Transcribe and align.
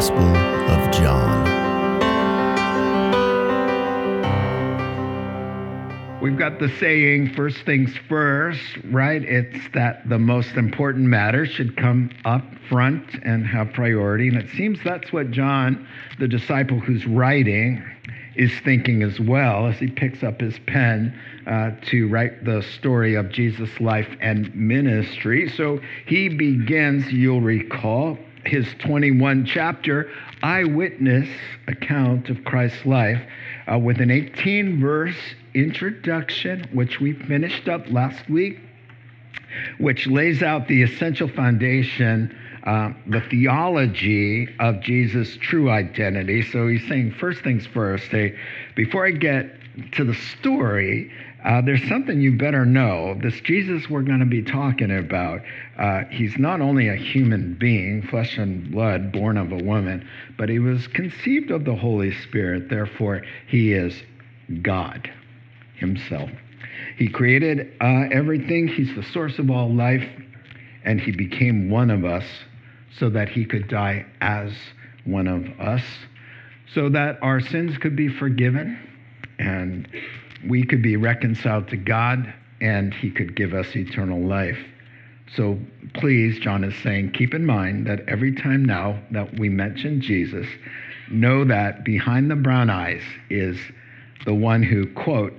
Gospel 0.00 0.18
of 0.18 0.90
John. 0.92 1.44
We've 6.22 6.38
got 6.38 6.58
the 6.58 6.70
saying, 6.80 7.34
first 7.34 7.66
things 7.66 7.94
first, 8.08 8.62
right? 8.84 9.22
It's 9.22 9.58
that 9.74 10.08
the 10.08 10.18
most 10.18 10.52
important 10.52 11.04
matter 11.04 11.44
should 11.44 11.76
come 11.76 12.08
up 12.24 12.44
front 12.70 13.14
and 13.24 13.46
have 13.46 13.74
priority. 13.74 14.28
And 14.28 14.38
it 14.38 14.48
seems 14.56 14.78
that's 14.82 15.12
what 15.12 15.32
John, 15.32 15.86
the 16.18 16.28
disciple 16.28 16.80
who's 16.80 17.06
writing, 17.06 17.84
is 18.36 18.52
thinking 18.64 19.02
as 19.02 19.20
well 19.20 19.66
as 19.66 19.76
he 19.76 19.88
picks 19.88 20.22
up 20.22 20.40
his 20.40 20.58
pen 20.60 21.14
uh, 21.46 21.72
to 21.90 22.08
write 22.08 22.46
the 22.46 22.62
story 22.78 23.16
of 23.16 23.30
Jesus' 23.30 23.78
life 23.80 24.08
and 24.22 24.54
ministry. 24.54 25.46
So 25.50 25.78
he 26.06 26.30
begins, 26.30 27.12
you'll 27.12 27.42
recall, 27.42 28.16
his 28.50 28.66
21 28.80 29.46
chapter 29.46 30.10
eyewitness 30.42 31.28
account 31.68 32.28
of 32.28 32.44
Christ's 32.44 32.84
life 32.84 33.22
uh, 33.72 33.78
with 33.78 34.00
an 34.00 34.10
18 34.10 34.80
verse 34.80 35.14
introduction, 35.54 36.68
which 36.72 36.98
we 37.00 37.12
finished 37.12 37.68
up 37.68 37.88
last 37.90 38.28
week, 38.28 38.58
which 39.78 40.08
lays 40.08 40.42
out 40.42 40.66
the 40.66 40.82
essential 40.82 41.28
foundation, 41.28 42.36
uh, 42.64 42.90
the 43.06 43.20
theology 43.20 44.48
of 44.58 44.80
Jesus' 44.80 45.36
true 45.40 45.70
identity. 45.70 46.42
So 46.42 46.66
he's 46.66 46.86
saying, 46.88 47.12
first 47.20 47.42
things 47.44 47.66
first, 47.66 48.06
hey, 48.06 48.36
before 48.74 49.06
I 49.06 49.12
get 49.12 49.46
to 49.92 50.02
the 50.04 50.14
story, 50.14 51.12
uh, 51.44 51.62
there's 51.62 51.86
something 51.88 52.20
you 52.20 52.36
better 52.36 52.64
know. 52.64 53.18
This 53.20 53.40
Jesus 53.40 53.88
we're 53.88 54.02
going 54.02 54.20
to 54.20 54.26
be 54.26 54.42
talking 54.42 54.96
about, 54.96 55.40
uh, 55.78 56.04
he's 56.10 56.36
not 56.38 56.60
only 56.60 56.88
a 56.88 56.96
human 56.96 57.54
being, 57.58 58.02
flesh 58.02 58.36
and 58.36 58.70
blood, 58.70 59.12
born 59.12 59.36
of 59.36 59.52
a 59.52 59.56
woman, 59.56 60.06
but 60.36 60.48
he 60.48 60.58
was 60.58 60.86
conceived 60.88 61.50
of 61.50 61.64
the 61.64 61.74
Holy 61.74 62.12
Spirit. 62.22 62.68
Therefore, 62.68 63.22
he 63.46 63.72
is 63.72 63.94
God 64.62 65.10
himself. 65.76 66.30
He 66.96 67.08
created 67.08 67.72
uh, 67.80 68.08
everything, 68.12 68.68
he's 68.68 68.94
the 68.94 69.02
source 69.02 69.38
of 69.38 69.50
all 69.50 69.72
life, 69.72 70.06
and 70.84 71.00
he 71.00 71.12
became 71.12 71.70
one 71.70 71.90
of 71.90 72.04
us 72.04 72.24
so 72.98 73.08
that 73.10 73.28
he 73.28 73.44
could 73.44 73.68
die 73.68 74.04
as 74.20 74.52
one 75.04 75.26
of 75.26 75.46
us, 75.58 75.82
so 76.74 76.88
that 76.90 77.18
our 77.22 77.40
sins 77.40 77.78
could 77.78 77.96
be 77.96 78.08
forgiven 78.08 78.78
and 79.38 79.88
we 80.48 80.64
could 80.64 80.82
be 80.82 80.96
reconciled 80.96 81.68
to 81.68 81.76
God 81.76 82.32
and 82.60 82.92
he 82.94 83.10
could 83.10 83.34
give 83.34 83.54
us 83.54 83.74
eternal 83.74 84.20
life. 84.20 84.58
So 85.34 85.58
please, 85.94 86.38
John 86.40 86.64
is 86.64 86.74
saying, 86.82 87.12
keep 87.12 87.34
in 87.34 87.46
mind 87.46 87.86
that 87.86 88.08
every 88.08 88.34
time 88.34 88.64
now 88.64 89.00
that 89.12 89.38
we 89.38 89.48
mention 89.48 90.00
Jesus, 90.00 90.46
know 91.10 91.44
that 91.44 91.84
behind 91.84 92.30
the 92.30 92.36
brown 92.36 92.70
eyes 92.70 93.02
is 93.28 93.58
the 94.24 94.34
one 94.34 94.62
who, 94.62 94.86
quote, 94.94 95.32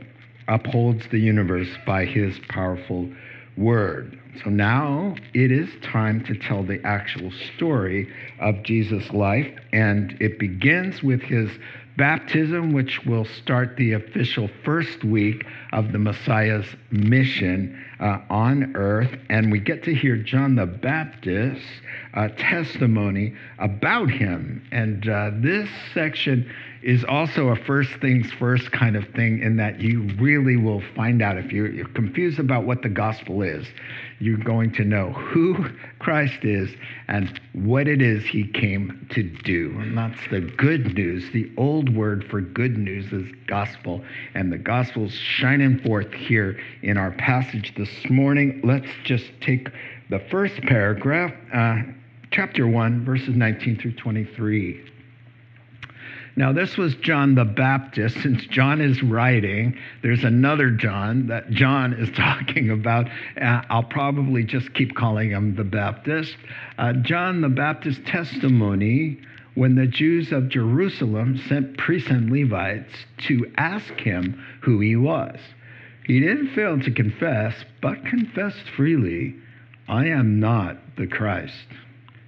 upholds 0.48 1.08
the 1.10 1.20
universe 1.20 1.70
by 1.86 2.06
his 2.06 2.40
powerful 2.50 3.10
word. 3.58 4.18
So 4.44 4.50
now 4.50 5.16
it 5.34 5.52
is 5.52 5.70
time 5.84 6.24
to 6.26 6.36
tell 6.36 6.64
the 6.64 6.82
actual 6.86 7.32
story 7.56 8.10
of 8.40 8.64
Jesus' 8.64 9.10
life, 9.12 9.48
and 9.74 10.18
it 10.22 10.40
begins 10.40 11.04
with 11.04 11.22
his 11.22 11.50
baptism, 11.98 12.74
which 12.74 13.06
will 13.06 13.26
start 13.26 13.76
the 13.78 13.94
official 13.94 14.50
first 14.64 15.04
week 15.04 15.46
of 15.74 15.92
the 15.92 16.00
Messiah's 16.00 16.66
mission 16.90 17.84
uh, 18.00 18.20
on 18.30 18.76
earth. 18.76 19.12
And 19.30 19.52
we 19.52 19.60
get 19.60 19.84
to 19.84 19.94
hear 19.94 20.18
John 20.18 20.56
the 20.56 20.66
Baptist's 20.66 21.66
uh, 22.14 22.30
testimony 22.38 23.36
about 23.60 24.10
him. 24.10 24.68
And 24.72 25.08
uh, 25.08 25.32
this 25.36 25.70
section 25.94 26.52
is 26.84 27.04
also 27.04 27.50
a 27.50 27.56
first 27.56 27.92
things 28.02 28.32
first 28.34 28.72
kind 28.72 28.96
of 28.96 29.08
thing 29.10 29.42
in 29.42 29.58
that 29.58 29.80
you 29.80 30.04
really 30.20 30.58
will 30.58 30.82
find 30.96 31.22
out 31.22 31.38
if 31.38 31.52
you're, 31.52 31.88
confused 31.90 32.40
about 32.40 32.66
what 32.66 32.82
the 32.82 32.90
gospel 32.90 33.42
is 33.42 33.68
you're 34.22 34.38
going 34.38 34.72
to 34.72 34.84
know 34.84 35.12
who 35.12 35.66
Christ 36.00 36.44
is 36.44 36.70
and 37.08 37.42
what 37.54 37.88
it 37.88 38.02
is 38.02 38.24
he 38.24 38.48
came 38.48 39.08
to 39.12 39.24
do. 39.24 39.76
And 39.80 39.98
that's 39.98 40.20
the 40.30 40.42
good 40.42 40.94
news. 40.94 41.26
The 41.34 41.52
old 41.58 41.94
word 41.96 42.26
for 42.30 42.40
good 42.40 42.78
news 42.78 43.12
is 43.12 43.28
gospel. 43.48 44.04
And 44.36 44.54
the 44.54 44.60
gospel's 44.60 45.14
shining 45.14 45.80
forth 45.80 46.14
here 46.14 46.60
in 46.84 46.98
our 46.98 47.12
passage 47.12 47.74
this 47.76 47.90
morning. 48.10 48.62
Let's 48.64 48.92
just 49.04 49.26
take 49.42 49.70
the 50.10 50.20
first 50.30 50.62
paragraph, 50.62 51.34
uh, 51.54 51.78
chapter 52.30 52.68
1, 52.68 53.04
verses 53.04 53.36
19 53.36 53.80
through 53.80 53.96
23. 53.96 54.91
Now, 56.38 56.54
this 56.54 56.78
was 56.78 56.96
John 56.96 57.36
the 57.36 57.44
Baptist. 57.46 58.22
Since 58.22 58.46
John 58.46 58.80
is 58.80 59.04
writing, 59.04 59.78
there's 60.02 60.24
another 60.24 60.72
John 60.72 61.28
that 61.28 61.50
John 61.50 61.94
is 61.94 62.10
talking 62.16 62.70
about. 62.70 63.08
Uh, 63.40 63.62
I'll 63.70 63.84
probably 63.84 64.44
just 64.44 64.74
keep 64.74 64.96
calling 64.96 65.32
him 65.32 65.56
the 65.56 65.66
Baptist. 65.66 66.36
Uh, 66.78 66.94
John 66.94 67.42
the 67.42 67.50
Baptist 67.50 68.06
testimony 68.06 69.20
when 69.56 69.76
the 69.76 69.88
Jews 69.88 70.32
of 70.32 70.48
Jerusalem 70.48 71.38
sent 71.50 71.78
priests 71.78 72.10
and 72.10 72.32
Levites 72.32 72.94
to 73.28 73.52
ask 73.58 73.94
him 74.00 74.42
who 74.62 74.80
he 74.80 74.96
was. 74.96 75.38
He 76.06 76.20
didn't 76.20 76.56
fail 76.56 76.80
to 76.80 76.92
confess, 76.92 77.54
but 77.82 78.06
confessed 78.06 78.70
freely, 78.76 79.36
I 79.88 80.06
am 80.08 80.40
not 80.40 80.78
the 80.96 81.08
Christ. 81.08 81.68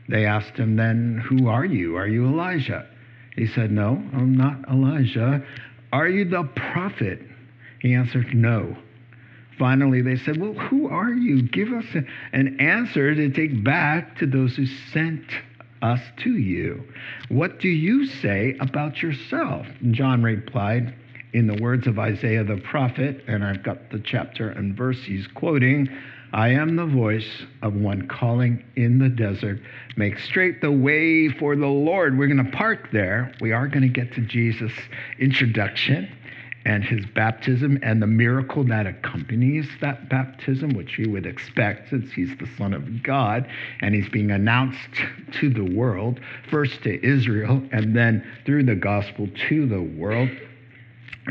They 0.09 0.25
asked 0.25 0.57
him 0.57 0.75
then, 0.75 1.23
Who 1.29 1.47
are 1.47 1.65
you? 1.65 1.95
Are 1.95 2.07
you 2.07 2.25
Elijah? 2.25 2.85
He 3.35 3.47
said, 3.47 3.71
No, 3.71 4.03
I'm 4.13 4.35
not 4.35 4.67
Elijah. 4.69 5.43
Are 5.91 6.07
you 6.07 6.25
the 6.25 6.43
prophet? 6.55 7.21
He 7.79 7.93
answered, 7.93 8.33
No. 8.33 8.75
Finally, 9.57 10.01
they 10.01 10.17
said, 10.17 10.39
Well, 10.39 10.53
who 10.53 10.87
are 10.87 11.11
you? 11.11 11.43
Give 11.43 11.71
us 11.73 11.85
an 12.31 12.59
answer 12.59 13.13
to 13.13 13.29
take 13.29 13.63
back 13.63 14.17
to 14.17 14.25
those 14.25 14.55
who 14.55 14.65
sent 14.65 15.23
us 15.81 15.99
to 16.17 16.37
you. 16.37 16.83
What 17.29 17.59
do 17.59 17.69
you 17.69 18.05
say 18.05 18.55
about 18.59 19.01
yourself? 19.01 19.67
John 19.91 20.23
replied, 20.23 20.95
in 21.33 21.47
the 21.47 21.61
words 21.61 21.87
of 21.87 21.99
Isaiah 21.99 22.43
the 22.43 22.57
prophet, 22.57 23.23
and 23.27 23.43
I've 23.43 23.63
got 23.63 23.89
the 23.89 23.99
chapter 23.99 24.49
and 24.49 24.77
verse 24.77 25.03
he's 25.03 25.27
quoting 25.27 25.89
I 26.33 26.49
am 26.49 26.75
the 26.75 26.87
voice 26.87 27.43
of 27.61 27.75
one 27.75 28.07
calling 28.07 28.63
in 28.75 28.97
the 28.97 29.09
desert. 29.09 29.59
Make 29.97 30.17
straight 30.17 30.61
the 30.61 30.71
way 30.71 31.29
for 31.29 31.55
the 31.55 31.67
Lord. 31.67 32.17
We're 32.17 32.27
going 32.27 32.43
to 32.43 32.57
park 32.57 32.89
there. 32.91 33.31
We 33.39 33.51
are 33.51 33.67
going 33.67 33.83
to 33.83 33.87
get 33.87 34.13
to 34.13 34.21
Jesus' 34.21 34.73
introduction 35.19 36.11
and 36.65 36.83
his 36.83 37.05
baptism 37.05 37.77
and 37.83 38.01
the 38.01 38.07
miracle 38.07 38.63
that 38.63 38.87
accompanies 38.87 39.67
that 39.81 40.09
baptism, 40.09 40.73
which 40.73 40.97
you 40.97 41.11
would 41.11 41.27
expect 41.27 41.91
since 41.91 42.11
he's 42.11 42.35
the 42.39 42.47
Son 42.57 42.73
of 42.73 43.03
God 43.03 43.47
and 43.81 43.93
he's 43.93 44.09
being 44.09 44.31
announced 44.31 44.79
to 45.33 45.49
the 45.51 45.63
world, 45.75 46.19
first 46.49 46.81
to 46.81 47.05
Israel 47.05 47.61
and 47.71 47.95
then 47.95 48.25
through 48.43 48.63
the 48.63 48.75
gospel 48.75 49.29
to 49.49 49.67
the 49.67 49.81
world. 49.81 50.29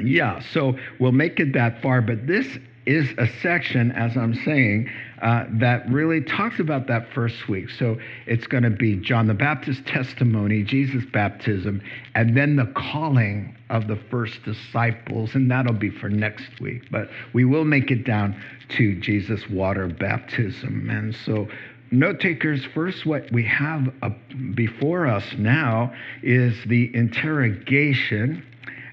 Yeah, 0.01 0.41
so 0.53 0.77
we'll 1.01 1.11
make 1.11 1.41
it 1.41 1.55
that 1.55 1.83
far, 1.83 2.03
but 2.03 2.29
this 2.29 2.47
is 2.87 3.09
a 3.19 3.27
section, 3.41 3.93
as 3.93 4.17
I'm 4.17 4.35
saying, 4.45 4.91
uh, 5.21 5.45
that 5.61 5.89
really 5.89 6.21
talks 6.21 6.59
about 6.59 6.89
that 6.89 7.13
first 7.15 7.49
week. 7.49 7.71
So 7.71 7.99
it's 8.27 8.47
going 8.47 8.65
to 8.65 8.71
be 8.71 8.97
John 8.97 9.29
the 9.29 9.35
Baptist 9.35 9.87
testimony, 9.87 10.65
Jesus' 10.65 11.05
baptism, 11.13 11.81
and 12.15 12.37
then 12.37 12.57
the 12.57 12.73
calling 12.75 13.57
of 13.71 13.87
the 13.87 13.97
first 14.11 14.43
disciples, 14.43 15.35
and 15.35 15.51
that'll 15.51 15.73
be 15.75 15.91
for 15.91 16.09
next 16.09 16.61
week. 16.61 16.91
But 16.91 17.09
we 17.33 17.45
will 17.45 17.65
make 17.65 17.91
it 17.91 18.05
down 18.05 18.41
to 18.71 19.01
Jesus' 19.01 19.49
water 19.49 19.87
baptism. 19.87 20.91
And 20.91 21.15
so 21.25 21.49
note 21.93 22.19
takers, 22.19 22.65
first, 22.75 23.07
what 23.07 23.31
we 23.31 23.45
have 23.45 23.93
before 24.55 25.07
us 25.07 25.25
now 25.39 25.95
is 26.23 26.57
the 26.67 26.95
interrogation 26.95 28.45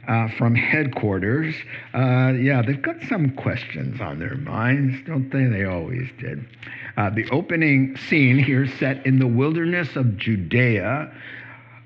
uh, 0.09 0.27
from 0.38 0.56
headquarters. 0.56 1.53
Uh, 1.94 2.33
yeah, 2.33 2.63
they've 2.65 2.81
got 2.81 2.95
some 3.07 3.29
questions 3.35 4.01
on 4.01 4.19
their 4.19 4.35
minds, 4.35 4.97
don't 5.06 5.29
they? 5.31 5.45
They 5.45 5.65
always 5.65 6.09
did. 6.17 6.44
Uh, 6.97 7.11
the 7.11 7.29
opening 7.29 7.95
scene 7.95 8.39
here, 8.39 8.67
set 8.79 9.06
in 9.06 9.19
the 9.19 9.27
wilderness 9.27 9.95
of 9.95 10.17
Judea, 10.17 11.13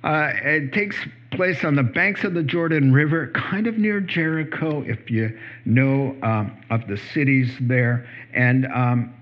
uh, 0.03 0.31
it 0.43 0.71
takes 0.73 0.95
place 1.31 1.63
on 1.63 1.75
the 1.75 1.83
banks 1.83 2.23
of 2.23 2.33
the 2.33 2.43
Jordan 2.43 2.93
River, 2.93 3.27
kind 3.35 3.67
of 3.67 3.77
near 3.77 3.99
Jericho, 3.99 4.81
if 4.83 5.09
you 5.11 5.37
know 5.65 6.15
um, 6.23 6.57
of 6.69 6.87
the 6.87 6.97
cities 7.13 7.51
there. 7.59 8.07
And 8.33 8.65
um, 8.67 9.13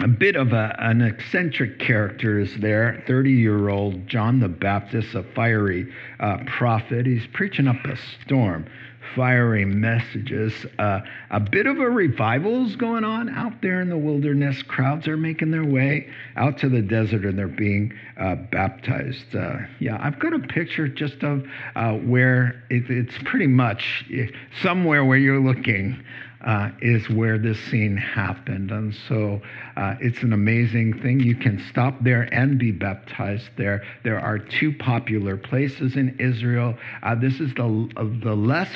a 0.00 0.08
bit 0.08 0.36
of 0.36 0.52
a, 0.52 0.74
an 0.80 1.00
eccentric 1.00 1.78
character 1.78 2.38
is 2.38 2.54
there 2.58 3.02
30 3.06 3.30
year 3.30 3.68
old 3.68 4.06
John 4.06 4.40
the 4.40 4.48
Baptist, 4.48 5.14
a 5.14 5.22
fiery 5.34 5.92
uh, 6.20 6.38
prophet. 6.46 7.06
He's 7.06 7.26
preaching 7.32 7.68
up 7.68 7.76
a 7.84 7.96
storm. 8.24 8.66
fiery 9.14 9.64
messages. 9.64 10.52
Uh, 10.78 11.00
a 11.30 11.40
bit 11.40 11.66
of 11.66 11.78
a 11.78 11.88
revival 11.88 12.66
is 12.66 12.76
going 12.76 13.04
on 13.04 13.28
out 13.28 13.60
there 13.62 13.80
in 13.80 13.88
the 13.88 13.98
wilderness. 13.98 14.62
Crowds 14.62 15.06
are 15.06 15.16
making 15.16 15.50
their 15.50 15.64
way 15.64 16.08
out 16.36 16.58
to 16.58 16.68
the 16.68 16.82
desert 16.82 17.24
and 17.24 17.38
they're 17.38 17.46
being 17.48 17.92
uh, 18.18 18.34
baptized. 18.50 19.34
Uh, 19.34 19.58
yeah, 19.78 19.98
I've 20.00 20.18
got 20.18 20.32
a 20.32 20.38
picture 20.40 20.88
just 20.88 21.22
of 21.22 21.46
uh, 21.76 21.92
where 21.92 22.62
it, 22.70 22.90
it's 22.90 23.14
pretty 23.24 23.46
much 23.46 24.04
eh, 24.12 24.26
somewhere 24.62 25.04
where 25.04 25.18
you're 25.18 25.40
looking. 25.40 26.02
Uh, 26.44 26.68
is 26.82 27.08
where 27.08 27.38
this 27.38 27.58
scene 27.70 27.96
happened. 27.96 28.70
And 28.70 28.94
so 29.08 29.40
uh, 29.78 29.94
it's 29.98 30.22
an 30.22 30.34
amazing 30.34 31.00
thing. 31.00 31.20
You 31.20 31.34
can 31.34 31.58
stop 31.70 31.94
there 32.02 32.28
and 32.34 32.58
be 32.58 32.70
baptized 32.70 33.48
there. 33.56 33.82
There 34.02 34.20
are 34.20 34.38
two 34.38 34.70
popular 34.74 35.38
places 35.38 35.96
in 35.96 36.14
Israel. 36.20 36.76
Uh, 37.02 37.14
this 37.14 37.40
is 37.40 37.54
the, 37.54 37.88
the 38.22 38.34
less 38.34 38.68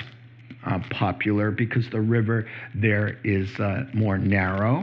uh, 0.64 0.78
popular 0.90 1.50
because 1.50 1.90
the 1.90 2.00
river 2.00 2.48
there 2.74 3.18
is 3.22 3.60
uh, 3.60 3.84
more 3.92 4.16
narrow. 4.16 4.82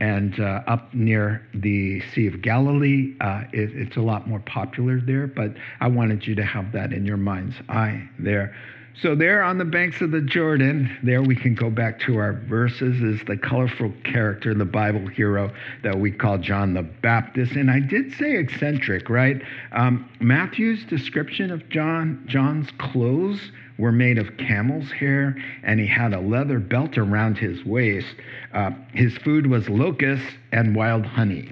And 0.00 0.40
uh, 0.40 0.62
up 0.66 0.92
near 0.94 1.46
the 1.54 2.00
Sea 2.12 2.26
of 2.26 2.42
Galilee, 2.42 3.14
uh, 3.20 3.44
it, 3.52 3.70
it's 3.74 3.96
a 3.96 4.00
lot 4.00 4.26
more 4.26 4.40
popular 4.40 5.00
there. 5.00 5.26
But 5.26 5.54
I 5.80 5.86
wanted 5.88 6.26
you 6.26 6.34
to 6.34 6.44
have 6.44 6.72
that 6.72 6.92
in 6.92 7.04
your 7.06 7.18
mind's 7.18 7.56
eye 7.68 8.08
there. 8.18 8.54
So, 9.00 9.14
there 9.14 9.42
on 9.42 9.56
the 9.58 9.64
banks 9.64 10.00
of 10.02 10.10
the 10.10 10.20
Jordan, 10.20 10.98
there 11.02 11.22
we 11.22 11.34
can 11.34 11.54
go 11.54 11.70
back 11.70 11.98
to 12.00 12.18
our 12.18 12.34
verses, 12.34 13.00
is 13.00 13.24
the 13.26 13.38
colorful 13.38 13.92
character, 14.04 14.52
the 14.52 14.66
Bible 14.66 15.06
hero 15.06 15.50
that 15.82 15.98
we 15.98 16.12
call 16.12 16.36
John 16.38 16.74
the 16.74 16.82
Baptist. 16.82 17.52
And 17.52 17.70
I 17.70 17.80
did 17.80 18.12
say 18.14 18.36
eccentric, 18.36 19.08
right? 19.08 19.40
Um, 19.72 20.08
Matthew's 20.20 20.84
description 20.84 21.50
of 21.50 21.66
John, 21.70 22.22
John's 22.26 22.68
clothes 22.78 23.50
were 23.78 23.92
made 23.92 24.18
of 24.18 24.36
camel's 24.36 24.92
hair, 24.92 25.36
and 25.62 25.80
he 25.80 25.86
had 25.86 26.12
a 26.12 26.20
leather 26.20 26.58
belt 26.58 26.98
around 26.98 27.38
his 27.38 27.64
waist. 27.64 28.14
Uh, 28.52 28.70
his 28.92 29.16
food 29.18 29.46
was 29.46 29.68
locusts 29.68 30.26
and 30.52 30.76
wild 30.76 31.06
honey. 31.06 31.50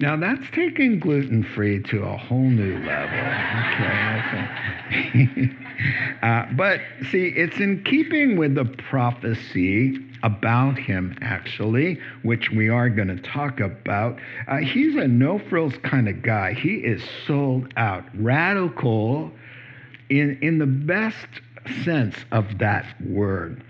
Now 0.00 0.16
that's 0.16 0.50
taking 0.52 0.98
gluten 0.98 1.44
free 1.44 1.80
to 1.84 2.02
a 2.02 2.16
whole 2.16 2.48
new 2.48 2.78
level. 2.78 3.18
Okay, 5.04 5.50
uh, 6.22 6.46
but 6.56 6.80
see, 7.10 7.26
it's 7.28 7.58
in 7.58 7.82
keeping 7.84 8.36
with 8.36 8.54
the 8.54 8.64
prophecy 8.64 9.98
about 10.22 10.78
him, 10.78 11.16
actually, 11.20 12.00
which 12.22 12.50
we 12.50 12.68
are 12.68 12.88
going 12.88 13.08
to 13.08 13.22
talk 13.22 13.60
about. 13.60 14.18
Uh, 14.48 14.58
he's 14.58 14.96
a 14.96 15.06
no 15.06 15.38
frills 15.38 15.74
kind 15.82 16.08
of 16.08 16.22
guy. 16.22 16.54
He 16.54 16.76
is 16.76 17.02
sold 17.26 17.72
out, 17.76 18.04
radical 18.14 19.30
in, 20.08 20.38
in 20.40 20.58
the 20.58 20.66
best 20.66 21.26
sense 21.84 22.16
of 22.32 22.58
that 22.58 22.86
word. 23.02 23.62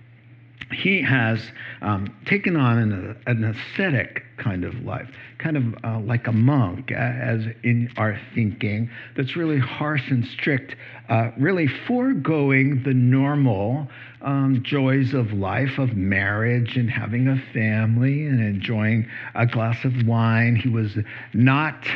He 0.72 1.02
has 1.02 1.40
um, 1.82 2.14
taken 2.26 2.56
on 2.56 2.78
an, 2.78 3.16
an, 3.26 3.44
ascetic 3.44 4.22
kind 4.36 4.64
of 4.64 4.74
life, 4.84 5.08
kind 5.38 5.56
of 5.56 5.74
uh, 5.84 6.00
like 6.00 6.26
a 6.26 6.32
monk, 6.32 6.90
as 6.92 7.46
in 7.62 7.90
our 7.96 8.18
thinking, 8.34 8.90
that's 9.16 9.36
really 9.36 9.58
harsh 9.58 10.10
and 10.10 10.24
strict, 10.26 10.76
uh, 11.08 11.30
really 11.38 11.66
foregoing 11.66 12.82
the 12.82 12.94
normal 12.94 13.88
um, 14.22 14.62
joys 14.62 15.14
of 15.14 15.32
life, 15.32 15.78
of 15.78 15.94
marriage 15.96 16.76
and 16.76 16.90
having 16.90 17.28
a 17.28 17.42
family 17.52 18.26
and 18.26 18.40
enjoying 18.40 19.06
a 19.34 19.46
glass 19.46 19.84
of 19.84 20.06
wine. 20.06 20.56
He 20.56 20.68
was 20.68 20.96
not. 21.32 21.86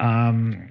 Um, 0.00 0.68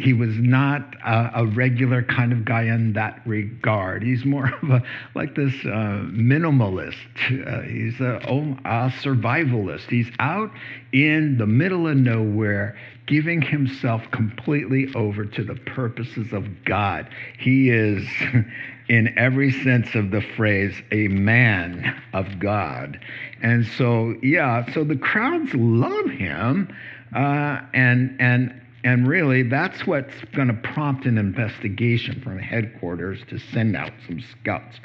he 0.00 0.12
was 0.12 0.36
not 0.36 0.94
a, 1.04 1.42
a, 1.42 1.46
regular 1.46 2.02
kind 2.02 2.32
of 2.32 2.44
guy 2.44 2.62
in 2.62 2.92
that 2.94 3.20
regard. 3.26 4.02
He's 4.02 4.24
more 4.24 4.46
of 4.62 4.70
a 4.70 4.82
like 5.14 5.34
this 5.34 5.54
uh, 5.64 6.06
minimalist. 6.10 6.96
Uh, 7.26 7.62
he's 7.62 8.00
a, 8.00 8.20
oh, 8.28 8.56
a 8.64 8.90
survivalist. 9.02 9.90
He's 9.90 10.10
out 10.18 10.50
in 10.92 11.38
the 11.38 11.46
middle 11.46 11.86
of 11.88 11.96
nowhere, 11.96 12.78
giving 13.06 13.42
himself 13.42 14.02
completely 14.10 14.92
over 14.94 15.24
to 15.24 15.44
the 15.44 15.54
purposes 15.54 16.32
of 16.32 16.64
God. 16.64 17.08
He 17.38 17.70
is, 17.70 18.06
in 18.88 19.12
every 19.18 19.50
sense 19.50 19.94
of 19.94 20.10
the 20.10 20.22
phrase, 20.36 20.74
a 20.92 21.08
man 21.08 22.02
of 22.12 22.38
God. 22.38 22.98
And 23.42 23.66
so, 23.66 24.14
yeah, 24.22 24.70
so 24.72 24.84
the 24.84 24.96
crowds 24.96 25.54
love 25.54 26.10
him, 26.10 26.74
uh, 27.14 27.60
and 27.72 28.16
and 28.20 28.60
and 28.88 29.06
really, 29.06 29.42
that's 29.42 29.86
what's 29.86 30.14
going 30.34 30.48
to 30.48 30.54
prompt 30.54 31.04
an 31.04 31.18
investigation 31.18 32.22
from 32.22 32.38
headquarters 32.38 33.20
to 33.28 33.38
send 33.38 33.76
out 33.76 33.92
some 34.06 34.18
scouts. 34.18 34.80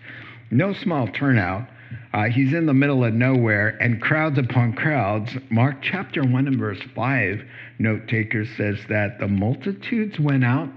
No 0.52 0.74
small 0.74 1.08
turnout. 1.08 1.70
Uh, 2.14 2.26
he's 2.26 2.52
in 2.52 2.66
the 2.66 2.74
middle 2.74 3.06
of 3.06 3.14
nowhere, 3.14 3.78
and 3.80 4.02
crowds 4.02 4.38
upon 4.38 4.74
crowds. 4.74 5.38
Mark 5.50 5.78
chapter 5.82 6.22
1 6.22 6.48
and 6.48 6.60
verse 6.60 6.82
5, 6.94 7.46
note 7.80 8.10
taker 8.10 8.46
says 8.46 8.78
that 8.90 9.20
the 9.20 9.28
multitudes 9.30 10.20
went 10.20 10.44
out 10.44 10.68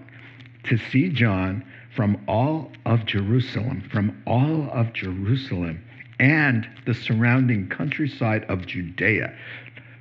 to 0.68 0.78
see 0.78 1.08
John 1.08 1.64
from 1.96 2.22
all 2.28 2.70
of 2.84 3.06
Jerusalem, 3.06 3.88
from 3.90 4.22
all 4.24 4.70
of 4.70 4.92
Jerusalem 4.92 5.82
and 6.20 6.64
the 6.86 6.94
surrounding 6.94 7.70
countryside 7.70 8.44
of 8.44 8.66
Judea. 8.66 9.36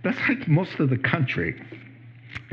That's 0.04 0.20
like 0.30 0.48
most 0.48 0.80
of 0.80 0.92
the 0.92 1.00
country 1.00 1.60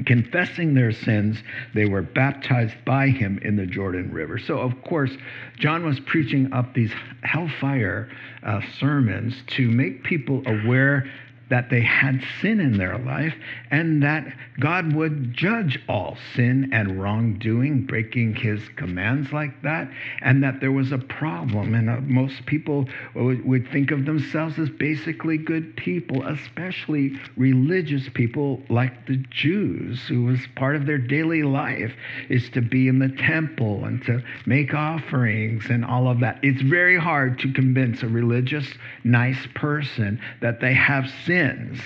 confessing 0.06 0.74
their 0.74 0.92
sins, 0.92 1.42
they 1.74 1.86
were 1.86 2.02
baptized 2.02 2.74
by 2.84 3.08
him 3.08 3.38
in 3.42 3.56
the 3.56 3.66
Jordan 3.66 4.12
River. 4.12 4.38
So, 4.38 4.58
of 4.58 4.82
course, 4.82 5.12
John 5.58 5.84
was 5.84 6.00
preaching 6.00 6.52
up 6.52 6.74
these 6.74 6.92
hellfire 7.22 8.10
uh, 8.42 8.60
sermons 8.78 9.34
to 9.48 9.70
make 9.70 10.02
people 10.02 10.42
aware 10.46 11.10
that 11.52 11.68
they 11.68 11.82
had 11.82 12.24
sin 12.40 12.60
in 12.60 12.78
their 12.78 12.96
life 12.96 13.34
and 13.70 14.02
that 14.02 14.24
God 14.58 14.94
would 14.94 15.34
judge 15.34 15.78
all 15.86 16.16
sin 16.34 16.70
and 16.72 16.98
wrongdoing, 16.98 17.84
breaking 17.84 18.36
his 18.36 18.66
commands 18.76 19.34
like 19.34 19.60
that, 19.60 19.90
and 20.22 20.42
that 20.42 20.60
there 20.60 20.72
was 20.72 20.92
a 20.92 20.98
problem. 20.98 21.74
And 21.74 21.90
uh, 21.90 22.00
most 22.00 22.46
people 22.46 22.88
would, 23.14 23.44
would 23.44 23.68
think 23.68 23.90
of 23.90 24.06
themselves 24.06 24.58
as 24.58 24.70
basically 24.70 25.36
good 25.36 25.76
people, 25.76 26.26
especially 26.26 27.20
religious 27.36 28.08
people 28.14 28.62
like 28.70 29.06
the 29.06 29.18
Jews, 29.28 30.00
who 30.08 30.24
was 30.24 30.40
part 30.56 30.74
of 30.74 30.86
their 30.86 30.96
daily 30.96 31.42
life 31.42 31.92
is 32.30 32.48
to 32.50 32.62
be 32.62 32.88
in 32.88 32.98
the 32.98 33.10
temple 33.10 33.84
and 33.84 34.02
to 34.06 34.22
make 34.46 34.72
offerings 34.72 35.66
and 35.68 35.84
all 35.84 36.08
of 36.08 36.20
that. 36.20 36.38
It's 36.42 36.62
very 36.62 36.98
hard 36.98 37.38
to 37.40 37.52
convince 37.52 38.02
a 38.02 38.08
religious, 38.08 38.72
nice 39.04 39.46
person 39.54 40.18
that 40.40 40.58
they 40.58 40.72
have 40.72 41.04
sin 41.26 41.41
sins 41.42 41.80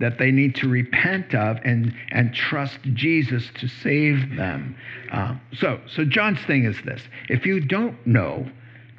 that 0.00 0.18
they 0.18 0.30
need 0.30 0.54
to 0.56 0.68
repent 0.68 1.34
of 1.34 1.58
and, 1.64 1.94
and 2.10 2.34
trust 2.34 2.78
Jesus 2.94 3.48
to 3.54 3.68
save 3.68 4.36
them. 4.36 4.76
Uh, 5.12 5.36
so, 5.52 5.80
so 5.86 6.04
John's 6.04 6.40
thing 6.40 6.64
is 6.64 6.76
this 6.84 7.02
if 7.28 7.46
you 7.46 7.60
don't 7.60 8.04
know 8.06 8.50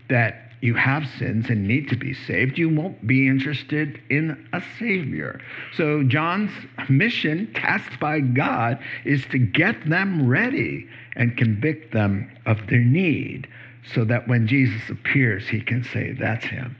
that 0.09 0.51
you 0.61 0.75
have 0.75 1.05
sins 1.19 1.49
and 1.49 1.67
need 1.67 1.89
to 1.89 1.97
be 1.97 2.13
saved, 2.13 2.57
you 2.57 2.69
won't 2.69 3.05
be 3.05 3.27
interested 3.27 4.01
in 4.09 4.47
a 4.53 4.63
Savior. 4.79 5.41
So, 5.75 6.03
John's 6.03 6.51
mission, 6.87 7.51
tasked 7.53 7.99
by 7.99 8.21
God, 8.21 8.79
is 9.03 9.25
to 9.31 9.39
get 9.39 9.89
them 9.89 10.25
ready 10.25 10.87
and 11.17 11.35
convict 11.35 11.91
them 11.91 12.31
of 12.45 12.65
their 12.67 12.79
need 12.79 13.45
so 13.93 14.05
that 14.05 14.29
when 14.29 14.47
Jesus 14.47 14.89
appears, 14.89 15.49
he 15.49 15.59
can 15.59 15.83
say, 15.83 16.13
That's 16.13 16.45
him. 16.45 16.77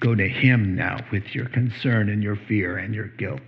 Go 0.00 0.14
to 0.14 0.28
Him 0.28 0.74
now 0.74 0.98
with 1.12 1.34
your 1.34 1.48
concern 1.48 2.08
and 2.08 2.22
your 2.22 2.36
fear 2.36 2.78
and 2.78 2.94
your 2.94 3.08
guilt. 3.08 3.40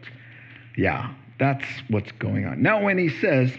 Yeah, 0.77 1.13
that's 1.39 1.65
what's 1.89 2.13
going 2.13 2.47
on. 2.47 2.63
Now, 2.63 2.83
when 2.83 2.99
He 2.99 3.09
says, 3.09 3.51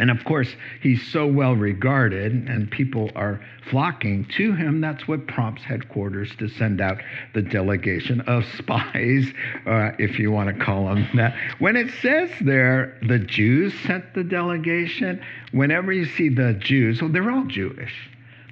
and 0.00 0.10
of 0.10 0.24
course, 0.24 0.48
he's 0.80 1.06
so 1.12 1.26
well 1.26 1.54
regarded 1.54 2.32
and 2.32 2.70
people 2.70 3.10
are 3.14 3.38
flocking 3.70 4.24
to 4.36 4.54
him. 4.54 4.80
That's 4.80 5.06
what 5.06 5.26
prompts 5.26 5.62
headquarters 5.62 6.34
to 6.36 6.48
send 6.48 6.80
out 6.80 7.02
the 7.34 7.42
delegation 7.42 8.22
of 8.22 8.44
spies, 8.58 9.26
uh, 9.66 9.90
if 9.98 10.18
you 10.18 10.32
want 10.32 10.56
to 10.56 10.64
call 10.64 10.86
them 10.86 11.06
that. 11.16 11.36
When 11.58 11.76
it 11.76 11.92
says 12.00 12.30
there, 12.40 12.98
the 13.06 13.18
Jews 13.18 13.74
sent 13.86 14.14
the 14.14 14.24
delegation, 14.24 15.22
whenever 15.52 15.92
you 15.92 16.06
see 16.06 16.30
the 16.30 16.54
Jews, 16.54 17.02
well, 17.02 17.12
they're 17.12 17.30
all 17.30 17.44
Jewish. 17.44 17.92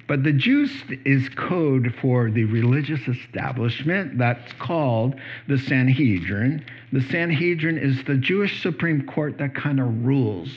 But 0.09 0.23
the 0.23 0.33
Jews 0.33 0.71
is 1.05 1.29
code 1.29 1.93
for 2.01 2.31
the 2.31 2.45
religious 2.45 3.07
establishment 3.07 4.17
that's 4.17 4.51
called 4.53 5.13
the 5.47 5.59
Sanhedrin. 5.59 6.65
The 6.91 7.03
Sanhedrin 7.03 7.77
is 7.77 8.03
the 8.05 8.15
Jewish 8.15 8.63
Supreme 8.63 9.05
Court 9.05 9.37
that 9.37 9.53
kind 9.53 9.79
of 9.79 10.03
rules 10.03 10.49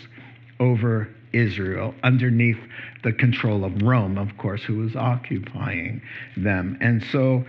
over 0.59 1.07
Israel 1.35 1.95
underneath 2.03 2.57
the 3.05 3.13
control 3.13 3.67
of 3.67 3.83
Rome, 3.83 4.17
of 4.17 4.39
course, 4.39 4.63
who 4.63 4.79
was 4.79 4.97
occupying 4.97 6.01
them. 6.35 6.79
And 6.81 7.05
so 7.13 7.45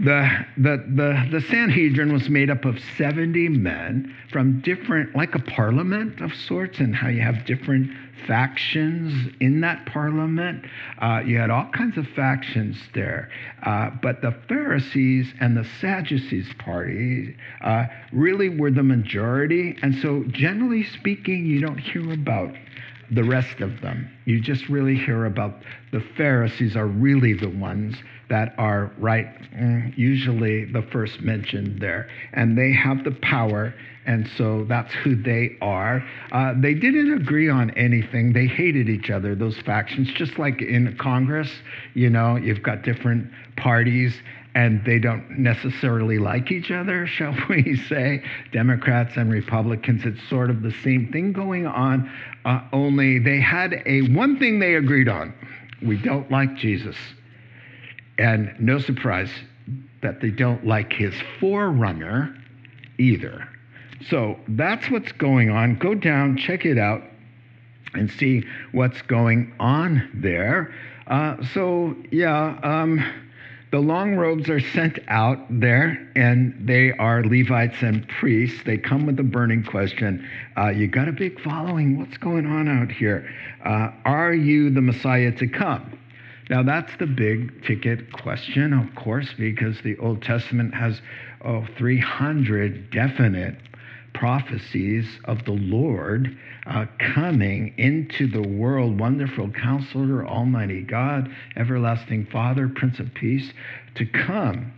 the, 0.00 0.28
the, 0.58 0.84
the, 0.88 1.28
the 1.32 1.40
Sanhedrin 1.48 2.12
was 2.12 2.28
made 2.28 2.50
up 2.50 2.64
of 2.64 2.78
70 2.98 3.48
men 3.48 4.14
from 4.30 4.60
different, 4.60 5.16
like 5.16 5.34
a 5.34 5.38
parliament 5.38 6.20
of 6.20 6.34
sorts, 6.34 6.78
and 6.80 6.94
how 6.94 7.08
you 7.08 7.22
have 7.22 7.46
different 7.46 7.90
factions 8.26 9.32
in 9.40 9.60
that 9.60 9.86
parliament. 9.86 10.64
Uh, 11.00 11.22
you 11.24 11.38
had 11.38 11.50
all 11.50 11.68
kinds 11.70 11.96
of 11.96 12.06
factions 12.08 12.76
there. 12.94 13.30
Uh, 13.62 13.90
but 14.02 14.20
the 14.22 14.34
Pharisees 14.48 15.32
and 15.40 15.56
the 15.56 15.66
Sadducees 15.80 16.48
party 16.58 17.36
uh, 17.62 17.84
really 18.12 18.48
were 18.48 18.70
the 18.70 18.82
majority. 18.82 19.76
And 19.82 19.94
so, 19.96 20.24
generally 20.28 20.84
speaking, 20.84 21.46
you 21.46 21.60
don't 21.60 21.78
hear 21.78 22.12
about 22.12 22.54
the 23.10 23.24
rest 23.24 23.60
of 23.60 23.80
them. 23.80 24.10
You 24.24 24.40
just 24.40 24.68
really 24.68 24.96
hear 24.96 25.26
about 25.26 25.62
the 25.92 26.00
Pharisees 26.16 26.76
are 26.76 26.86
really 26.86 27.34
the 27.34 27.48
ones 27.48 27.96
that 28.28 28.54
are 28.58 28.92
right, 28.98 29.26
mm, 29.52 29.96
usually 29.96 30.64
the 30.64 30.82
first 30.82 31.20
mentioned 31.20 31.80
there. 31.80 32.08
And 32.32 32.56
they 32.56 32.72
have 32.72 33.04
the 33.04 33.12
power, 33.22 33.74
and 34.06 34.28
so 34.36 34.64
that's 34.64 34.92
who 34.94 35.14
they 35.20 35.56
are. 35.60 36.04
Uh, 36.32 36.54
they 36.60 36.74
didn't 36.74 37.12
agree 37.12 37.48
on 37.48 37.70
anything. 37.72 38.32
They 38.32 38.46
hated 38.46 38.88
each 38.88 39.10
other, 39.10 39.34
those 39.34 39.58
factions, 39.58 40.08
just 40.12 40.38
like 40.38 40.60
in 40.60 40.96
Congress, 40.98 41.50
you 41.94 42.10
know, 42.10 42.36
you've 42.36 42.62
got 42.62 42.82
different 42.82 43.30
parties 43.56 44.14
and 44.54 44.82
they 44.86 44.98
don't 44.98 45.38
necessarily 45.38 46.18
like 46.18 46.50
each 46.50 46.70
other, 46.70 47.06
shall 47.18 47.36
we 47.48 47.76
say? 47.88 48.22
Democrats 48.52 49.16
and 49.16 49.30
Republicans, 49.30 50.06
it's 50.06 50.26
sort 50.30 50.48
of 50.48 50.62
the 50.62 50.72
same 50.82 51.12
thing 51.12 51.32
going 51.32 51.66
on, 51.66 52.10
uh, 52.46 52.60
only 52.72 53.18
they 53.18 53.38
had 53.38 53.82
a 53.84 54.00
one 54.14 54.38
thing 54.38 54.58
they 54.58 54.76
agreed 54.76 55.08
on 55.08 55.34
we 55.82 55.96
don't 55.96 56.30
like 56.30 56.56
Jesus. 56.56 56.96
And 58.18 58.54
no 58.58 58.78
surprise 58.78 59.30
that 60.02 60.20
they 60.20 60.30
don't 60.30 60.66
like 60.66 60.92
his 60.92 61.14
forerunner 61.40 62.34
either. 62.98 63.48
So 64.08 64.38
that's 64.48 64.90
what's 64.90 65.12
going 65.12 65.50
on. 65.50 65.76
Go 65.76 65.94
down, 65.94 66.36
check 66.36 66.64
it 66.64 66.78
out, 66.78 67.02
and 67.94 68.10
see 68.10 68.44
what's 68.72 69.02
going 69.02 69.54
on 69.58 70.08
there. 70.14 70.74
Uh, 71.06 71.36
so, 71.54 71.96
yeah. 72.10 72.58
Um, 72.62 73.04
the 73.72 73.80
long 73.80 74.14
robes 74.14 74.48
are 74.48 74.60
sent 74.60 75.00
out 75.08 75.38
there, 75.50 76.08
and 76.14 76.54
they 76.66 76.92
are 76.92 77.24
Levites 77.24 77.82
and 77.82 78.08
priests. 78.08 78.62
They 78.64 78.78
come 78.78 79.06
with 79.06 79.18
a 79.18 79.24
burning 79.24 79.64
question. 79.64 80.26
Uh, 80.56 80.68
you 80.68 80.86
got 80.86 81.08
a 81.08 81.12
big 81.12 81.40
following. 81.40 81.98
What's 81.98 82.16
going 82.16 82.46
on 82.46 82.68
out 82.68 82.92
here? 82.92 83.28
Uh, 83.64 83.90
are 84.04 84.32
you 84.32 84.70
the 84.70 84.80
Messiah 84.80 85.32
to 85.32 85.48
come? 85.48 85.98
Now, 86.48 86.62
that's 86.62 86.96
the 86.98 87.06
big 87.06 87.64
ticket 87.64 88.12
question, 88.12 88.72
of 88.72 88.94
course, 88.94 89.34
because 89.36 89.80
the 89.82 89.96
Old 89.98 90.22
Testament 90.22 90.74
has 90.74 91.00
oh, 91.44 91.66
300 91.76 92.90
definite 92.90 93.56
prophecies 94.14 95.06
of 95.24 95.44
the 95.44 95.52
Lord 95.52 96.36
uh, 96.66 96.86
coming 97.14 97.74
into 97.76 98.26
the 98.26 98.46
world, 98.48 98.98
wonderful 98.98 99.50
counselor, 99.50 100.26
almighty 100.26 100.82
God, 100.82 101.30
everlasting 101.56 102.26
Father, 102.26 102.68
Prince 102.68 102.98
of 102.98 103.12
Peace, 103.14 103.52
to 103.96 104.06
come. 104.06 104.72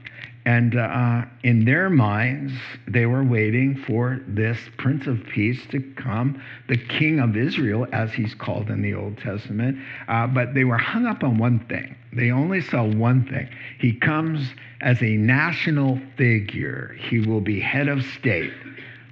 And 0.49 0.77
uh, 0.77 1.27
in 1.43 1.67
their 1.67 1.91
minds, 1.91 2.55
they 2.87 3.05
were 3.05 3.23
waiting 3.23 3.77
for 3.87 4.21
this 4.27 4.57
Prince 4.79 5.07
of 5.07 5.23
Peace 5.27 5.61
to 5.73 5.81
come, 5.97 6.43
the 6.69 6.79
King 6.79 7.21
of 7.21 7.37
Israel, 7.37 7.87
as 7.93 8.15
he's 8.15 8.35
called 8.35 8.71
in 8.71 8.81
the 8.81 8.95
Old 8.95 9.19
Testament. 9.19 9.77
Uh, 10.09 10.27
but 10.27 10.55
they 10.55 10.65
were 10.65 10.79
hung 10.79 11.05
up 11.05 11.23
on 11.23 11.37
one 11.37 11.61
thing. 11.67 11.95
They 12.15 12.31
only 12.31 12.63
saw 12.63 12.83
one 12.83 13.27
thing. 13.27 13.47
He 13.79 13.93
comes 13.93 14.49
as 14.81 15.03
a 15.03 15.17
national 15.17 16.01
figure, 16.17 16.97
he 16.99 17.21
will 17.21 17.43
be 17.43 17.61
head 17.61 17.89
of 17.89 18.03
state 18.03 18.53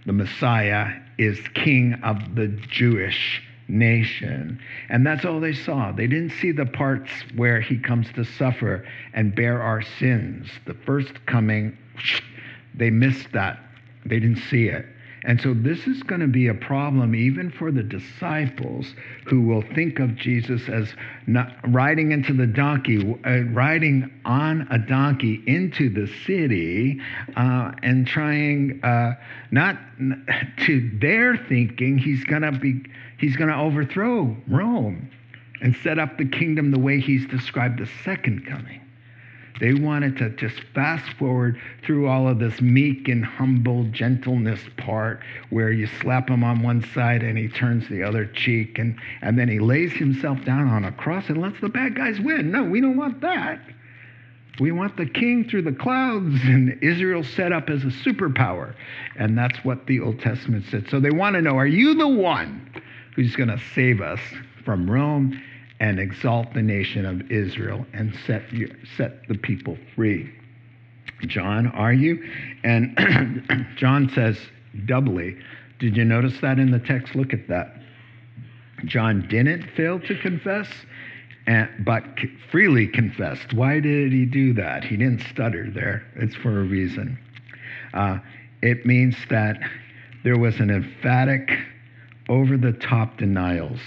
the 0.07 0.13
Messiah 0.13 0.93
is 1.19 1.39
king 1.55 1.95
of 2.05 2.37
the 2.37 2.47
Jewish 2.47 3.43
nation. 3.69 4.61
And 4.89 5.07
that's 5.07 5.25
all 5.25 5.41
they 5.41 5.53
saw. 5.53 5.93
They 5.93 6.07
didn't 6.07 6.33
see 6.41 6.53
the 6.53 6.67
parts 6.67 7.11
where 7.35 7.61
he 7.61 7.79
comes 7.79 8.07
to 8.15 8.25
suffer 8.25 8.87
and 9.15 9.35
bear 9.35 9.63
our 9.63 9.83
sins. 9.83 10.49
The 10.67 10.75
first 10.75 11.27
coming, 11.27 11.77
they 12.75 12.91
missed 12.91 13.33
that. 13.33 13.59
They 14.05 14.21
didn't 14.21 14.43
see 14.51 14.67
it. 14.69 14.87
And 15.27 15.41
so 15.41 15.55
this 15.55 15.89
is 15.89 16.05
going 16.05 16.21
to 16.21 16.29
be 16.29 16.47
a 16.47 16.55
problem 16.55 17.17
even 17.17 17.51
for 17.51 17.73
the 17.73 17.83
disciples 17.83 18.95
who 19.25 19.43
will 19.43 19.63
think 19.75 19.99
of 19.99 20.15
Jesus 20.15 20.69
as 20.69 20.95
riding 21.65 22.13
into 22.13 22.33
the 22.33 22.47
donkey, 22.47 23.19
uh, 23.27 23.43
riding 23.53 24.09
on 24.25 24.69
a 24.71 24.79
donkey 24.79 25.43
into 25.49 25.91
the 25.91 26.07
city 26.27 27.01
uh, 27.37 27.73
and 27.83 28.07
trying 28.07 28.79
uh, 28.85 29.15
not 29.51 29.77
to 30.67 30.91
their 31.01 31.37
thinking 31.49 31.99
he's 31.99 32.23
going 32.23 32.43
to 32.43 32.53
be 32.53 32.85
he's 33.19 33.37
going 33.37 33.51
to 33.51 33.57
overthrow 33.57 34.37
Rome 34.49 35.11
and 35.61 35.77
set 35.83 35.99
up 35.99 36.19
the 36.19 36.27
kingdom 36.27 36.71
the 36.71 36.79
way 36.79 37.01
he's 37.01 37.27
described 37.27 37.81
the 37.81 37.89
second 38.05 38.47
coming. 38.47 38.81
They 39.59 39.73
wanted 39.73 40.19
to 40.19 40.31
just 40.31 40.61
fast 40.75 41.11
forward 41.19 41.59
through 41.83 42.09
all 42.09 42.29
of 42.29 42.39
this 42.39 42.61
meek 42.61 43.09
and 43.09 43.25
humble 43.25 43.85
gentleness 43.85 44.61
part 44.77 45.21
where 45.49 45.71
you 45.71 45.87
slap 45.87 46.29
him 46.29 46.45
on 46.45 46.63
one 46.63 46.85
side 46.93 47.23
and 47.23 47.39
he 47.39 47.49
turns 47.49 47.89
the 47.89 48.03
other 48.03 48.27
cheek 48.27 48.79
and, 48.79 48.99
and 49.23 49.39
then 49.39 49.49
he 49.49 49.59
lays 49.59 49.93
himself 49.93 50.45
down 50.45 50.69
on 50.69 50.85
a 50.85 50.93
cross 50.93 51.29
and 51.31 51.41
lets 51.41 51.59
the 51.61 51.71
bad 51.71 51.95
guys 51.95 52.21
win. 52.21 52.51
No, 52.51 52.65
we 52.65 52.83
don't 52.83 52.99
want 52.99 53.23
that. 53.23 53.61
We 54.61 54.73
want 54.73 54.97
the 54.97 55.07
king 55.07 55.49
through 55.49 55.63
the 55.63 55.73
clouds 55.73 56.39
and 56.45 56.79
Israel 56.83 57.25
set 57.25 57.53
up 57.53 57.71
as 57.71 57.83
a 57.83 57.89
superpower. 57.89 58.75
And 59.19 59.37
that's 59.39 59.59
what 59.65 59.87
the 59.87 60.01
Old 60.01 60.21
Testament 60.21 60.67
said. 60.71 60.89
So 60.91 61.01
they 61.01 61.11
want 61.11 61.35
to 61.35 61.43
know 61.43 61.57
are 61.57 61.67
you 61.67 61.95
the 61.95 62.09
one 62.09 62.71
who's 63.17 63.35
going 63.35 63.49
to 63.49 63.61
save 63.75 64.01
us 64.01 64.21
from 64.65 64.89
Rome 64.89 65.43
and 65.81 65.99
exalt 65.99 66.55
the 66.55 66.63
nation 66.63 67.05
of 67.05 67.31
Israel 67.31 67.85
and 67.93 68.17
set, 68.27 68.43
set 68.97 69.27
the 69.29 69.37
people 69.37 69.77
free. 69.95 70.33
John, 71.27 71.69
are 71.69 71.93
you? 71.93 72.23
And 72.63 73.67
John 73.77 74.11
says 74.15 74.39
doubly. 74.85 75.37
Did 75.79 75.97
you 75.97 76.05
notice 76.05 76.41
that 76.41 76.59
in 76.59 76.71
the 76.71 76.79
text? 76.79 77.15
Look 77.15 77.33
at 77.33 77.49
that. 77.49 77.75
John 78.85 79.27
didn't 79.29 79.71
fail 79.77 79.99
to 80.01 80.19
confess, 80.19 80.69
and, 81.47 81.69
but 81.85 82.05
freely 82.51 82.87
confessed. 82.87 83.55
Why 83.55 83.81
did 83.81 84.13
he 84.13 84.27
do 84.27 84.53
that? 84.55 84.85
He 84.85 84.97
didn't 84.97 85.23
stutter 85.31 85.71
there. 85.71 86.07
It's 86.17 86.37
for 86.37 86.61
a 86.61 86.65
reason. 86.65 87.19
Uh, 87.95 88.19
it 88.63 88.85
means 88.85 89.17
that 89.31 89.59
there 90.25 90.39
was 90.39 90.61
an 90.61 90.71
emphatic, 90.71 91.51
over 92.29 92.57
the 92.57 92.73
top 92.73 93.19
denials 93.19 93.81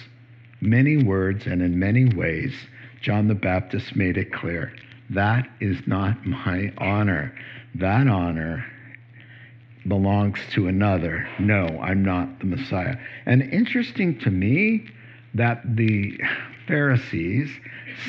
many 0.62 0.98
words 0.98 1.46
and 1.46 1.62
in 1.62 1.79
many 1.79 2.05
ways, 2.05 2.53
John 3.01 3.27
the 3.27 3.36
Baptist 3.36 3.96
made 3.96 4.17
it 4.17 4.34
clear 4.34 4.74
that 5.10 5.48
is 5.60 5.79
not 5.88 6.25
my 6.25 6.72
honor. 6.77 7.34
That 7.75 8.08
honor 8.08 8.65
belongs 9.88 10.39
to 10.51 10.67
another. 10.67 11.27
No, 11.39 11.65
I'm 11.81 12.03
not 12.03 12.39
the 12.39 12.46
Messiah. 12.46 12.96
And 13.25 13.41
interesting 13.41 14.19
to 14.19 14.29
me 14.29 14.86
that 15.34 15.62
the 15.75 16.19
Pharisees 16.67 17.50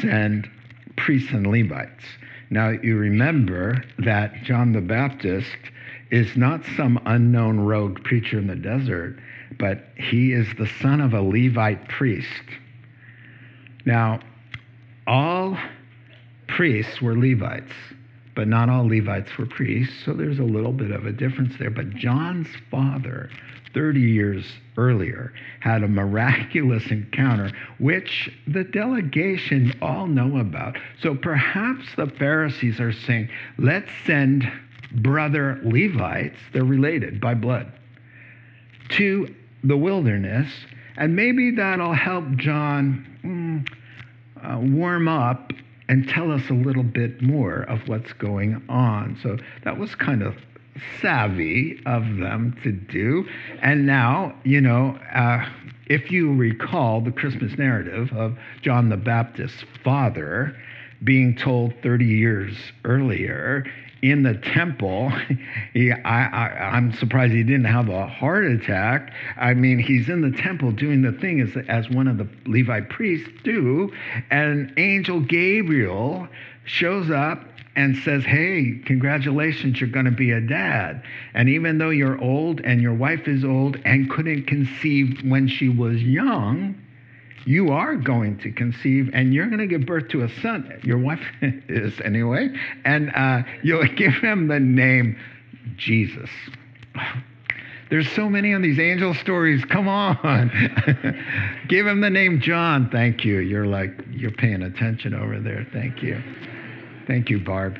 send 0.00 0.50
priests 0.96 1.32
and 1.32 1.46
Levites. 1.46 2.04
Now, 2.50 2.70
you 2.70 2.96
remember 2.96 3.82
that 3.98 4.42
John 4.42 4.72
the 4.72 4.80
Baptist 4.80 5.56
is 6.10 6.36
not 6.36 6.62
some 6.76 7.00
unknown 7.06 7.60
rogue 7.60 8.02
preacher 8.02 8.38
in 8.38 8.48
the 8.48 8.56
desert 8.56 9.18
but 9.60 9.84
he 9.96 10.32
is 10.32 10.48
the 10.58 10.68
son 10.80 11.00
of 11.00 11.12
a 11.12 11.20
Levite 11.20 11.86
priest. 11.88 12.26
Now, 13.84 14.20
all 15.06 15.56
priests 16.48 17.00
were 17.00 17.16
Levites, 17.16 17.72
but 18.34 18.48
not 18.48 18.70
all 18.70 18.88
Levites 18.88 19.36
were 19.38 19.46
priests, 19.46 19.94
so 20.04 20.14
there's 20.14 20.38
a 20.38 20.44
little 20.44 20.72
bit 20.72 20.90
of 20.90 21.04
a 21.04 21.12
difference 21.12 21.54
there. 21.58 21.70
But 21.70 21.90
John's 21.90 22.48
father, 22.70 23.30
30 23.74 24.00
years 24.00 24.46
earlier, 24.78 25.32
had 25.60 25.82
a 25.82 25.88
miraculous 25.88 26.86
encounter, 26.90 27.52
which 27.78 28.30
the 28.46 28.64
delegation 28.64 29.74
all 29.82 30.06
know 30.06 30.38
about. 30.38 30.78
So 31.02 31.14
perhaps 31.14 31.84
the 31.96 32.06
Pharisees 32.06 32.80
are 32.80 32.92
saying, 32.92 33.28
let's 33.58 33.90
send 34.06 34.50
brother 34.92 35.60
Levites, 35.62 36.38
they're 36.52 36.64
related 36.64 37.20
by 37.20 37.34
blood, 37.34 37.70
to 38.90 39.34
the 39.62 39.76
wilderness, 39.76 40.50
and 40.96 41.16
maybe 41.16 41.50
that'll 41.52 41.94
help 41.94 42.24
John 42.36 43.06
mm, 43.24 43.68
uh, 44.42 44.58
warm 44.60 45.08
up 45.08 45.52
and 45.88 46.08
tell 46.08 46.30
us 46.30 46.48
a 46.50 46.54
little 46.54 46.82
bit 46.82 47.20
more 47.20 47.62
of 47.62 47.80
what's 47.88 48.12
going 48.12 48.62
on. 48.68 49.18
So 49.22 49.38
that 49.64 49.78
was 49.78 49.94
kind 49.94 50.22
of 50.22 50.36
savvy 51.00 51.80
of 51.86 52.02
them 52.18 52.56
to 52.62 52.72
do. 52.72 53.26
And 53.60 53.86
now, 53.86 54.34
you 54.44 54.60
know, 54.60 54.98
uh, 55.14 55.44
if 55.86 56.10
you 56.12 56.32
recall 56.32 57.00
the 57.00 57.10
Christmas 57.10 57.58
narrative 57.58 58.12
of 58.12 58.38
John 58.62 58.88
the 58.88 58.96
Baptist's 58.96 59.64
father, 59.82 60.56
being 61.02 61.34
told 61.34 61.74
30 61.82 62.04
years 62.04 62.56
earlier 62.84 63.64
in 64.02 64.22
the 64.22 64.34
temple. 64.34 65.12
He, 65.72 65.92
I, 65.92 66.72
I'm 66.74 66.92
surprised 66.94 67.32
he 67.32 67.44
didn't 67.44 67.66
have 67.66 67.88
a 67.88 68.06
heart 68.06 68.44
attack. 68.44 69.12
I 69.36 69.54
mean, 69.54 69.78
he's 69.78 70.08
in 70.08 70.20
the 70.20 70.36
temple 70.36 70.72
doing 70.72 71.02
the 71.02 71.12
thing 71.12 71.40
as, 71.40 71.56
as 71.68 71.88
one 71.88 72.08
of 72.08 72.18
the 72.18 72.28
Levi 72.44 72.80
priests 72.80 73.28
do, 73.44 73.92
and 74.30 74.72
angel 74.76 75.20
Gabriel 75.20 76.26
shows 76.64 77.08
up 77.08 77.44
and 77.76 77.96
says, 77.98 78.24
Hey, 78.24 78.80
congratulations, 78.84 79.80
you're 79.80 79.90
going 79.90 80.06
to 80.06 80.10
be 80.10 80.32
a 80.32 80.40
dad. 80.40 81.02
And 81.34 81.48
even 81.48 81.78
though 81.78 81.90
you're 81.90 82.20
old 82.20 82.60
and 82.60 82.82
your 82.82 82.94
wife 82.94 83.28
is 83.28 83.44
old 83.44 83.78
and 83.84 84.10
couldn't 84.10 84.46
conceive 84.46 85.20
when 85.24 85.46
she 85.46 85.68
was 85.68 86.02
young, 86.02 86.74
you 87.46 87.70
are 87.70 87.96
going 87.96 88.38
to 88.38 88.52
conceive 88.52 89.10
and 89.12 89.32
you're 89.32 89.46
going 89.46 89.58
to 89.58 89.66
give 89.66 89.86
birth 89.86 90.08
to 90.08 90.22
a 90.22 90.28
son. 90.40 90.80
Your 90.82 90.98
wife 90.98 91.20
is 91.42 91.94
anyway. 92.04 92.48
And 92.84 93.10
uh, 93.14 93.42
you'll 93.62 93.86
give 93.96 94.14
him 94.14 94.48
the 94.48 94.60
name 94.60 95.18
Jesus. 95.76 96.30
There's 97.90 98.10
so 98.12 98.28
many 98.28 98.52
of 98.52 98.62
these 98.62 98.78
angel 98.78 99.14
stories. 99.14 99.64
Come 99.64 99.88
on. 99.88 100.48
give 101.68 101.86
him 101.86 102.00
the 102.00 102.10
name 102.10 102.40
John. 102.40 102.88
Thank 102.90 103.24
you. 103.24 103.38
You're 103.38 103.66
like, 103.66 103.90
you're 104.10 104.30
paying 104.30 104.62
attention 104.62 105.12
over 105.12 105.40
there. 105.40 105.66
Thank 105.72 106.02
you. 106.02 106.22
Thank 107.08 107.30
you, 107.30 107.40
Barb. 107.40 107.76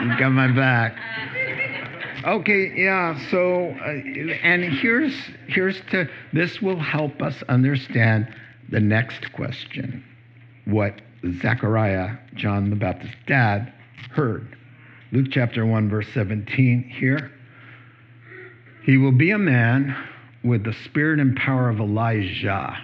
you 0.00 0.18
got 0.18 0.30
my 0.30 0.48
back. 0.48 0.96
Okay, 2.28 2.74
yeah. 2.76 3.18
So, 3.30 3.70
uh, 3.70 3.88
and 3.88 4.62
here's 4.62 5.14
here's 5.46 5.80
to 5.92 6.06
this 6.34 6.60
will 6.60 6.78
help 6.78 7.22
us 7.22 7.42
understand 7.48 8.28
the 8.68 8.80
next 8.80 9.32
question: 9.32 10.04
what 10.66 11.00
Zechariah, 11.40 12.18
John 12.34 12.68
the 12.68 12.76
Baptist's 12.76 13.16
dad, 13.26 13.72
heard. 14.10 14.54
Luke 15.10 15.28
chapter 15.30 15.64
one, 15.64 15.88
verse 15.88 16.08
seventeen. 16.12 16.82
Here, 16.82 17.32
he 18.84 18.98
will 18.98 19.16
be 19.16 19.30
a 19.30 19.38
man 19.38 19.96
with 20.44 20.64
the 20.64 20.74
spirit 20.84 21.20
and 21.20 21.34
power 21.34 21.70
of 21.70 21.80
Elijah. 21.80 22.76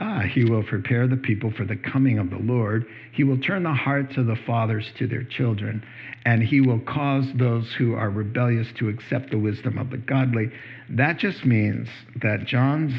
Ah, 0.00 0.20
he 0.20 0.44
will 0.44 0.62
prepare 0.62 1.06
the 1.06 1.16
people 1.16 1.50
for 1.50 1.64
the 1.64 1.76
coming 1.76 2.18
of 2.18 2.30
the 2.30 2.38
Lord. 2.38 2.86
He 3.12 3.24
will 3.24 3.38
turn 3.38 3.62
the 3.62 3.74
hearts 3.74 4.16
of 4.16 4.26
the 4.26 4.36
fathers 4.36 4.90
to 4.98 5.06
their 5.06 5.22
children, 5.22 5.84
and 6.24 6.42
he 6.42 6.60
will 6.60 6.80
cause 6.80 7.26
those 7.34 7.72
who 7.72 7.94
are 7.94 8.10
rebellious 8.10 8.68
to 8.78 8.88
accept 8.88 9.30
the 9.30 9.38
wisdom 9.38 9.76
of 9.78 9.90
the 9.90 9.98
godly. 9.98 10.50
That 10.88 11.18
just 11.18 11.44
means 11.44 11.88
that 12.22 12.46
John's 12.46 12.94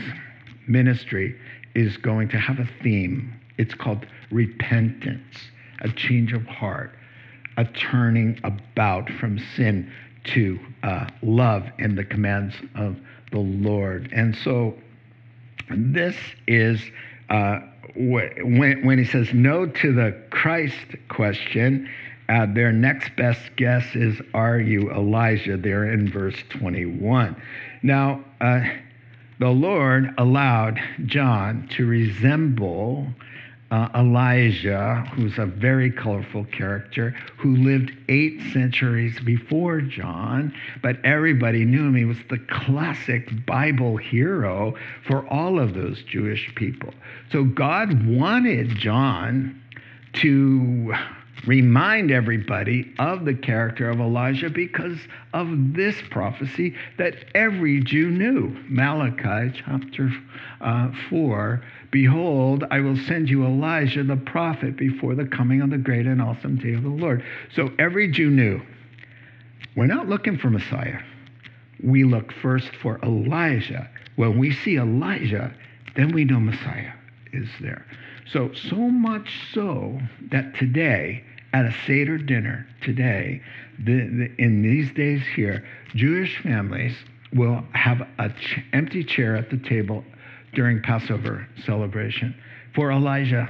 ministry 0.68 1.36
is 1.76 1.98
going 1.98 2.30
to 2.30 2.38
have 2.38 2.60
a 2.60 2.70
theme. 2.84 3.34
It's 3.58 3.74
called 3.74 4.06
repentance, 4.32 5.36
a 5.82 5.90
change 5.90 6.32
of 6.32 6.46
heart, 6.46 6.92
a 7.58 7.66
turning 7.66 8.40
about 8.44 9.10
from 9.20 9.40
sin 9.56 9.92
to 10.26 10.60
uh, 10.84 11.08
love 11.22 11.64
and 11.80 11.98
the 11.98 12.06
commands 12.06 12.56
of 12.76 12.98
the 13.32 13.40
Lord. 13.40 14.10
And 14.14 14.36
so 14.38 14.76
this 15.70 16.16
is 16.48 16.82
uh, 17.30 17.60
when, 17.96 18.86
when 18.86 18.98
he 18.98 19.06
says 19.06 19.34
no 19.34 19.66
to 19.66 19.94
the 19.94 20.16
Christ 20.30 20.96
question, 21.10 21.90
uh, 22.30 22.48
their 22.54 22.72
next 22.72 23.16
best 23.16 23.56
guess 23.56 23.84
is, 23.96 24.20
Are 24.34 24.60
you 24.60 24.92
Elijah? 24.92 25.58
There 25.58 25.92
in 25.92 26.10
verse 26.10 26.38
21. 26.50 27.36
Now, 27.82 28.24
uh, 28.40 28.62
the 29.40 29.50
Lord 29.50 30.14
allowed 30.18 30.80
John 31.06 31.68
to 31.76 31.86
resemble 31.86 33.08
uh, 33.74 33.90
Elijah, 33.96 35.04
who's 35.16 35.40
a 35.40 35.48
very 35.48 35.90
colorful 35.90 36.46
character, 36.46 37.10
who 37.38 37.56
lived 37.56 37.92
eight 38.08 38.40
centuries 38.54 39.20
before 39.22 39.82
John, 39.82 40.54
but 40.84 41.04
everybody 41.04 41.66
knew 41.66 41.88
him. 41.88 41.96
He 41.96 42.06
was 42.06 42.20
the 42.30 42.38
classic 42.38 43.48
Bible 43.48 43.98
hero 43.98 44.76
for 45.08 45.28
all 45.28 45.60
of 45.60 45.74
those 45.74 46.04
Jewish 46.04 46.54
people. 46.54 46.94
So 47.32 47.46
God 47.46 48.06
wanted 48.06 48.78
John 48.78 49.60
to 50.22 50.94
remind 51.48 52.12
everybody 52.12 52.94
of 53.00 53.26
the 53.26 53.34
character 53.34 53.90
of 53.90 54.00
Elijah 54.00 54.52
because 54.52 55.00
of 55.34 55.74
this 55.74 55.96
prophecy 56.12 56.76
that 57.00 57.16
every 57.34 57.82
Jew 57.82 58.12
knew. 58.12 58.56
Malachi 58.70 59.60
chapter 59.66 60.12
uh, 60.62 60.92
4 61.10 61.64
Behold, 61.94 62.64
I 62.72 62.80
will 62.80 62.98
send 62.98 63.30
you 63.30 63.46
Elijah 63.46 64.04
the 64.04 64.18
prophet 64.18 64.76
before 64.76 65.14
the 65.14 65.28
coming 65.28 65.62
of 65.62 65.70
the 65.70 65.78
great 65.78 66.08
and 66.08 66.20
awesome 66.20 66.58
day 66.58 66.74
of 66.74 66.82
the 66.82 66.90
Lord. 66.90 67.24
So 67.56 67.70
every 67.78 68.12
Jew 68.12 68.32
knew 68.32 68.60
we're 69.78 69.86
not 69.86 70.10
looking 70.10 70.40
for 70.40 70.50
Messiah. 70.50 71.00
We 71.84 72.04
look 72.04 72.34
first 72.42 72.76
for 72.82 73.00
Elijah. 73.04 73.88
When 74.16 74.40
we 74.40 74.52
see 74.52 74.78
Elijah, 74.78 75.54
then 75.96 76.14
we 76.14 76.26
know 76.26 76.40
Messiah 76.40 76.94
is 77.32 77.48
there. 77.62 77.86
So, 78.26 78.52
so 78.54 78.76
much 78.76 79.30
so 79.54 80.00
that 80.32 80.56
today, 80.56 81.24
at 81.54 81.66
a 81.66 81.76
Seder 81.86 82.18
dinner 82.18 82.66
today, 82.82 83.40
the, 83.78 84.08
the, 84.08 84.32
in 84.40 84.64
these 84.64 84.92
days 84.94 85.22
here, 85.36 85.64
Jewish 85.94 86.42
families 86.42 86.96
will 87.34 87.64
have 87.74 88.02
an 88.18 88.34
ch- 88.40 88.62
empty 88.74 89.04
chair 89.04 89.36
at 89.36 89.52
the 89.52 89.58
table 89.58 90.04
during 90.54 90.82
Passover 90.82 91.48
celebration 91.66 92.36
for 92.74 92.92
Elijah. 92.92 93.50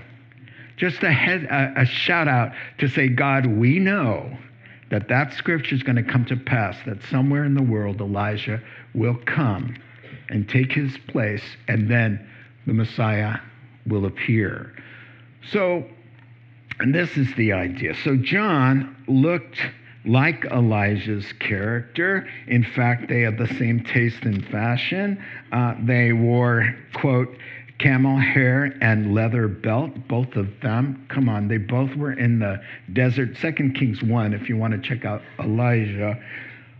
Just 0.77 1.03
a, 1.03 1.11
head, 1.11 1.43
a, 1.45 1.81
a 1.81 1.85
shout 1.85 2.27
out 2.27 2.51
to 2.79 2.87
say, 2.87 3.07
God, 3.07 3.45
we 3.45 3.79
know 3.79 4.37
that 4.89 5.07
that 5.07 5.33
scripture 5.33 5.75
is 5.75 5.83
going 5.83 5.95
to 5.95 6.03
come 6.03 6.25
to 6.25 6.35
pass, 6.35 6.77
that 6.85 7.01
somewhere 7.03 7.45
in 7.45 7.53
the 7.53 7.63
world 7.63 8.01
Elijah 8.01 8.61
will 8.93 9.17
come 9.25 9.75
and 10.29 10.47
take 10.47 10.71
his 10.71 10.97
place, 11.07 11.43
and 11.67 11.89
then 11.89 12.27
the 12.65 12.73
Messiah 12.73 13.37
will 13.87 14.05
appear. 14.05 14.73
So, 15.51 15.85
and 16.79 16.93
this 16.93 17.17
is 17.17 17.33
the 17.35 17.53
idea. 17.53 17.95
So, 18.03 18.15
John 18.15 18.95
looked 19.07 19.59
like 20.05 20.45
Elijah's 20.45 21.31
character. 21.39 22.27
In 22.47 22.63
fact, 22.63 23.07
they 23.07 23.21
had 23.21 23.37
the 23.37 23.47
same 23.55 23.83
taste 23.83 24.23
and 24.23 24.45
fashion. 24.47 25.23
Uh, 25.51 25.75
they 25.83 26.11
wore, 26.11 26.75
quote, 26.93 27.35
camel 27.79 28.17
hair 28.17 28.77
and 28.81 29.13
leather 29.13 29.47
belt, 29.47 29.91
both 30.07 30.35
of 30.35 30.47
them. 30.61 31.05
Come 31.09 31.27
on, 31.27 31.47
they 31.47 31.57
both 31.57 31.95
were 31.95 32.13
in 32.13 32.39
the 32.39 32.61
desert. 32.93 33.37
Second 33.37 33.75
Kings 33.75 34.01
1, 34.03 34.33
if 34.33 34.47
you 34.47 34.57
want 34.57 34.73
to 34.73 34.79
check 34.79 35.05
out 35.05 35.21
Elijah. 35.39 36.21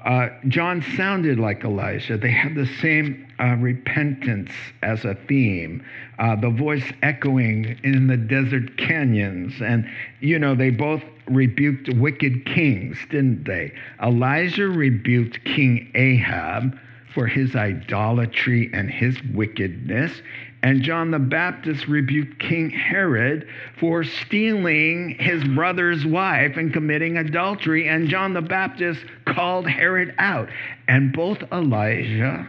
Uh, 0.05 0.27
John 0.49 0.83
sounded 0.97 1.39
like 1.39 1.63
Elijah. 1.63 2.17
They 2.17 2.31
had 2.31 2.55
the 2.55 2.67
same 2.81 3.25
uh, 3.39 3.55
repentance 3.55 4.51
as 4.81 5.05
a 5.05 5.15
theme, 5.27 5.83
uh, 6.19 6.35
the 6.35 6.49
voice 6.49 6.83
echoing 7.01 7.79
in 7.83 8.07
the 8.07 8.17
desert 8.17 8.77
canyons. 8.77 9.61
And, 9.61 9.89
you 10.19 10.39
know, 10.39 10.55
they 10.55 10.71
both 10.71 11.03
rebuked 11.27 11.89
wicked 11.95 12.45
kings, 12.45 12.97
didn't 13.09 13.45
they? 13.45 13.73
Elijah 14.01 14.67
rebuked 14.67 15.43
King 15.45 15.91
Ahab 15.95 16.77
for 17.13 17.27
his 17.27 17.55
idolatry 17.55 18.69
and 18.73 18.89
his 18.89 19.17
wickedness. 19.33 20.21
And 20.63 20.81
John 20.81 21.11
the 21.11 21.19
Baptist 21.19 21.87
rebuked 21.87 22.39
King 22.39 22.69
Herod 22.69 23.47
for 23.79 24.03
stealing 24.03 25.17
his 25.19 25.43
brother's 25.43 26.05
wife 26.05 26.55
and 26.55 26.71
committing 26.71 27.17
adultery. 27.17 27.89
And 27.89 28.07
John 28.07 28.33
the 28.33 28.41
Baptist 28.41 29.01
called 29.25 29.67
Herod 29.67 30.15
out. 30.17 30.49
And 30.87 31.11
both 31.11 31.39
Elijah 31.51 32.47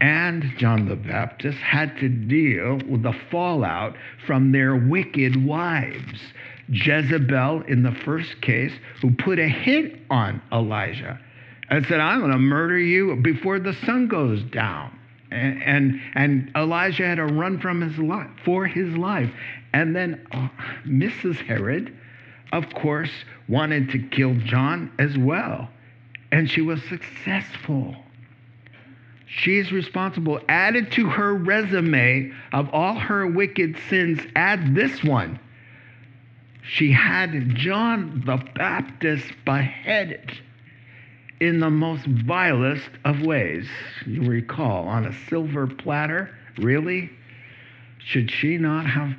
and 0.00 0.50
John 0.56 0.88
the 0.88 0.96
Baptist 0.96 1.58
had 1.58 1.96
to 1.98 2.08
deal 2.08 2.80
with 2.88 3.02
the 3.02 3.14
fallout 3.30 3.96
from 4.26 4.50
their 4.50 4.74
wicked 4.74 5.44
wives. 5.44 6.20
Jezebel, 6.70 7.62
in 7.62 7.82
the 7.82 7.92
first 7.92 8.40
case, 8.40 8.72
who 9.02 9.10
put 9.12 9.38
a 9.38 9.48
hit 9.48 10.00
on 10.08 10.40
Elijah 10.52 11.18
and 11.68 11.84
said, 11.86 12.00
I'm 12.00 12.20
going 12.20 12.32
to 12.32 12.38
murder 12.38 12.78
you 12.78 13.16
before 13.16 13.58
the 13.58 13.74
sun 13.84 14.08
goes 14.08 14.42
down. 14.44 14.96
And, 15.30 15.62
and, 15.62 16.00
and 16.14 16.50
Elijah 16.56 17.06
had 17.06 17.16
to 17.16 17.26
run 17.26 17.60
from 17.60 17.80
his 17.80 17.98
life 17.98 18.28
for 18.44 18.66
his 18.66 18.96
life. 18.96 19.30
And 19.72 19.94
then 19.94 20.26
uh, 20.32 20.48
Mrs. 20.84 21.36
Herod, 21.36 21.96
of 22.52 22.72
course, 22.74 23.10
wanted 23.48 23.90
to 23.90 23.98
kill 23.98 24.34
John 24.34 24.90
as 24.98 25.16
well. 25.16 25.68
And 26.32 26.50
she 26.50 26.60
was 26.60 26.82
successful. 26.84 27.96
She's 29.26 29.70
responsible. 29.70 30.40
Added 30.48 30.90
to 30.92 31.08
her 31.08 31.34
resume 31.34 32.32
of 32.52 32.68
all 32.72 32.94
her 32.94 33.26
wicked 33.26 33.76
sins, 33.88 34.20
add 34.34 34.74
this 34.74 35.04
one. 35.04 35.38
She 36.62 36.92
had 36.92 37.54
John 37.54 38.22
the 38.26 38.36
Baptist 38.54 39.32
beheaded 39.44 40.38
in 41.40 41.60
the 41.60 41.70
most 41.70 42.04
vilest 42.04 42.90
of 43.04 43.22
ways. 43.22 43.66
You 44.06 44.22
recall, 44.22 44.86
on 44.86 45.06
a 45.06 45.14
silver 45.28 45.66
platter. 45.66 46.30
Really? 46.58 47.10
Should 47.98 48.30
she 48.30 48.58
not 48.58 48.86
have 48.86 49.14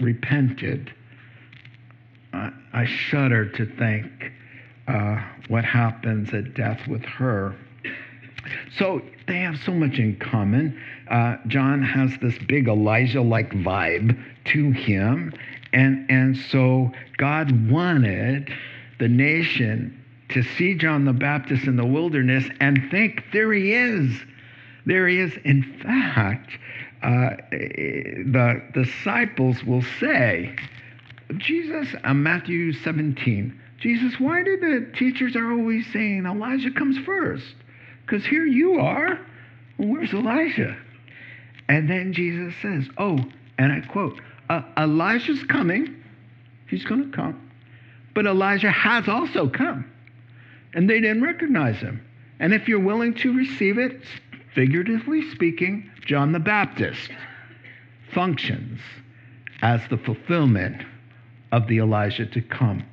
repented, 0.00 0.92
I, 2.32 2.50
I 2.72 2.84
shudder 2.86 3.48
to 3.50 3.66
think 3.66 4.32
uh, 4.88 5.22
what 5.48 5.64
happens 5.64 6.34
at 6.34 6.54
death 6.54 6.80
with 6.88 7.04
her. 7.04 7.54
So 8.76 9.02
they 9.28 9.38
have 9.38 9.58
so 9.58 9.72
much 9.72 9.98
in 9.98 10.16
common. 10.16 10.80
Uh, 11.08 11.36
John 11.46 11.82
has 11.82 12.18
this 12.20 12.36
big 12.48 12.68
Elijah 12.68 13.22
like 13.22 13.50
vibe 13.50 14.20
to 14.46 14.70
him. 14.72 15.32
And, 15.72 16.10
and 16.10 16.36
so 16.36 16.90
God 17.16 17.70
wanted 17.70 18.52
the 18.98 19.08
nation 19.08 20.02
to 20.30 20.42
see 20.42 20.74
John 20.74 21.04
the 21.04 21.12
Baptist 21.12 21.66
in 21.66 21.76
the 21.76 21.86
wilderness 21.86 22.44
and 22.60 22.90
think, 22.90 23.24
there 23.32 23.52
he 23.52 23.72
is. 23.72 24.12
There 24.86 25.06
he 25.08 25.18
is. 25.18 25.32
In 25.44 25.78
fact, 25.82 26.50
uh, 27.02 27.30
the 27.50 28.62
disciples 28.74 29.62
will 29.64 29.84
say, 30.00 30.56
Jesus, 31.38 31.94
uh, 32.04 32.14
Matthew 32.14 32.72
17, 32.72 33.58
Jesus, 33.78 34.14
why 34.20 34.42
do 34.42 34.56
the 34.58 34.92
teachers 34.96 35.34
are 35.34 35.52
always 35.52 35.84
saying 35.92 36.26
Elijah 36.26 36.70
comes 36.70 36.98
first? 37.04 37.54
Because 38.04 38.24
here 38.24 38.44
you 38.44 38.78
are. 38.78 39.18
Where's 39.78 40.12
Elijah? 40.12 40.76
And 41.68 41.88
then 41.88 42.12
Jesus 42.12 42.54
says, 42.62 42.88
Oh, 42.98 43.18
and 43.58 43.72
I 43.72 43.80
quote, 43.80 44.20
uh, 44.52 44.62
Elijah's 44.76 45.42
coming. 45.44 46.02
He's 46.68 46.84
going 46.84 47.10
to 47.10 47.16
come. 47.16 47.50
But 48.14 48.26
Elijah 48.26 48.70
has 48.70 49.08
also 49.08 49.48
come. 49.48 49.90
And 50.74 50.88
they 50.88 51.00
didn't 51.00 51.22
recognize 51.22 51.76
him. 51.76 52.06
And 52.38 52.52
if 52.52 52.68
you're 52.68 52.80
willing 52.80 53.14
to 53.14 53.34
receive 53.34 53.78
it, 53.78 54.00
figuratively 54.54 55.30
speaking, 55.30 55.90
John 56.04 56.32
the 56.32 56.40
Baptist 56.40 57.10
functions 58.12 58.80
as 59.62 59.80
the 59.88 59.96
fulfillment 59.96 60.82
of 61.52 61.66
the 61.68 61.78
Elijah 61.78 62.26
to 62.26 62.42
come 62.42 62.84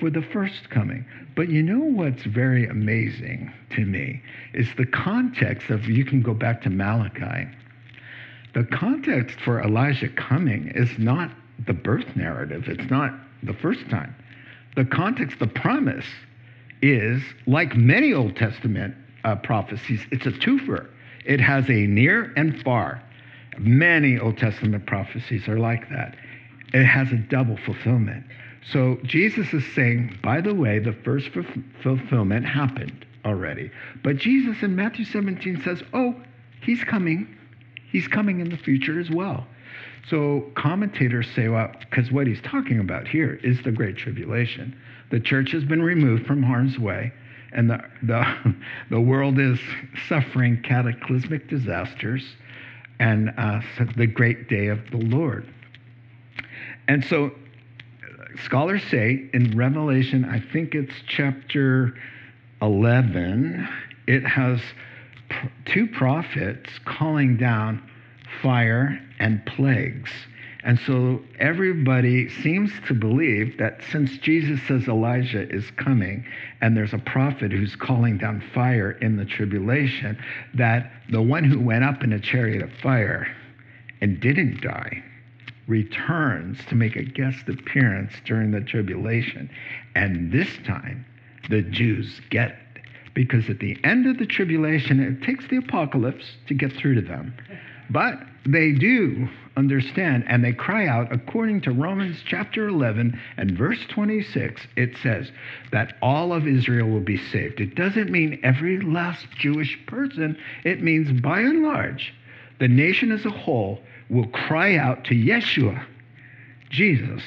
for 0.00 0.10
the 0.10 0.22
first 0.22 0.70
coming. 0.70 1.04
But 1.36 1.50
you 1.50 1.62
know 1.62 1.84
what's 1.84 2.24
very 2.24 2.66
amazing 2.66 3.52
to 3.70 3.84
me 3.84 4.22
is 4.54 4.68
the 4.76 4.86
context 4.86 5.70
of, 5.70 5.84
you 5.84 6.04
can 6.04 6.22
go 6.22 6.34
back 6.34 6.62
to 6.62 6.70
Malachi. 6.70 7.48
The 8.56 8.64
context 8.64 9.38
for 9.40 9.60
Elijah 9.60 10.08
coming 10.08 10.72
is 10.74 10.88
not 10.98 11.30
the 11.66 11.74
birth 11.74 12.16
narrative, 12.16 12.68
it's 12.68 12.90
not 12.90 13.12
the 13.42 13.52
first 13.52 13.86
time. 13.90 14.14
The 14.76 14.86
context, 14.86 15.38
the 15.38 15.46
promise 15.46 16.06
is 16.80 17.22
like 17.46 17.76
many 17.76 18.14
Old 18.14 18.34
Testament 18.34 18.94
uh, 19.24 19.36
prophecies, 19.36 20.00
it's 20.10 20.24
a 20.24 20.30
twofer. 20.30 20.86
It 21.26 21.38
has 21.38 21.68
a 21.68 21.86
near 21.86 22.32
and 22.34 22.62
far. 22.62 23.02
Many 23.58 24.18
Old 24.18 24.38
Testament 24.38 24.86
prophecies 24.86 25.46
are 25.48 25.58
like 25.58 25.90
that. 25.90 26.16
It 26.72 26.84
has 26.86 27.12
a 27.12 27.16
double 27.16 27.58
fulfillment. 27.58 28.24
So 28.72 28.96
Jesus 29.02 29.52
is 29.52 29.64
saying, 29.74 30.18
by 30.22 30.40
the 30.40 30.54
way, 30.54 30.78
the 30.78 30.94
first 31.04 31.28
fulfillment 31.82 32.46
happened 32.46 33.04
already. 33.22 33.70
But 34.02 34.16
Jesus 34.16 34.62
in 34.62 34.74
Matthew 34.74 35.04
17 35.04 35.60
says, 35.62 35.82
oh, 35.92 36.14
he's 36.62 36.82
coming. 36.84 37.35
He's 37.96 38.08
coming 38.08 38.40
in 38.40 38.50
the 38.50 38.58
future 38.58 39.00
as 39.00 39.08
well. 39.08 39.46
So 40.10 40.52
commentators 40.54 41.26
say, 41.34 41.48
well, 41.48 41.72
because 41.80 42.12
what 42.12 42.26
he's 42.26 42.42
talking 42.42 42.78
about 42.78 43.08
here 43.08 43.40
is 43.42 43.62
the 43.62 43.72
Great 43.72 43.96
Tribulation. 43.96 44.78
The 45.10 45.18
church 45.18 45.50
has 45.52 45.64
been 45.64 45.80
removed 45.80 46.26
from 46.26 46.42
harm's 46.42 46.78
way, 46.78 47.10
and 47.52 47.70
the, 47.70 47.82
the, 48.02 48.54
the 48.90 49.00
world 49.00 49.38
is 49.38 49.58
suffering 50.10 50.60
cataclysmic 50.62 51.48
disasters 51.48 52.22
and 53.00 53.32
uh, 53.38 53.62
the 53.96 54.06
great 54.06 54.50
day 54.50 54.66
of 54.66 54.78
the 54.90 54.98
Lord. 54.98 55.50
And 56.88 57.02
so 57.02 57.30
scholars 58.44 58.82
say 58.90 59.30
in 59.32 59.56
Revelation, 59.56 60.26
I 60.26 60.40
think 60.52 60.74
it's 60.74 60.92
chapter 61.08 61.94
11, 62.60 63.66
it 64.06 64.26
has 64.26 64.60
two 65.64 65.86
prophets 65.86 66.70
calling 66.84 67.36
down 67.36 67.82
fire 68.42 69.00
and 69.18 69.44
plagues. 69.46 70.10
And 70.64 70.80
so 70.80 71.22
everybody 71.38 72.28
seems 72.28 72.72
to 72.88 72.94
believe 72.94 73.56
that 73.58 73.80
since 73.92 74.18
Jesus 74.18 74.60
says 74.66 74.88
Elijah 74.88 75.48
is 75.48 75.70
coming 75.76 76.24
and 76.60 76.76
there's 76.76 76.92
a 76.92 76.98
prophet 76.98 77.52
who's 77.52 77.76
calling 77.76 78.18
down 78.18 78.42
fire 78.52 78.92
in 78.92 79.16
the 79.16 79.24
tribulation, 79.24 80.18
that 80.54 80.90
the 81.08 81.22
one 81.22 81.44
who 81.44 81.60
went 81.60 81.84
up 81.84 82.02
in 82.02 82.12
a 82.12 82.18
chariot 82.18 82.62
of 82.62 82.72
fire 82.82 83.28
and 84.00 84.18
didn't 84.20 84.60
die 84.60 85.04
returns 85.68 86.64
to 86.66 86.74
make 86.74 86.96
a 86.96 87.02
guest 87.02 87.48
appearance 87.48 88.12
during 88.24 88.50
the 88.50 88.60
tribulation. 88.60 89.48
And 89.94 90.32
this 90.32 90.48
time, 90.66 91.04
the 91.48 91.62
Jews 91.62 92.20
get. 92.30 92.56
Because 93.16 93.48
at 93.48 93.60
the 93.60 93.78
end 93.82 94.06
of 94.06 94.18
the 94.18 94.26
tribulation, 94.26 95.00
it 95.00 95.24
takes 95.24 95.48
the 95.48 95.56
apocalypse 95.56 96.36
to 96.48 96.54
get 96.54 96.70
through 96.74 96.96
to 96.96 97.00
them. 97.00 97.32
But 97.88 98.20
they 98.44 98.72
do 98.72 99.26
understand 99.56 100.24
and 100.28 100.44
they 100.44 100.52
cry 100.52 100.86
out 100.86 101.10
according 101.10 101.62
to 101.62 101.72
Romans 101.72 102.18
chapter 102.26 102.68
11 102.68 103.18
and 103.38 103.52
verse 103.52 103.78
26 103.88 104.60
it 104.76 104.98
says 105.02 105.32
that 105.72 105.96
all 106.02 106.34
of 106.34 106.46
Israel 106.46 106.90
will 106.90 107.00
be 107.00 107.16
saved. 107.16 107.58
It 107.58 107.74
doesn't 107.74 108.10
mean 108.10 108.38
every 108.42 108.82
last 108.82 109.26
Jewish 109.38 109.78
person. 109.86 110.36
It 110.62 110.82
means 110.82 111.18
by 111.22 111.40
and 111.40 111.62
large 111.62 112.12
the 112.58 112.68
nation 112.68 113.10
as 113.10 113.24
a 113.24 113.30
whole 113.30 113.80
will 114.10 114.28
cry 114.28 114.76
out 114.76 115.04
to 115.04 115.14
Yeshua, 115.14 115.82
Jesus, 116.68 117.22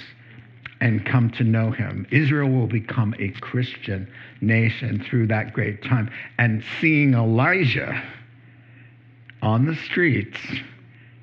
and 0.82 1.06
come 1.06 1.30
to 1.32 1.44
know 1.44 1.72
him. 1.72 2.08
Israel 2.12 2.50
will 2.50 2.68
become 2.68 3.13
a 3.20 3.30
Christian 3.42 4.12
nation 4.42 5.04
through 5.10 5.28
that 5.28 5.54
great 5.54 5.84
time. 5.84 6.10
And 6.38 6.63
seeing 6.80 7.13
Elijah 7.13 8.02
on 9.42 9.65
the 9.65 9.76
streets 9.76 10.39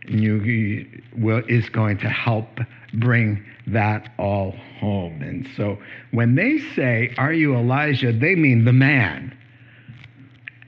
is 0.08 1.68
going 1.70 1.98
to 1.98 2.08
help 2.08 2.60
bring 2.94 3.44
that 3.66 4.12
all 4.18 4.52
home. 4.78 5.22
And 5.22 5.48
so 5.56 5.78
when 6.12 6.34
they 6.34 6.58
say, 6.74 7.14
Are 7.18 7.32
you 7.32 7.56
Elijah? 7.56 8.12
they 8.12 8.34
mean 8.34 8.64
the 8.64 8.72
man. 8.72 9.36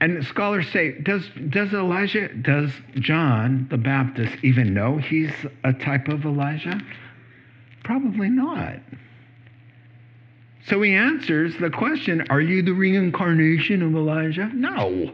And 0.01 0.25
scholars 0.25 0.65
say, 0.71 0.97
does, 1.01 1.29
does 1.49 1.73
Elijah, 1.73 2.33
does 2.33 2.71
John 2.95 3.67
the 3.69 3.77
Baptist 3.77 4.33
even 4.43 4.73
know 4.73 4.97
he's 4.97 5.31
a 5.65 5.73
type 5.73 6.07
of 6.07 6.23
Elijah? 6.23 6.79
Probably 7.89 8.29
not. 8.29 8.75
So 10.67 10.79
he 10.83 10.93
answers 10.93 11.55
the 11.59 11.71
question 11.71 12.23
Are 12.29 12.39
you 12.39 12.61
the 12.61 12.71
reincarnation 12.71 13.81
of 13.81 13.95
Elijah? 13.95 14.51
No, 14.53 15.11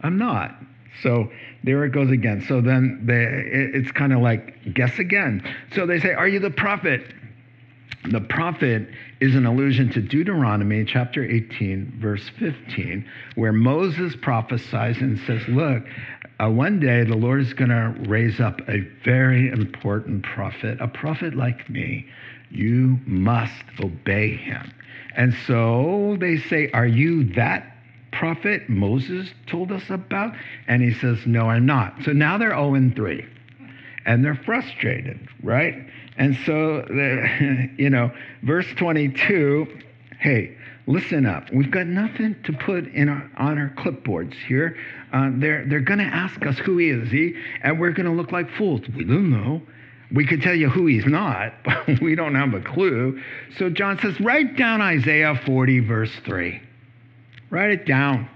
I'm 0.00 0.18
not. 0.18 0.56
So 1.04 1.30
there 1.62 1.84
it 1.84 1.90
goes 1.90 2.10
again. 2.10 2.44
So 2.48 2.60
then 2.60 3.02
they, 3.04 3.22
it's 3.78 3.92
kind 3.92 4.12
of 4.12 4.18
like 4.18 4.74
guess 4.74 4.98
again. 4.98 5.48
So 5.76 5.86
they 5.86 6.00
say, 6.00 6.12
Are 6.12 6.26
you 6.26 6.40
the 6.40 6.50
prophet? 6.50 7.02
The 8.10 8.20
prophet 8.20 8.88
is 9.20 9.36
an 9.36 9.46
allusion 9.46 9.90
to 9.90 10.00
Deuteronomy 10.00 10.84
chapter 10.84 11.24
18, 11.24 11.98
verse 12.00 12.28
15, 12.40 13.08
where 13.36 13.52
Moses 13.52 14.16
prophesies 14.20 14.98
and 14.98 15.20
says, 15.20 15.46
Look, 15.46 15.84
uh, 16.42 16.50
one 16.50 16.80
day 16.80 17.04
the 17.04 17.14
Lord 17.14 17.40
is 17.40 17.54
going 17.54 17.70
to 17.70 17.94
raise 18.08 18.40
up 18.40 18.60
a 18.68 18.80
very 19.04 19.48
important 19.48 20.24
prophet, 20.24 20.80
a 20.80 20.88
prophet 20.88 21.36
like 21.36 21.70
me. 21.70 22.08
You 22.50 22.98
must 23.06 23.62
obey 23.78 24.34
him. 24.36 24.72
And 25.14 25.32
so 25.46 26.16
they 26.18 26.38
say, 26.38 26.70
Are 26.72 26.86
you 26.86 27.32
that 27.34 27.76
prophet 28.10 28.68
Moses 28.68 29.30
told 29.46 29.70
us 29.70 29.88
about? 29.90 30.34
And 30.66 30.82
he 30.82 30.92
says, 30.94 31.18
No, 31.24 31.50
I'm 31.50 31.66
not. 31.66 32.02
So 32.04 32.12
now 32.12 32.36
they're 32.36 32.50
0 32.50 32.90
3 32.96 33.26
and 34.04 34.24
they're 34.24 34.40
frustrated, 34.44 35.28
right? 35.42 35.86
And 36.16 36.36
so, 36.44 36.86
you 37.76 37.90
know, 37.90 38.12
verse 38.42 38.66
22 38.76 39.66
hey, 40.22 40.56
listen 40.86 41.26
up. 41.26 41.52
We've 41.52 41.70
got 41.70 41.86
nothing 41.88 42.36
to 42.44 42.52
put 42.52 42.86
in 42.86 43.08
our, 43.08 43.28
on 43.36 43.58
our 43.58 43.70
clipboards 43.76 44.34
here. 44.34 44.76
Uh, 45.12 45.30
they're 45.34 45.66
they're 45.66 45.80
going 45.80 45.98
to 45.98 46.04
ask 46.04 46.46
us 46.46 46.56
who 46.58 46.78
is 46.78 47.10
he, 47.10 47.34
and 47.62 47.78
we're 47.78 47.90
going 47.90 48.06
to 48.06 48.12
look 48.12 48.32
like 48.32 48.48
fools. 48.52 48.82
We 48.96 49.04
don't 49.04 49.30
know. 49.30 49.60
We 50.12 50.26
could 50.26 50.42
tell 50.42 50.54
you 50.54 50.68
who 50.68 50.86
he's 50.86 51.06
not, 51.06 51.54
but 51.64 52.00
we 52.00 52.14
don't 52.14 52.34
have 52.34 52.54
a 52.54 52.60
clue. 52.60 53.20
So 53.58 53.68
John 53.68 53.98
says, 53.98 54.18
write 54.20 54.56
down 54.56 54.80
Isaiah 54.80 55.40
40, 55.44 55.80
verse 55.80 56.12
3. 56.24 56.60
Write 57.50 57.70
it 57.70 57.86
down. 57.86 58.28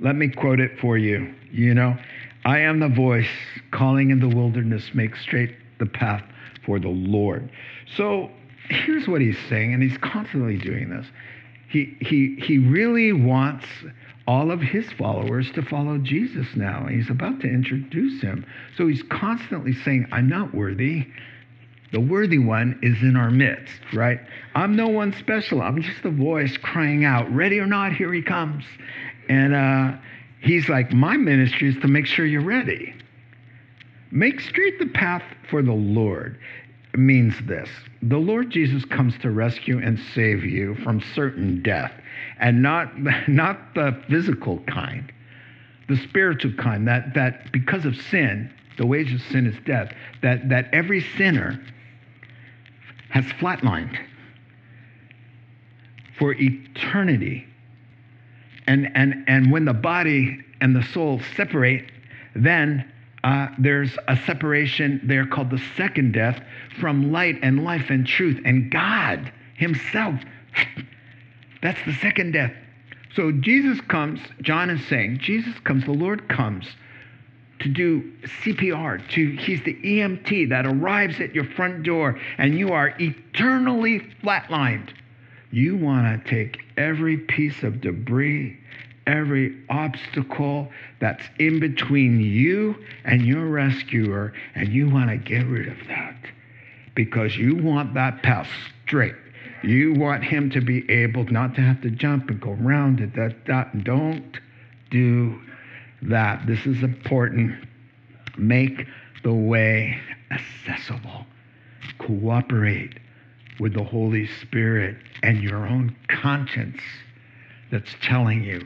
Let 0.00 0.16
me 0.16 0.28
quote 0.28 0.60
it 0.60 0.78
for 0.80 0.98
you. 0.98 1.32
You 1.52 1.74
know, 1.74 1.96
I 2.44 2.58
am 2.60 2.80
the 2.80 2.88
voice 2.88 3.28
calling 3.70 4.10
in 4.10 4.18
the 4.18 4.28
wilderness, 4.28 4.90
make 4.94 5.14
straight 5.16 5.54
the 5.78 5.86
path 5.86 6.24
for 6.64 6.78
the 6.78 6.88
Lord. 6.88 7.50
So 7.96 8.30
here's 8.68 9.06
what 9.08 9.20
he's 9.20 9.38
saying, 9.48 9.74
and 9.74 9.82
he's 9.82 9.98
constantly 9.98 10.58
doing 10.58 10.90
this. 10.90 11.06
He, 11.68 11.96
he, 12.00 12.36
he 12.40 12.58
really 12.58 13.12
wants 13.12 13.66
all 14.26 14.50
of 14.50 14.60
his 14.60 14.90
followers 14.92 15.50
to 15.52 15.62
follow 15.62 15.98
Jesus 15.98 16.46
now. 16.54 16.86
He's 16.86 17.10
about 17.10 17.40
to 17.40 17.48
introduce 17.48 18.22
him. 18.22 18.46
So 18.76 18.86
he's 18.86 19.02
constantly 19.10 19.74
saying, 19.84 20.06
I'm 20.12 20.28
not 20.28 20.54
worthy. 20.54 21.06
The 21.92 22.00
worthy 22.00 22.38
one 22.38 22.78
is 22.82 23.00
in 23.02 23.16
our 23.16 23.30
midst, 23.30 23.72
right? 23.92 24.18
I'm 24.54 24.76
no 24.76 24.88
one 24.88 25.12
special. 25.12 25.62
I'm 25.62 25.82
just 25.82 26.04
a 26.04 26.10
voice 26.10 26.56
crying 26.56 27.04
out, 27.04 27.30
ready 27.32 27.58
or 27.58 27.66
not, 27.66 27.92
here 27.92 28.12
he 28.12 28.22
comes. 28.22 28.64
And 29.28 29.54
uh, 29.54 29.98
he's 30.40 30.68
like, 30.68 30.92
my 30.92 31.16
ministry 31.16 31.68
is 31.68 31.80
to 31.82 31.88
make 31.88 32.06
sure 32.06 32.24
you're 32.24 32.44
ready. 32.44 32.94
Make 34.14 34.40
straight 34.40 34.78
the 34.78 34.86
path 34.86 35.24
for 35.50 35.60
the 35.60 35.72
Lord 35.72 36.38
means 36.96 37.34
this 37.46 37.68
the 38.00 38.16
Lord 38.16 38.48
Jesus 38.48 38.84
comes 38.84 39.18
to 39.18 39.30
rescue 39.32 39.78
and 39.78 39.98
save 40.14 40.44
you 40.44 40.76
from 40.84 41.00
certain 41.16 41.62
death, 41.64 41.92
and 42.38 42.62
not, 42.62 42.96
not 43.28 43.74
the 43.74 44.00
physical 44.08 44.60
kind, 44.68 45.12
the 45.88 45.96
spiritual 45.96 46.52
kind, 46.52 46.86
that, 46.86 47.12
that 47.14 47.50
because 47.50 47.84
of 47.84 47.96
sin, 47.96 48.52
the 48.78 48.86
wage 48.86 49.12
of 49.12 49.20
sin 49.20 49.48
is 49.48 49.56
death, 49.66 49.92
that, 50.22 50.48
that 50.48 50.68
every 50.72 51.00
sinner 51.16 51.60
has 53.10 53.24
flatlined 53.24 53.98
for 56.16 56.34
eternity. 56.34 57.48
And, 58.68 58.92
and, 58.94 59.24
and 59.26 59.50
when 59.50 59.64
the 59.64 59.74
body 59.74 60.38
and 60.60 60.76
the 60.76 60.84
soul 60.84 61.20
separate, 61.34 61.90
then 62.36 62.92
uh, 63.24 63.48
there's 63.58 63.96
a 64.06 64.16
separation 64.26 65.00
there 65.02 65.26
called 65.26 65.48
the 65.48 65.62
second 65.76 66.12
death 66.12 66.40
from 66.78 67.10
light 67.10 67.38
and 67.42 67.64
life 67.64 67.88
and 67.88 68.06
truth 68.06 68.38
and 68.44 68.70
God 68.70 69.32
Himself. 69.56 70.20
That's 71.62 71.80
the 71.86 71.94
second 71.94 72.32
death. 72.32 72.52
So 73.16 73.32
Jesus 73.32 73.80
comes, 73.82 74.20
John 74.42 74.68
is 74.68 74.86
saying, 74.88 75.18
Jesus 75.20 75.54
comes, 75.60 75.84
the 75.86 75.92
Lord 75.92 76.28
comes 76.28 76.66
to 77.60 77.68
do 77.70 78.12
CPR, 78.42 79.08
to 79.12 79.36
he's 79.36 79.62
the 79.62 79.74
EMT 79.74 80.50
that 80.50 80.66
arrives 80.66 81.18
at 81.20 81.34
your 81.34 81.44
front 81.44 81.82
door 81.82 82.20
and 82.36 82.58
you 82.58 82.72
are 82.72 82.94
eternally 83.00 84.00
flatlined. 84.22 84.90
You 85.50 85.76
want 85.76 86.24
to 86.24 86.30
take 86.30 86.58
every 86.76 87.16
piece 87.16 87.62
of 87.62 87.80
debris 87.80 88.58
every 89.06 89.56
obstacle 89.68 90.68
that's 91.00 91.24
in 91.38 91.60
between 91.60 92.20
you 92.20 92.76
and 93.04 93.24
your 93.26 93.46
rescuer, 93.46 94.32
and 94.54 94.68
you 94.68 94.88
want 94.88 95.10
to 95.10 95.16
get 95.16 95.46
rid 95.46 95.68
of 95.68 95.76
that 95.88 96.16
because 96.94 97.36
you 97.36 97.56
want 97.56 97.94
that 97.94 98.22
path 98.22 98.48
straight. 98.86 99.14
You 99.62 99.94
want 99.94 100.22
him 100.22 100.50
to 100.50 100.60
be 100.60 100.88
able 100.90 101.24
not 101.24 101.54
to 101.54 101.62
have 101.62 101.80
to 101.82 101.90
jump 101.90 102.28
and 102.28 102.40
go 102.40 102.52
around 102.52 103.00
it. 103.00 103.14
That, 103.14 103.46
that. 103.46 103.84
Don't 103.84 104.38
do 104.90 105.40
that. 106.02 106.46
This 106.46 106.66
is 106.66 106.82
important. 106.82 107.66
Make 108.36 108.86
the 109.22 109.32
way 109.32 109.98
accessible. 110.30 111.24
Cooperate 111.98 112.98
with 113.58 113.74
the 113.74 113.84
Holy 113.84 114.26
Spirit 114.42 114.96
and 115.22 115.42
your 115.42 115.66
own 115.66 115.96
conscience 116.08 116.80
that's 117.70 117.94
telling 118.02 118.42
you 118.44 118.60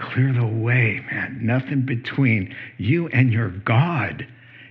clear 0.00 0.32
the 0.32 0.46
way, 0.46 1.04
man. 1.10 1.38
Nothing 1.42 1.82
between 1.82 2.54
you 2.78 3.08
and 3.08 3.32
your 3.32 3.50
God. 3.50 4.26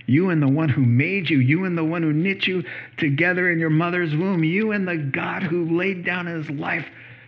You 0.06 0.30
and 0.30 0.42
the 0.42 0.48
one 0.48 0.68
who 0.68 0.84
made 0.84 1.30
you, 1.30 1.38
you 1.38 1.64
and 1.64 1.78
the 1.78 1.84
one 1.84 2.02
who 2.02 2.12
knit 2.12 2.46
you 2.46 2.64
together 2.96 3.50
in 3.50 3.60
your 3.60 3.70
mother's 3.70 4.14
womb, 4.14 4.42
you 4.42 4.72
and 4.72 4.88
the 4.88 4.96
God 4.96 5.42
who 5.44 5.76
laid 5.76 6.04
down 6.04 6.26
his 6.26 6.50
life 6.50 6.86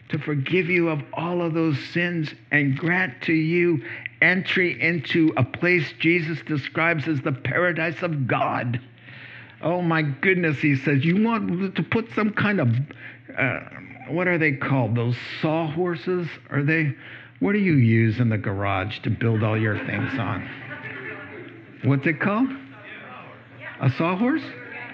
to 0.09 0.19
forgive 0.19 0.67
you 0.67 0.89
of 0.89 1.01
all 1.13 1.41
of 1.43 1.55
those 1.55 1.79
sins 1.93 2.35
and 2.51 2.77
grant 2.77 3.23
to 3.23 3.33
you 3.33 3.83
entry 4.21 4.81
into 4.81 5.33
a 5.37 5.45
place 5.45 5.93
Jesus 5.99 6.39
describes 6.47 7.07
as 7.09 7.21
the 7.21 7.33
paradise 7.33 8.03
of 8.03 8.27
God. 8.27 8.81
Oh 9.63 9.81
my 9.81 10.03
goodness, 10.03 10.59
he 10.59 10.77
says, 10.77 11.05
you 11.05 11.23
want 11.23 11.77
to 11.77 11.83
put 11.85 12.13
some 12.15 12.31
kind 12.31 12.61
of, 12.61 12.69
uh, 13.39 13.61
what 14.09 14.27
are 14.27 14.39
they 14.39 14.53
called? 14.53 14.97
Those 14.97 15.17
sawhorses? 15.41 16.29
Are 16.51 16.63
they? 16.63 16.97
What 17.43 17.55
do 17.55 17.59
you 17.59 17.75
use 17.75 18.21
in 18.21 18.29
the 18.29 18.39
garage 18.39 19.01
to 19.01 19.11
build 19.11 19.43
all 19.43 19.59
your 19.59 19.77
things 19.85 20.17
on? 20.17 20.49
What's 21.83 22.07
it 22.07 22.21
called? 22.21 22.49
A 23.81 23.91
sawhorse? 23.91 24.45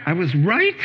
I 0.07 0.15
was 0.15 0.35
right. 0.35 0.81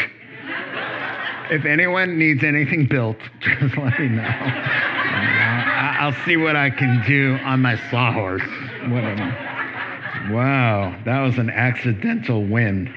If 1.49 1.63
anyone 1.63 2.19
needs 2.19 2.43
anything 2.43 2.86
built, 2.86 3.15
just 3.39 3.78
let 3.78 3.97
me 3.97 4.10
know. 4.10 4.23
I'll 4.23 6.26
see 6.26 6.36
what 6.36 6.58
I 6.58 6.69
can 6.69 7.02
do 7.08 7.39
on 7.45 7.62
my 7.62 7.78
sawhorse. 7.89 8.43
Whatever. 8.89 10.34
Wow, 10.34 11.02
that 11.06 11.21
was 11.21 11.38
an 11.38 11.49
accidental 11.49 12.45
win. 12.45 12.93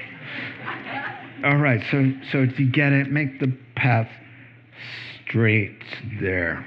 All 1.45 1.55
right, 1.55 1.81
so 1.89 2.11
so 2.33 2.45
to 2.45 2.65
get 2.65 2.91
it, 2.91 3.09
make 3.09 3.39
the 3.39 3.55
path 3.77 4.09
straight 5.23 5.81
there. 6.19 6.65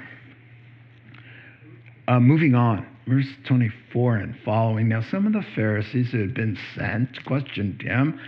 Uh, 2.11 2.19
moving 2.19 2.55
on, 2.55 2.85
verse 3.07 3.29
24 3.47 4.17
and 4.17 4.35
following. 4.43 4.89
Now, 4.89 5.01
some 5.01 5.25
of 5.25 5.31
the 5.31 5.45
Pharisees 5.55 6.11
who 6.11 6.19
had 6.19 6.33
been 6.33 6.57
sent 6.75 7.23
questioned 7.23 7.81
him, 7.81 8.19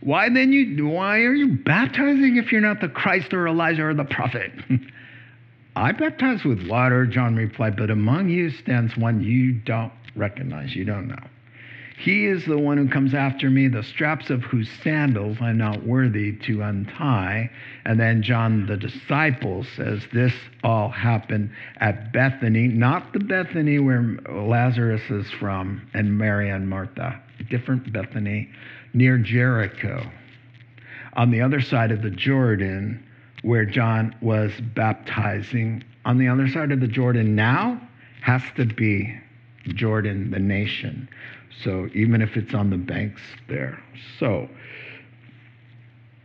"Why 0.00 0.28
then 0.28 0.52
you? 0.52 0.88
Why 0.88 1.20
are 1.20 1.32
you 1.32 1.56
baptizing 1.56 2.36
if 2.36 2.52
you're 2.52 2.60
not 2.60 2.82
the 2.82 2.88
Christ 2.90 3.32
or 3.32 3.48
Elijah 3.48 3.86
or 3.86 3.94
the 3.94 4.04
prophet?" 4.04 4.52
I 5.76 5.92
baptize 5.92 6.44
with 6.44 6.68
water, 6.68 7.06
John 7.06 7.34
replied, 7.34 7.76
but 7.76 7.88
among 7.88 8.28
you 8.28 8.50
stands 8.50 8.94
one 8.94 9.22
you 9.22 9.54
don't 9.54 9.92
recognize, 10.14 10.76
you 10.76 10.84
don't 10.84 11.08
know. 11.08 11.24
He 12.04 12.26
is 12.26 12.44
the 12.44 12.58
one 12.58 12.76
who 12.76 12.86
comes 12.86 13.14
after 13.14 13.48
me, 13.48 13.66
the 13.66 13.82
straps 13.82 14.28
of 14.28 14.42
whose 14.42 14.68
sandals 14.82 15.38
I'm 15.40 15.56
not 15.56 15.86
worthy 15.86 16.32
to 16.40 16.60
untie. 16.60 17.50
And 17.86 17.98
then 17.98 18.22
John 18.22 18.66
the 18.66 18.76
disciple 18.76 19.64
says 19.74 20.02
this 20.12 20.34
all 20.62 20.90
happened 20.90 21.50
at 21.78 22.12
Bethany, 22.12 22.68
not 22.68 23.14
the 23.14 23.20
Bethany 23.20 23.78
where 23.78 24.18
Lazarus 24.28 25.00
is 25.08 25.30
from 25.30 25.80
and 25.94 26.18
Mary 26.18 26.50
and 26.50 26.68
Martha, 26.68 27.18
different 27.48 27.90
Bethany 27.90 28.50
near 28.92 29.16
Jericho. 29.16 30.06
On 31.14 31.30
the 31.30 31.40
other 31.40 31.62
side 31.62 31.90
of 31.90 32.02
the 32.02 32.10
Jordan, 32.10 33.02
where 33.40 33.64
John 33.64 34.14
was 34.20 34.52
baptizing, 34.74 35.82
on 36.04 36.18
the 36.18 36.28
other 36.28 36.48
side 36.48 36.70
of 36.70 36.80
the 36.80 36.86
Jordan 36.86 37.34
now 37.34 37.80
has 38.20 38.42
to 38.56 38.66
be 38.66 39.18
Jordan, 39.68 40.30
the 40.30 40.38
nation. 40.38 41.08
So 41.62 41.88
even 41.94 42.22
if 42.22 42.36
it's 42.36 42.54
on 42.54 42.70
the 42.70 42.76
banks 42.76 43.22
there. 43.48 43.82
So, 44.18 44.48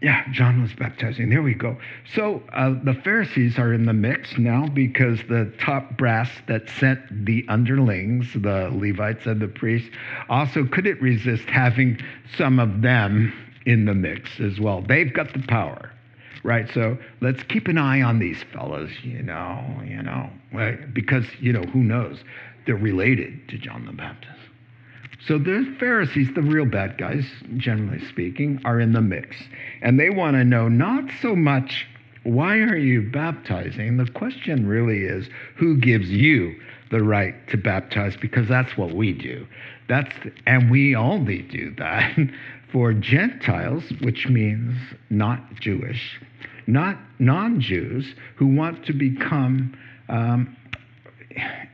yeah, 0.01 0.23
John 0.31 0.61
was 0.61 0.73
baptizing. 0.73 1.29
There 1.29 1.41
we 1.41 1.53
go. 1.53 1.77
So 2.15 2.41
uh, 2.53 2.75
the 2.83 2.93
Pharisees 2.93 3.59
are 3.59 3.73
in 3.73 3.85
the 3.85 3.93
mix 3.93 4.37
now 4.37 4.67
because 4.67 5.19
the 5.27 5.51
top 5.59 5.97
brass 5.97 6.29
that 6.47 6.69
sent 6.69 7.25
the 7.25 7.45
underlings, 7.49 8.31
the 8.33 8.69
Levites 8.73 9.25
and 9.25 9.41
the 9.41 9.47
priests, 9.47 9.89
also 10.29 10.65
couldn't 10.65 11.01
resist 11.01 11.43
having 11.49 11.99
some 12.37 12.59
of 12.59 12.81
them 12.81 13.33
in 13.65 13.85
the 13.85 13.93
mix 13.93 14.39
as 14.39 14.59
well. 14.59 14.81
They've 14.81 15.13
got 15.13 15.33
the 15.33 15.39
power, 15.47 15.91
right? 16.43 16.69
So 16.73 16.97
let's 17.19 17.43
keep 17.43 17.67
an 17.67 17.77
eye 17.77 18.01
on 18.01 18.19
these 18.19 18.41
fellows, 18.53 18.91
you 19.03 19.21
know, 19.21 19.81
you 19.85 20.01
know, 20.01 20.29
right? 20.53 20.93
because 20.93 21.25
you 21.39 21.51
know 21.51 21.63
who 21.63 21.83
knows 21.83 22.23
they're 22.65 22.75
related 22.75 23.49
to 23.49 23.57
John 23.57 23.85
the 23.85 23.91
Baptist. 23.91 24.38
So 25.27 25.37
the 25.37 25.75
Pharisees, 25.79 26.29
the 26.33 26.41
real 26.41 26.65
bad 26.65 26.97
guys, 26.97 27.25
generally 27.57 28.05
speaking, 28.07 28.61
are 28.63 28.79
in 28.79 28.93
the 28.93 29.01
mix. 29.01 29.35
And 29.81 29.99
they 29.99 30.09
want 30.09 30.35
to 30.35 30.43
know 30.45 30.69
not 30.69 31.05
so 31.21 31.35
much, 31.35 31.87
why 32.23 32.59
are 32.59 32.77
you 32.77 33.01
baptizing? 33.01 33.97
The 33.97 34.09
question 34.11 34.67
really 34.67 35.03
is, 35.03 35.27
who 35.57 35.77
gives 35.77 36.09
you 36.09 36.55
the 36.89 37.03
right 37.03 37.35
to 37.49 37.57
baptize? 37.57 38.15
Because 38.15 38.47
that's 38.47 38.77
what 38.77 38.93
we 38.93 39.13
do. 39.13 39.45
That's, 39.89 40.13
and 40.47 40.71
we 40.71 40.95
only 40.95 41.41
do 41.41 41.73
that 41.75 42.17
for 42.71 42.93
Gentiles, 42.93 43.83
which 44.01 44.27
means 44.27 44.77
not 45.09 45.55
Jewish, 45.55 46.19
not 46.65 46.97
non 47.19 47.59
Jews 47.59 48.13
who 48.35 48.47
want 48.47 48.85
to 48.85 48.93
become 48.93 49.77
um, 50.07 50.55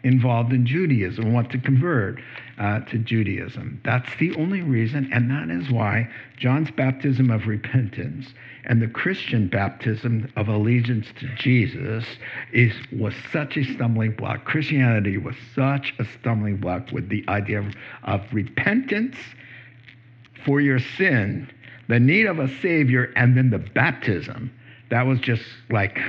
involved 0.04 0.52
in 0.52 0.66
Judaism, 0.66 1.34
want 1.34 1.52
to 1.52 1.60
convert 1.60 2.20
uh, 2.58 2.80
to 2.82 2.98
Judaism. 2.98 3.82
That's 3.84 4.10
the 4.20 4.34
only 4.36 4.62
reason, 4.62 5.10
and 5.12 5.30
that 5.30 5.50
is 5.50 5.70
why 5.70 6.10
John's 6.38 6.72
baptism 6.72 7.30
of 7.30 7.48
repentance 7.48 8.34
and 8.66 8.82
the 8.82 8.88
Christian 8.88 9.48
baptism 9.48 10.32
of 10.36 10.48
allegiance 10.48 11.08
to 11.20 11.28
Jesus 11.36 12.06
is 12.52 12.74
was 12.92 13.14
such 13.32 13.58
a 13.58 13.64
stumbling 13.64 14.12
block. 14.12 14.46
Christianity 14.46 15.18
was 15.18 15.36
such 15.54 15.94
a 16.00 16.06
stumbling 16.20 16.58
block 16.58 16.92
with 16.92 17.10
the 17.10 17.24
idea 17.28 17.60
of, 17.60 17.74
of 18.04 18.22
repentance 18.34 19.18
for 20.46 20.62
your 20.62 20.80
sin, 20.80 21.50
the 21.88 22.00
need 22.00 22.26
of 22.26 22.40
a 22.40 22.48
savior, 22.60 23.12
and 23.16 23.38
then 23.38 23.50
the 23.50 23.60
baptism. 23.60 24.52
That 24.90 25.06
was 25.06 25.20
just 25.20 25.44
like 25.70 26.00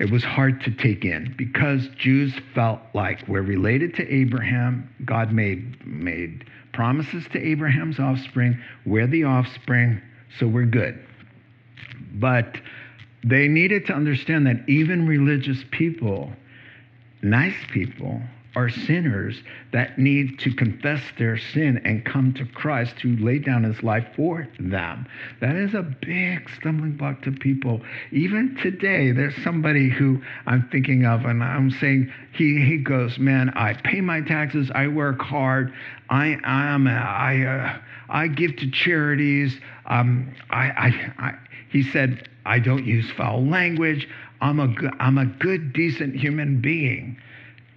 it 0.00 0.10
was 0.10 0.24
hard 0.24 0.62
to 0.62 0.70
take 0.70 1.04
in 1.04 1.34
because 1.36 1.86
Jews 1.98 2.32
felt 2.54 2.80
like 2.94 3.28
we're 3.28 3.42
related 3.42 3.94
to 3.96 4.12
Abraham. 4.12 4.88
God 5.04 5.30
made, 5.30 5.86
made 5.86 6.46
promises 6.72 7.26
to 7.32 7.38
Abraham's 7.38 8.00
offspring. 8.00 8.58
We're 8.86 9.06
the 9.06 9.24
offspring. 9.24 10.00
So 10.38 10.48
we're 10.48 10.64
good. 10.64 10.98
But 12.14 12.56
they 13.22 13.46
needed 13.46 13.86
to 13.88 13.92
understand 13.92 14.46
that 14.46 14.66
even 14.66 15.06
religious 15.06 15.62
people, 15.70 16.32
nice 17.20 17.56
people, 17.70 18.22
are 18.56 18.68
sinners 18.68 19.40
that 19.72 19.98
need 19.98 20.38
to 20.40 20.52
confess 20.52 21.00
their 21.18 21.38
sin 21.38 21.80
and 21.84 22.04
come 22.04 22.32
to 22.34 22.44
Christ 22.44 22.98
who 23.00 23.16
laid 23.16 23.44
down 23.44 23.62
his 23.62 23.82
life 23.82 24.06
for 24.16 24.48
them. 24.58 25.06
That 25.40 25.54
is 25.56 25.74
a 25.74 25.82
big 25.82 26.50
stumbling 26.50 26.96
block 26.96 27.22
to 27.22 27.32
people. 27.32 27.80
Even 28.10 28.56
today, 28.60 29.12
there's 29.12 29.40
somebody 29.44 29.88
who 29.88 30.20
I'm 30.46 30.68
thinking 30.72 31.06
of, 31.06 31.24
and 31.24 31.44
I'm 31.44 31.70
saying, 31.70 32.12
he, 32.32 32.60
he 32.64 32.78
goes, 32.78 33.18
Man, 33.18 33.50
I 33.50 33.74
pay 33.74 34.00
my 34.00 34.20
taxes, 34.20 34.70
I 34.74 34.88
work 34.88 35.20
hard, 35.20 35.72
I, 36.08 36.36
I'm, 36.44 36.88
I, 36.88 37.46
uh, 37.46 37.78
I 38.08 38.26
give 38.26 38.56
to 38.56 38.70
charities. 38.70 39.58
Um, 39.86 40.34
I, 40.50 40.64
I, 40.70 41.12
I, 41.18 41.34
he 41.70 41.82
said, 41.84 42.28
I 42.44 42.58
don't 42.58 42.84
use 42.84 43.10
foul 43.12 43.46
language. 43.46 44.08
I'm 44.40 44.58
a, 44.58 44.74
I'm 44.98 45.18
a 45.18 45.26
good, 45.26 45.72
decent 45.72 46.16
human 46.16 46.60
being. 46.60 47.16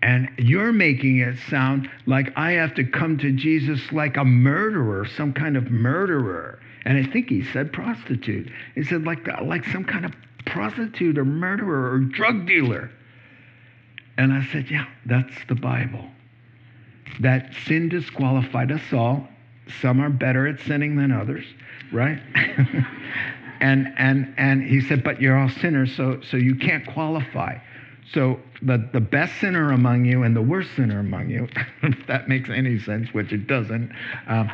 And 0.04 0.30
you're 0.38 0.74
making 0.74 1.20
it 1.20 1.38
sound 1.50 1.90
like 2.06 2.34
I 2.36 2.52
have 2.52 2.76
to 2.76 2.84
come 2.84 3.18
to 3.20 3.32
Jesus 3.32 3.80
like 3.94 4.18
a 4.18 4.26
murderer, 4.26 5.06
some 5.06 5.32
kind 5.32 5.56
of 5.56 5.72
murderer. 5.72 6.60
And 6.84 6.98
I 6.98 7.10
think 7.10 7.30
he 7.30 7.46
said 7.54 7.72
prostitute. 7.72 8.52
He 8.76 8.84
said 8.84 9.06
like, 9.06 9.26
like 9.42 9.64
some 9.68 9.86
kind 9.86 10.04
of 10.04 10.12
prostitute 10.46 11.18
or 11.18 11.24
murderer 11.24 11.94
or 11.94 12.00
drug 12.00 12.46
dealer. 12.46 12.92
And 14.18 14.34
I 14.34 14.46
said, 14.52 14.70
yeah, 14.70 14.88
that's 15.06 15.34
the 15.48 15.56
Bible. 15.56 16.06
That 17.22 17.54
sin 17.66 17.88
disqualified 17.88 18.74
us 18.74 18.92
all. 18.92 19.30
Some 19.82 20.02
are 20.02 20.10
better 20.10 20.48
at 20.48 20.60
sinning 20.60 20.98
than 20.98 21.14
others, 21.14 21.46
right? 21.94 22.20
and 23.62 23.88
and 23.98 24.34
and 24.38 24.64
he 24.64 24.82
said, 24.82 25.02
but 25.02 25.22
you're 25.22 25.38
all 25.40 25.48
sinners, 25.48 25.96
so 25.96 26.20
so 26.30 26.36
you 26.36 26.56
can't 26.56 26.86
qualify. 26.86 27.58
So 28.12 28.40
the, 28.62 28.90
the 28.94 29.00
best 29.00 29.40
sinner 29.40 29.72
among 29.72 30.06
you 30.06 30.24
and 30.24 30.36
the 30.36 30.42
worst 30.42 30.76
sinner 30.76 31.00
among 31.00 31.30
you, 31.30 31.48
if 31.84 32.06
that 32.08 32.28
makes 32.28 32.50
any 32.50 32.80
sense, 32.80 33.14
which 33.14 33.32
it 33.32 33.48
doesn't, 33.48 33.92
uh, 34.28 34.46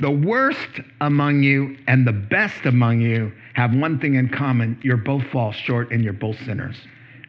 the 0.00 0.10
worst 0.10 0.80
among 1.00 1.42
you 1.42 1.76
and 1.86 2.06
the 2.06 2.12
best 2.12 2.66
among 2.66 3.00
you 3.00 3.32
have 3.54 3.74
one 3.74 3.98
thing 3.98 4.14
in 4.14 4.28
common. 4.28 4.78
You're 4.82 4.98
both 4.98 5.24
fall 5.28 5.52
short 5.52 5.90
and 5.90 6.04
you're 6.04 6.12
both 6.12 6.38
sinners. 6.44 6.76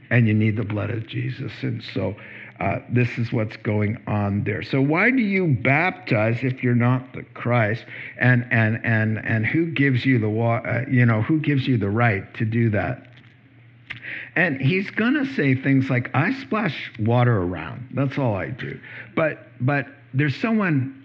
And 0.10 0.28
you 0.28 0.34
need 0.34 0.56
the 0.56 0.63
blood 0.63 0.90
of 0.90 1.06
Jesus. 1.06 1.52
And 1.62 1.84
so 1.94 2.16
uh, 2.60 2.80
this 2.90 3.18
is 3.18 3.32
what's 3.32 3.58
going 3.58 3.98
on 4.08 4.44
there. 4.44 4.63
So 4.63 4.82
why 4.82 5.12
do 5.12 5.22
you 5.22 5.58
baptize 5.62 6.40
if 6.44 6.63
you're 6.63 6.76
not 6.76 7.13
the 7.13 7.24
Christ? 7.24 7.86
And 8.20 8.48
and 8.52 8.80
and 8.84 9.20
and 9.26 9.46
who 9.46 9.68
gives 9.68 10.06
you 10.06 10.18
the 10.18 10.30
uh, 10.30 10.86
you 10.90 11.06
know 11.06 11.22
who 11.22 11.40
gives 11.40 11.68
you 11.68 11.78
the 11.78 11.90
right 11.90 12.34
to 12.36 12.46
do 12.46 12.70
that? 12.72 13.04
And 14.38 14.62
he's 14.62 14.88
to 14.91 15.26
say 15.34 15.56
things 15.56 15.89
like, 15.89 16.12
I 16.13 16.32
splash 16.41 16.91
water 17.00 17.41
around. 17.41 17.89
That's 17.95 18.19
all 18.19 18.36
I 18.36 18.52
do. 18.52 18.80
But, 19.15 19.47
but 19.60 19.88
there's 20.13 20.36
someone, 20.36 21.04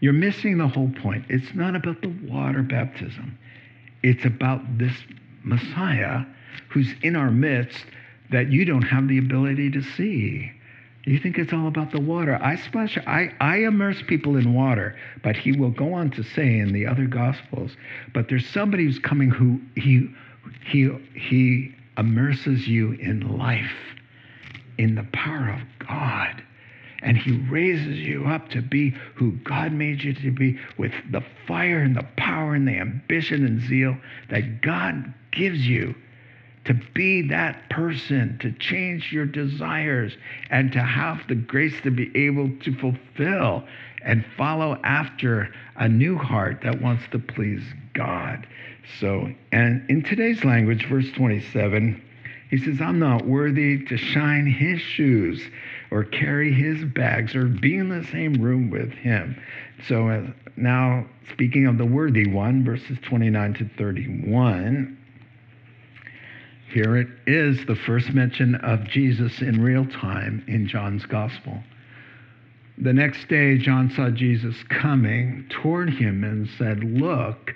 you're 0.00 0.12
missing 0.12 0.58
the 0.58 0.66
whole 0.66 0.90
point. 1.00 1.26
It's 1.28 1.54
not 1.54 1.76
about 1.76 2.02
the 2.02 2.12
water 2.28 2.62
baptism, 2.62 3.38
it's 4.02 4.24
about 4.24 4.78
this 4.78 4.92
Messiah 5.44 6.24
who's 6.70 6.92
in 7.02 7.14
our 7.14 7.30
midst 7.30 7.86
that 8.32 8.50
you 8.50 8.64
don't 8.64 8.82
have 8.82 9.06
the 9.06 9.18
ability 9.18 9.70
to 9.70 9.80
see. 9.80 10.50
You 11.04 11.20
think 11.20 11.38
it's 11.38 11.52
all 11.52 11.68
about 11.68 11.92
the 11.92 12.00
water. 12.00 12.36
I 12.42 12.56
splash, 12.56 12.98
I, 13.06 13.28
I 13.40 13.58
immerse 13.58 14.02
people 14.08 14.36
in 14.36 14.54
water, 14.54 14.96
but 15.22 15.36
he 15.36 15.52
will 15.52 15.70
go 15.70 15.94
on 15.94 16.10
to 16.12 16.24
say 16.24 16.58
in 16.58 16.72
the 16.72 16.84
other 16.84 17.06
gospels, 17.06 17.76
but 18.12 18.28
there's 18.28 18.48
somebody 18.48 18.86
who's 18.86 18.98
coming 18.98 19.30
who 19.30 19.60
he 19.76 20.10
he 20.66 20.90
he 21.14 21.74
immerses 21.96 22.66
you 22.66 22.92
in 22.92 23.38
life, 23.38 23.72
in 24.78 24.94
the 24.94 25.06
power 25.12 25.50
of 25.50 25.86
God. 25.86 26.42
And 27.02 27.18
he 27.18 27.32
raises 27.50 27.98
you 27.98 28.24
up 28.24 28.48
to 28.50 28.62
be 28.62 28.94
who 29.14 29.32
God 29.44 29.72
made 29.72 30.02
you 30.02 30.14
to 30.14 30.30
be 30.30 30.58
with 30.78 30.92
the 31.10 31.22
fire 31.46 31.80
and 31.80 31.94
the 31.94 32.06
power 32.16 32.54
and 32.54 32.66
the 32.66 32.78
ambition 32.78 33.44
and 33.44 33.60
zeal 33.60 33.96
that 34.30 34.62
God 34.62 35.12
gives 35.30 35.66
you 35.66 35.94
to 36.64 36.74
be 36.94 37.28
that 37.28 37.68
person, 37.68 38.38
to 38.40 38.50
change 38.52 39.12
your 39.12 39.26
desires, 39.26 40.16
and 40.50 40.72
to 40.72 40.80
have 40.80 41.20
the 41.28 41.34
grace 41.34 41.78
to 41.82 41.90
be 41.90 42.10
able 42.14 42.50
to 42.60 42.74
fulfill 42.76 43.64
and 44.02 44.24
follow 44.36 44.78
after 44.82 45.48
a 45.76 45.88
new 45.88 46.16
heart 46.16 46.60
that 46.62 46.80
wants 46.80 47.04
to 47.10 47.18
please 47.18 47.62
God. 47.94 48.46
So, 49.00 49.28
and 49.52 49.88
in 49.88 50.02
today's 50.02 50.44
language, 50.44 50.86
verse 50.88 51.10
27, 51.12 52.02
he 52.50 52.58
says, 52.58 52.80
I'm 52.80 52.98
not 52.98 53.26
worthy 53.26 53.84
to 53.86 53.96
shine 53.96 54.46
his 54.46 54.80
shoes 54.80 55.42
or 55.90 56.04
carry 56.04 56.52
his 56.52 56.84
bags 56.84 57.34
or 57.34 57.46
be 57.46 57.76
in 57.76 57.88
the 57.88 58.06
same 58.12 58.34
room 58.34 58.70
with 58.70 58.92
him. 58.92 59.40
So, 59.88 60.08
uh, 60.08 60.26
now 60.56 61.06
speaking 61.32 61.66
of 61.66 61.78
the 61.78 61.84
worthy 61.84 62.28
one, 62.28 62.64
verses 62.64 62.98
29 63.02 63.54
to 63.54 63.70
31, 63.76 64.98
here 66.72 66.96
it 66.96 67.08
is 67.26 67.64
the 67.66 67.76
first 67.76 68.12
mention 68.12 68.56
of 68.56 68.84
Jesus 68.84 69.40
in 69.40 69.62
real 69.62 69.86
time 69.86 70.44
in 70.46 70.66
John's 70.66 71.06
gospel. 71.06 71.62
The 72.78 72.92
next 72.92 73.28
day, 73.28 73.58
John 73.58 73.90
saw 73.90 74.10
Jesus 74.10 74.56
coming 74.68 75.46
toward 75.48 75.90
him 75.90 76.24
and 76.24 76.48
said, 76.58 76.82
Look, 76.82 77.54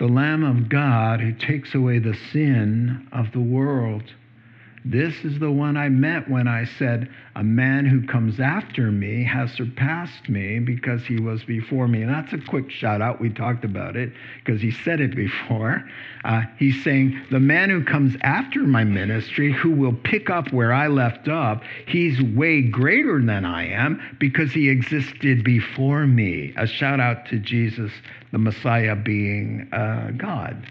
the 0.00 0.06
Lamb 0.06 0.42
of 0.42 0.70
God 0.70 1.20
who 1.20 1.30
takes 1.30 1.74
away 1.74 1.98
the 1.98 2.16
sin 2.32 3.06
of 3.12 3.30
the 3.32 3.40
world. 3.40 4.02
This 4.84 5.14
is 5.24 5.38
the 5.38 5.50
one 5.50 5.76
I 5.76 5.90
meant 5.90 6.30
when 6.30 6.48
I 6.48 6.64
said, 6.64 7.10
A 7.36 7.44
man 7.44 7.84
who 7.84 8.06
comes 8.06 8.40
after 8.40 8.90
me 8.90 9.22
has 9.24 9.52
surpassed 9.52 10.30
me 10.30 10.58
because 10.58 11.04
he 11.04 11.20
was 11.20 11.44
before 11.44 11.86
me. 11.86 12.00
And 12.00 12.10
that's 12.10 12.32
a 12.32 12.38
quick 12.38 12.70
shout 12.70 13.02
out. 13.02 13.20
We 13.20 13.28
talked 13.28 13.66
about 13.66 13.94
it 13.94 14.10
because 14.42 14.62
he 14.62 14.70
said 14.70 15.00
it 15.00 15.14
before. 15.14 15.84
Uh, 16.24 16.42
he's 16.58 16.82
saying, 16.82 17.20
The 17.30 17.40
man 17.40 17.68
who 17.68 17.84
comes 17.84 18.16
after 18.22 18.60
my 18.60 18.84
ministry, 18.84 19.52
who 19.52 19.70
will 19.70 19.92
pick 19.92 20.30
up 20.30 20.50
where 20.50 20.72
I 20.72 20.86
left 20.86 21.28
off, 21.28 21.62
he's 21.86 22.22
way 22.22 22.62
greater 22.62 23.20
than 23.20 23.44
I 23.44 23.66
am 23.66 24.00
because 24.18 24.50
he 24.50 24.70
existed 24.70 25.44
before 25.44 26.06
me. 26.06 26.54
A 26.56 26.66
shout 26.66 27.00
out 27.00 27.26
to 27.26 27.38
Jesus, 27.38 27.92
the 28.32 28.38
Messiah 28.38 28.96
being 28.96 29.68
uh, 29.74 30.12
God. 30.16 30.66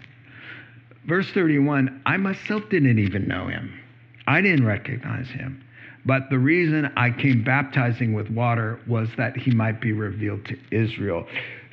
Verse 1.06 1.30
31 1.30 2.02
I 2.06 2.16
myself 2.16 2.68
didn't 2.70 2.98
even 2.98 3.28
know 3.28 3.46
him. 3.46 3.79
I 4.26 4.40
didn't 4.40 4.66
recognize 4.66 5.28
him. 5.28 5.64
But 6.06 6.30
the 6.30 6.38
reason 6.38 6.90
I 6.96 7.10
came 7.10 7.44
baptizing 7.44 8.14
with 8.14 8.30
water 8.30 8.80
was 8.86 9.08
that 9.16 9.36
he 9.36 9.50
might 9.50 9.80
be 9.80 9.92
revealed 9.92 10.46
to 10.46 10.58
Israel. 10.70 11.26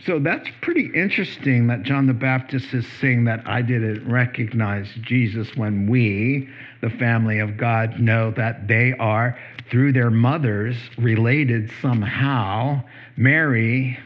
So 0.05 0.19
that's 0.19 0.47
pretty 0.61 0.91
interesting 0.93 1.67
that 1.67 1.83
John 1.83 2.07
the 2.07 2.13
Baptist 2.13 2.73
is 2.73 2.85
saying 2.99 3.23
that 3.25 3.47
I 3.47 3.61
didn't 3.61 4.09
recognize 4.09 4.87
Jesus 5.01 5.55
when 5.55 5.89
we, 5.89 6.49
the 6.81 6.89
family 6.91 7.39
of 7.39 7.57
God, 7.57 7.99
know 7.99 8.31
that 8.31 8.67
they 8.67 8.93
are, 8.99 9.39
through 9.71 9.93
their 9.93 10.11
mothers, 10.11 10.75
related 10.97 11.71
somehow. 11.81 12.83
Mary 13.15 13.97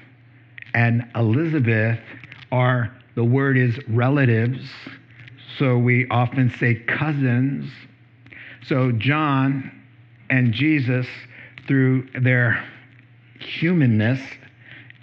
and 0.73 1.03
Elizabeth 1.15 1.99
are, 2.51 2.95
the 3.15 3.23
word 3.23 3.57
is 3.57 3.77
relatives. 3.89 4.63
So 5.57 5.77
we 5.77 6.07
often 6.09 6.53
say 6.57 6.75
cousins 6.75 7.69
so, 8.71 8.93
John 8.93 9.69
and 10.29 10.53
Jesus, 10.53 11.05
through 11.67 12.07
their 12.21 12.65
humanness, 13.37 14.21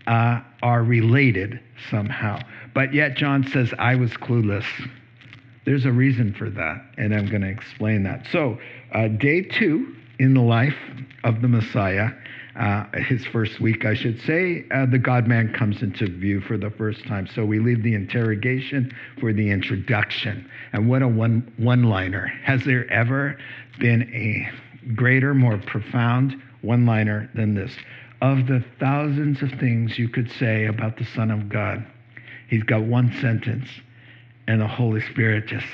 uh, 0.06 0.40
are 0.62 0.82
related 0.82 1.60
somehow. 1.90 2.38
But 2.72 2.94
yet, 2.94 3.14
John 3.18 3.46
says, 3.46 3.74
I 3.78 3.94
was 3.94 4.10
clueless. 4.12 4.64
There's 5.66 5.84
a 5.84 5.92
reason 5.92 6.32
for 6.32 6.48
that, 6.48 6.92
and 6.96 7.14
I'm 7.14 7.26
going 7.26 7.42
to 7.42 7.50
explain 7.50 8.04
that. 8.04 8.26
So, 8.32 8.58
uh, 8.94 9.08
day 9.08 9.42
two 9.42 9.94
in 10.18 10.32
the 10.32 10.40
life 10.40 10.78
of 11.24 11.42
the 11.42 11.48
Messiah, 11.48 12.08
uh, 12.58 12.84
his 12.94 13.24
first 13.26 13.60
week, 13.60 13.84
I 13.84 13.94
should 13.94 14.20
say, 14.22 14.64
uh, 14.72 14.86
the 14.86 14.98
God 14.98 15.28
man 15.28 15.52
comes 15.52 15.80
into 15.80 16.08
view 16.08 16.40
for 16.40 16.58
the 16.58 16.70
first 16.70 17.04
time. 17.06 17.28
So 17.32 17.44
we 17.44 17.60
leave 17.60 17.84
the 17.84 17.94
interrogation 17.94 18.92
for 19.20 19.32
the 19.32 19.50
introduction. 19.50 20.50
And 20.72 20.88
what 20.88 21.02
a 21.02 21.08
one 21.08 21.52
one 21.56 21.84
liner. 21.84 22.26
Has 22.44 22.64
there 22.64 22.90
ever 22.90 23.38
been 23.78 24.02
a 24.12 24.50
greater, 24.94 25.34
more 25.34 25.58
profound 25.58 26.34
one 26.62 26.84
liner 26.84 27.30
than 27.34 27.54
this? 27.54 27.72
Of 28.20 28.48
the 28.48 28.64
thousands 28.80 29.40
of 29.40 29.52
things 29.60 29.96
you 29.96 30.08
could 30.08 30.30
say 30.32 30.66
about 30.66 30.96
the 30.96 31.04
Son 31.04 31.30
of 31.30 31.48
God, 31.48 31.86
he's 32.48 32.64
got 32.64 32.82
one 32.82 33.12
sentence, 33.20 33.68
and 34.48 34.60
the 34.60 34.66
Holy 34.66 35.00
Spirit 35.12 35.46
just 35.46 35.66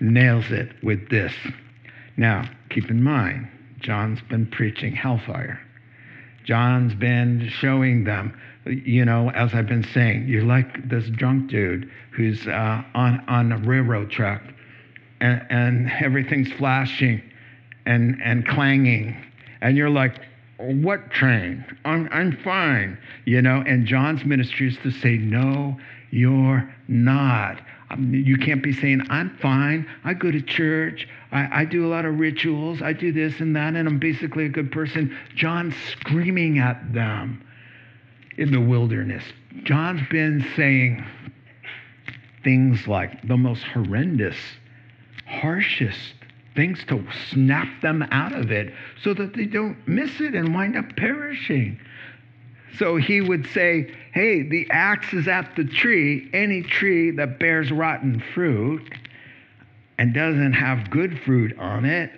nails 0.00 0.50
it 0.50 0.72
with 0.82 1.08
this. 1.10 1.32
Now, 2.16 2.50
keep 2.70 2.90
in 2.90 3.04
mind, 3.04 3.48
John's 3.78 4.20
been 4.22 4.46
preaching 4.46 4.96
hellfire. 4.96 5.60
John's 6.44 6.94
been 6.94 7.48
showing 7.48 8.04
them, 8.04 8.38
you 8.66 9.04
know, 9.04 9.30
as 9.30 9.54
I've 9.54 9.66
been 9.66 9.86
saying, 9.92 10.28
you're 10.28 10.44
like 10.44 10.88
this 10.88 11.06
drunk 11.06 11.50
dude 11.50 11.90
who's 12.12 12.46
uh, 12.46 12.82
on, 12.94 13.24
on 13.28 13.52
a 13.52 13.58
railroad 13.58 14.10
track 14.10 14.42
and, 15.20 15.44
and 15.50 15.90
everything's 16.00 16.52
flashing 16.52 17.22
and, 17.86 18.20
and 18.22 18.46
clanging. 18.46 19.16
And 19.60 19.76
you're 19.76 19.90
like, 19.90 20.20
what 20.58 21.10
train? 21.10 21.64
I'm, 21.84 22.08
I'm 22.12 22.36
fine, 22.44 22.98
you 23.24 23.42
know. 23.42 23.62
And 23.66 23.86
John's 23.86 24.24
ministry 24.24 24.68
is 24.68 24.78
to 24.82 24.90
say, 24.90 25.16
no, 25.16 25.76
you're 26.10 26.72
not. 26.88 27.60
Um, 27.90 28.14
you 28.14 28.36
can't 28.36 28.62
be 28.62 28.72
saying, 28.72 29.06
I'm 29.10 29.36
fine. 29.38 29.86
I 30.04 30.14
go 30.14 30.30
to 30.30 30.40
church. 30.40 31.08
I, 31.34 31.62
I 31.62 31.64
do 31.64 31.84
a 31.84 31.88
lot 31.88 32.04
of 32.06 32.18
rituals. 32.18 32.80
I 32.80 32.92
do 32.92 33.12
this 33.12 33.40
and 33.40 33.54
that, 33.56 33.74
and 33.74 33.88
I'm 33.88 33.98
basically 33.98 34.46
a 34.46 34.48
good 34.48 34.70
person. 34.70 35.14
John's 35.34 35.74
screaming 35.90 36.58
at 36.60 36.94
them 36.94 37.44
in 38.38 38.52
the 38.52 38.60
wilderness. 38.60 39.24
John's 39.64 40.08
been 40.10 40.46
saying 40.56 41.04
things 42.44 42.86
like 42.86 43.26
the 43.26 43.36
most 43.36 43.64
horrendous, 43.64 44.36
harshest 45.26 46.14
things 46.54 46.84
to 46.86 47.04
snap 47.30 47.68
them 47.82 48.02
out 48.12 48.32
of 48.32 48.52
it 48.52 48.72
so 49.02 49.12
that 49.12 49.34
they 49.34 49.46
don't 49.46 49.76
miss 49.88 50.20
it 50.20 50.34
and 50.34 50.54
wind 50.54 50.76
up 50.76 50.84
perishing. 50.96 51.80
So 52.78 52.96
he 52.96 53.20
would 53.20 53.46
say, 53.48 53.92
Hey, 54.12 54.42
the 54.42 54.68
axe 54.70 55.12
is 55.12 55.26
at 55.26 55.56
the 55.56 55.64
tree. 55.64 56.30
Any 56.32 56.62
tree 56.62 57.10
that 57.12 57.40
bears 57.40 57.72
rotten 57.72 58.22
fruit 58.34 58.82
and 59.98 60.14
doesn't 60.14 60.52
have 60.52 60.90
good 60.90 61.20
fruit 61.24 61.56
on 61.58 61.84
it, 61.84 62.10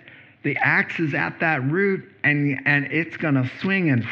the 0.43 0.55
axe 0.57 0.99
is 0.99 1.13
at 1.13 1.39
that 1.39 1.63
root 1.69 2.03
and, 2.23 2.59
and 2.65 2.85
it's 2.85 3.17
going 3.17 3.35
to 3.35 3.49
swing 3.61 3.89
and 3.89 4.07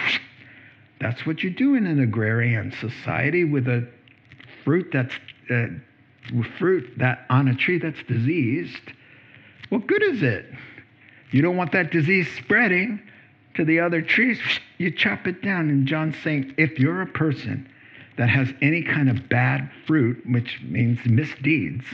that's 1.00 1.26
what 1.26 1.44
you 1.44 1.50
do 1.50 1.76
in 1.76 1.86
an 1.86 2.00
agrarian 2.00 2.74
society 2.80 3.44
with 3.44 3.68
a 3.68 3.88
fruit 4.64 4.90
that's 4.92 5.14
uh, 5.50 5.68
fruit 6.58 6.90
that 6.98 7.26
on 7.30 7.48
a 7.48 7.56
tree 7.56 7.78
that's 7.78 8.02
diseased 8.08 8.92
what 9.70 9.88
good 9.88 10.04
is 10.04 10.22
it? 10.22 10.46
You 11.32 11.42
don't 11.42 11.58
want 11.58 11.72
that 11.72 11.92
disease 11.92 12.28
spreading 12.38 13.02
to 13.56 13.66
the 13.66 13.80
other 13.80 14.02
trees. 14.02 14.40
You 14.78 14.92
chop 14.92 15.26
it 15.26 15.42
down. 15.42 15.70
And 15.70 15.88
John's 15.88 16.18
saying, 16.22 16.54
if 16.58 16.78
you're 16.80 17.02
a 17.02 17.08
person 17.08 17.66
that 18.18 18.28
has 18.28 18.50
any 18.62 18.84
kind 18.84 19.10
of 19.10 19.30
bad 19.30 19.72
fruit, 19.88 20.22
which 20.28 20.60
means 20.64 21.00
misdeeds, 21.06 21.86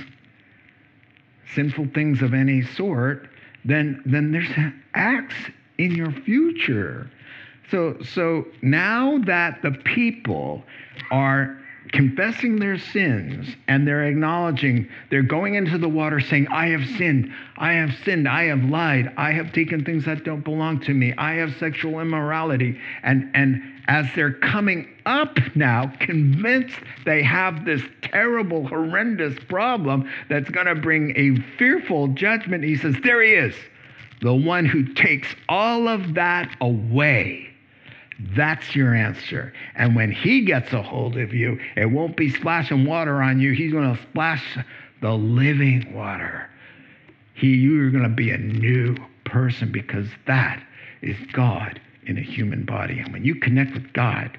sinful 1.55 1.87
things 1.93 2.21
of 2.21 2.33
any 2.33 2.61
sort, 2.61 3.29
then, 3.65 4.01
then 4.05 4.31
there's 4.31 4.49
axe 4.93 5.35
in 5.77 5.95
your 5.95 6.11
future. 6.11 7.09
So, 7.69 7.97
so 8.03 8.45
now 8.61 9.19
that 9.25 9.61
the 9.61 9.71
people 9.71 10.63
are 11.11 11.60
confessing 11.89 12.59
their 12.59 12.77
sins 12.77 13.55
and 13.67 13.87
they're 13.87 14.05
acknowledging, 14.05 14.87
they're 15.09 15.23
going 15.23 15.55
into 15.55 15.77
the 15.77 15.89
water 15.89 16.19
saying, 16.19 16.47
I 16.49 16.67
have 16.67 16.85
sinned, 16.97 17.33
I 17.57 17.73
have 17.73 17.91
sinned, 18.05 18.27
I 18.27 18.45
have 18.45 18.63
lied, 18.63 19.11
I 19.17 19.31
have 19.31 19.51
taken 19.51 19.83
things 19.83 20.05
that 20.05 20.23
don't 20.23 20.43
belong 20.43 20.79
to 20.81 20.93
me, 20.93 21.13
I 21.17 21.33
have 21.33 21.55
sexual 21.57 21.99
immorality. 21.99 22.79
And, 23.03 23.29
and 23.33 23.61
as 23.87 24.05
they're 24.15 24.33
coming 24.33 24.87
up 25.05 25.37
now, 25.55 25.91
convinced 25.99 26.77
they 27.05 27.23
have 27.23 27.65
this 27.65 27.81
terrible, 28.01 28.67
horrendous 28.67 29.37
problem 29.49 30.09
that's 30.29 30.49
going 30.49 30.67
to 30.67 30.75
bring 30.75 31.13
a 31.17 31.41
fearful 31.57 32.09
judgment, 32.09 32.63
he 32.63 32.77
says, 32.77 32.95
There 33.03 33.21
he 33.21 33.33
is, 33.33 33.55
the 34.21 34.33
one 34.33 34.65
who 34.65 34.93
takes 34.93 35.27
all 35.49 35.87
of 35.87 36.13
that 36.13 36.55
away 36.61 37.50
that's 38.35 38.75
your 38.75 38.93
answer. 38.93 39.53
And 39.75 39.95
when 39.95 40.11
he 40.11 40.45
gets 40.45 40.73
a 40.73 40.81
hold 40.81 41.17
of 41.17 41.33
you, 41.33 41.59
it 41.75 41.87
won't 41.87 42.17
be 42.17 42.29
splashing 42.29 42.85
water 42.85 43.21
on 43.21 43.39
you. 43.39 43.53
He's 43.53 43.71
going 43.71 43.95
to 43.95 44.01
splash 44.03 44.57
the 45.01 45.11
living 45.11 45.93
water. 45.93 46.49
He, 47.33 47.55
you're 47.55 47.91
going 47.91 48.03
to 48.03 48.09
be 48.09 48.31
a 48.31 48.37
new 48.37 48.95
person 49.25 49.71
because 49.71 50.07
that 50.27 50.61
is 51.01 51.17
God 51.33 51.79
in 52.05 52.17
a 52.17 52.21
human 52.21 52.63
body. 52.65 52.99
And 52.99 53.11
when 53.13 53.23
you 53.23 53.35
connect 53.35 53.73
with 53.73 53.91
God, 53.93 54.37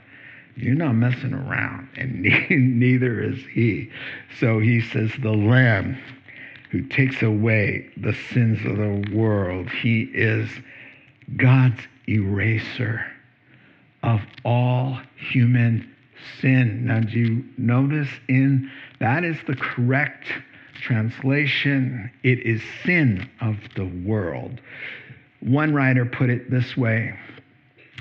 you're 0.54 0.74
not 0.74 0.92
messing 0.92 1.32
around, 1.32 1.88
and 1.96 2.22
neither 2.50 3.22
is 3.22 3.38
he. 3.52 3.90
So 4.38 4.58
he 4.58 4.82
says, 4.82 5.10
The 5.20 5.32
Lamb 5.32 5.98
who 6.70 6.82
takes 6.88 7.22
away 7.22 7.88
the 7.96 8.14
sins 8.14 8.58
of 8.64 8.76
the 8.76 9.16
world, 9.16 9.68
he 9.70 10.02
is 10.14 10.48
God's 11.36 11.80
eraser 12.08 13.11
of 14.02 14.20
all 14.44 15.00
human 15.16 15.88
sin. 16.40 16.86
Now, 16.86 17.00
do 17.00 17.18
you 17.18 17.44
notice 17.56 18.08
in 18.28 18.70
that 19.00 19.24
is 19.24 19.36
the 19.46 19.56
correct 19.56 20.26
translation? 20.80 22.10
It 22.22 22.40
is 22.40 22.62
sin 22.84 23.28
of 23.40 23.56
the 23.76 23.86
world. 24.04 24.60
One 25.40 25.74
writer 25.74 26.04
put 26.04 26.30
it 26.30 26.50
this 26.50 26.76
way 26.76 27.18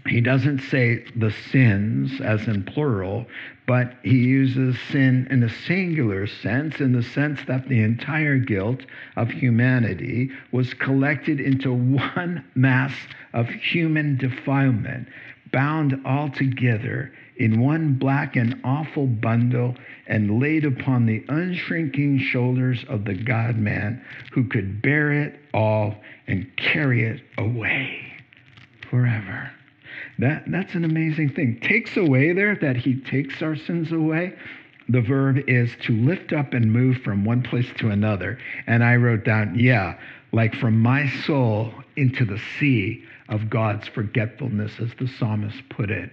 he 0.08 0.20
doesn't 0.20 0.62
say 0.62 1.06
the 1.16 1.32
sins 1.52 2.20
as 2.22 2.48
in 2.48 2.64
plural, 2.64 3.28
but 3.68 3.94
he 4.04 4.18
uses 4.18 4.76
sin 4.90 5.28
in 5.30 5.44
a 5.44 5.50
singular 5.50 6.26
sense, 6.26 6.80
in 6.80 6.94
the 6.94 7.04
sense 7.04 7.40
that 7.48 7.70
the 7.70 7.82
entire 7.82 8.38
guilt 8.38 8.82
of 9.16 9.30
humanity 9.30 10.32
was 10.52 10.74
collected 10.74 11.40
into 11.40 11.72
one 11.72 12.44
mass 12.56 12.94
of 13.34 13.48
human 13.50 14.18
defilement 14.18 15.08
bound 15.52 16.02
all 16.06 16.30
together 16.30 17.12
in 17.38 17.60
one 17.60 17.94
black 17.94 18.36
and 18.36 18.60
awful 18.64 19.08
bundle 19.08 19.76
and 20.08 20.40
laid 20.40 20.66
upon 20.66 21.06
the 21.06 21.24
unshrinking 21.30 22.20
shoulders 22.20 22.86
of 22.88 23.06
the 23.06 23.14
God 23.14 23.58
man 23.58 24.04
who 24.32 24.44
could 24.44 24.82
bear 24.82 25.12
it 25.12 25.40
all 25.54 25.96
and 26.28 26.50
carry 26.58 27.04
it 27.04 27.22
away 27.38 28.00
forever. 28.90 29.52
That, 30.20 30.44
that's 30.48 30.76
an 30.76 30.86
amazing 30.86 31.30
thing. 31.34 31.60
Takes 31.62 31.98
away 31.98 32.34
there, 32.34 32.56
that 32.58 32.76
he 32.76 32.96
takes 33.02 33.42
our 33.42 33.56
sins 33.56 33.92
away. 33.92 34.34
The 34.90 35.02
verb 35.02 35.40
is 35.48 35.72
to 35.84 35.94
lift 35.94 36.34
up 36.34 36.54
and 36.54 36.72
move 36.72 36.98
from 36.98 37.26
one 37.26 37.42
place 37.42 37.68
to 37.78 37.90
another. 37.90 38.38
And 38.68 38.84
I 38.84 38.98
wrote 38.98 39.24
down, 39.24 39.58
yeah, 39.58 39.98
like 40.32 40.54
from 40.56 40.80
my 40.80 41.10
soul 41.26 41.74
into 41.96 42.26
the 42.26 42.40
sea 42.60 43.04
of 43.32 43.50
God's 43.50 43.88
forgetfulness, 43.88 44.74
as 44.80 44.92
the 45.00 45.08
psalmist 45.08 45.58
put 45.70 45.90
it. 45.90 46.12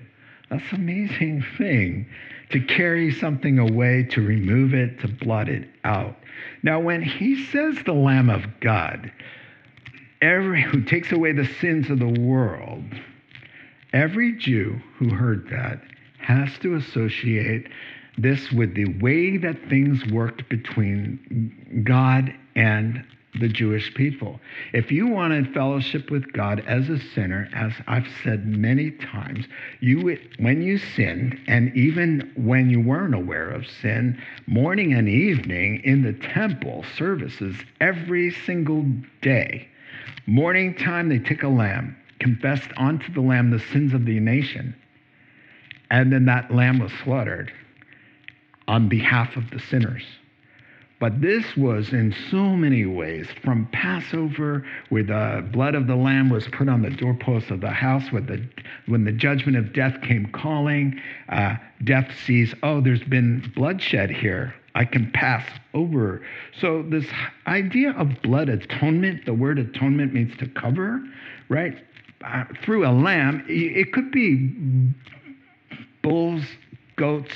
That's 0.49 0.73
an 0.73 0.77
amazing 0.77 1.45
thing 1.59 2.07
to 2.51 2.61
carry 2.61 3.13
something 3.13 3.59
away, 3.59 4.05
to 4.05 4.23
remove 4.23 4.73
it, 4.73 5.01
to 5.01 5.09
blot 5.09 5.51
it 5.51 5.69
out. 5.85 6.17
Now, 6.63 6.81
when 6.81 7.03
he 7.03 7.45
says 7.47 7.77
the 7.85 7.93
Lamb 7.93 8.31
of 8.31 8.45
God, 8.61 9.13
every 10.23 10.63
who 10.63 10.83
takes 10.83 11.13
away 11.13 11.33
the 11.33 11.47
sins 11.61 11.91
of 11.91 11.99
the 11.99 12.21
world, 12.21 12.85
every 13.93 14.39
Jew 14.39 14.81
who 14.97 15.11
heard 15.11 15.49
that 15.51 15.83
has 16.21 16.57
to 16.61 16.77
associate 16.77 17.69
this 18.17 18.51
with 18.53 18.75
the 18.75 18.99
way 19.01 19.37
that 19.37 19.69
things 19.69 20.05
worked 20.07 20.49
between 20.49 21.85
God 21.85 22.33
and 22.55 23.05
the 23.39 23.49
Jewish 23.49 23.93
people. 23.95 24.41
If 24.73 24.91
you 24.91 25.07
wanted 25.07 25.53
fellowship 25.53 26.11
with 26.11 26.33
God 26.33 26.65
as 26.67 26.89
a 26.89 26.99
sinner, 26.99 27.49
as 27.55 27.73
I've 27.87 28.09
said 28.25 28.47
many 28.47 28.91
times, 28.91 29.47
you 29.81 30.19
when 30.39 30.63
you 30.63 30.79
sinned, 30.79 31.39
and 31.47 31.75
even 31.77 32.33
when 32.37 32.71
you 32.71 32.81
weren't 32.81 33.15
aware 33.15 33.51
of 33.51 33.67
sin, 33.67 34.21
morning 34.47 34.95
and 34.95 35.09
evening 35.09 35.83
in 35.85 36.03
the 36.03 36.15
temple 36.15 36.85
services 36.97 37.57
every 37.81 38.31
single 38.31 38.87
day. 39.21 39.69
Morning 40.27 40.75
time, 40.75 41.09
they 41.09 41.19
took 41.19 41.43
a 41.43 41.49
lamb, 41.49 41.97
confessed 42.21 42.71
unto 42.77 43.13
the 43.13 43.21
lamb 43.21 43.51
the 43.51 43.61
sins 43.61 43.95
of 43.95 44.05
the 44.05 44.21
nation, 44.21 44.75
and 45.91 46.13
then 46.13 46.27
that 46.27 46.55
lamb 46.55 46.79
was 46.79 46.93
slaughtered 47.05 47.53
on 48.67 48.89
behalf 48.89 49.37
of 49.37 49.51
the 49.51 49.61
sinners. 49.61 50.05
But 51.01 51.21
this 51.21 51.57
was 51.57 51.93
in 51.93 52.13
so 52.31 52.57
many 52.57 52.85
ways 52.85 53.29
from 53.45 53.69
Passover, 53.73 54.67
where 54.89 55.05
the 55.05 55.49
blood 55.53 55.77
of 55.77 55.87
the 55.87 55.95
lamb 55.95 56.29
was 56.29 56.49
put 56.49 56.69
on 56.69 56.83
the 56.83 56.91
doorposts 56.91 57.51
of 57.51 57.61
the 57.61 57.71
house, 57.71 58.11
when 58.11 58.27
the, 58.27 58.45
when 58.87 59.05
the 59.05 59.13
judgment 59.13 59.57
of 59.57 59.73
death 59.73 60.01
came 60.03 60.27
calling, 60.33 61.01
uh, 61.29 61.55
death 61.85 62.11
sees, 62.27 62.53
oh, 62.65 62.81
there's 62.81 63.05
been 63.05 63.53
bloodshed 63.55 64.11
here. 64.11 64.55
I 64.75 64.85
can 64.85 65.11
pass 65.13 65.49
over. 65.73 66.23
So, 66.61 66.83
this 66.83 67.07
idea 67.47 67.93
of 67.93 68.21
blood 68.23 68.49
atonement, 68.49 69.25
the 69.25 69.35
word 69.35 69.59
atonement 69.59 70.15
means 70.15 70.37
to 70.39 70.49
cover, 70.49 71.01
right? 71.49 71.77
Uh, 72.25 72.45
through 72.65 72.87
a 72.87 72.91
lamb, 72.91 73.45
it 73.49 73.93
could 73.93 74.11
be 74.11 74.53
bulls, 76.03 76.43
goats, 76.97 77.35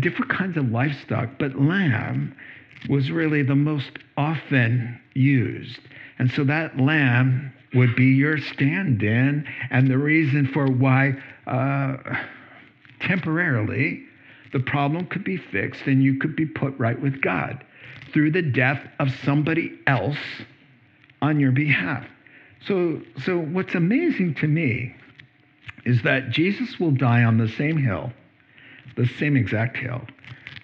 different 0.00 0.30
kinds 0.30 0.56
of 0.56 0.70
livestock, 0.70 1.28
but 1.38 1.58
lamb 1.60 2.34
was 2.88 3.10
really 3.10 3.42
the 3.42 3.54
most 3.54 3.90
often 4.16 5.00
used. 5.14 5.80
And 6.18 6.30
so 6.30 6.44
that 6.44 6.78
lamb 6.78 7.52
would 7.74 7.96
be 7.96 8.06
your 8.06 8.38
stand 8.38 9.02
in 9.02 9.46
and 9.70 9.88
the 9.88 9.98
reason 9.98 10.46
for 10.46 10.66
why 10.66 11.14
uh, 11.46 11.96
temporarily 13.00 14.04
the 14.52 14.60
problem 14.60 15.06
could 15.06 15.24
be 15.24 15.36
fixed 15.36 15.82
and 15.86 16.02
you 16.02 16.18
could 16.18 16.36
be 16.36 16.46
put 16.46 16.78
right 16.78 17.00
with 17.00 17.20
God 17.22 17.64
through 18.12 18.30
the 18.32 18.42
death 18.42 18.80
of 18.98 19.10
somebody 19.24 19.78
else 19.86 20.18
on 21.22 21.40
your 21.40 21.52
behalf. 21.52 22.04
So, 22.66 23.00
so 23.24 23.38
what's 23.38 23.74
amazing 23.74 24.34
to 24.36 24.46
me 24.46 24.94
is 25.84 26.02
that 26.02 26.30
Jesus 26.30 26.78
will 26.78 26.90
die 26.90 27.24
on 27.24 27.38
the 27.38 27.48
same 27.48 27.76
hill, 27.76 28.12
the 28.96 29.06
same 29.18 29.36
exact 29.36 29.76
hill, 29.78 30.02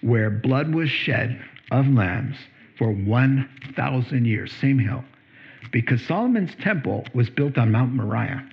where 0.01 0.29
blood 0.29 0.73
was 0.73 0.89
shed 0.89 1.43
of 1.71 1.87
lambs 1.87 2.37
for 2.77 2.91
1,000 2.91 4.25
years, 4.25 4.51
same 4.53 4.79
hill. 4.79 5.03
Because 5.71 6.01
Solomon's 6.01 6.55
temple 6.55 7.05
was 7.13 7.29
built 7.29 7.57
on 7.57 7.71
Mount 7.71 7.93
Moriah. 7.93 8.47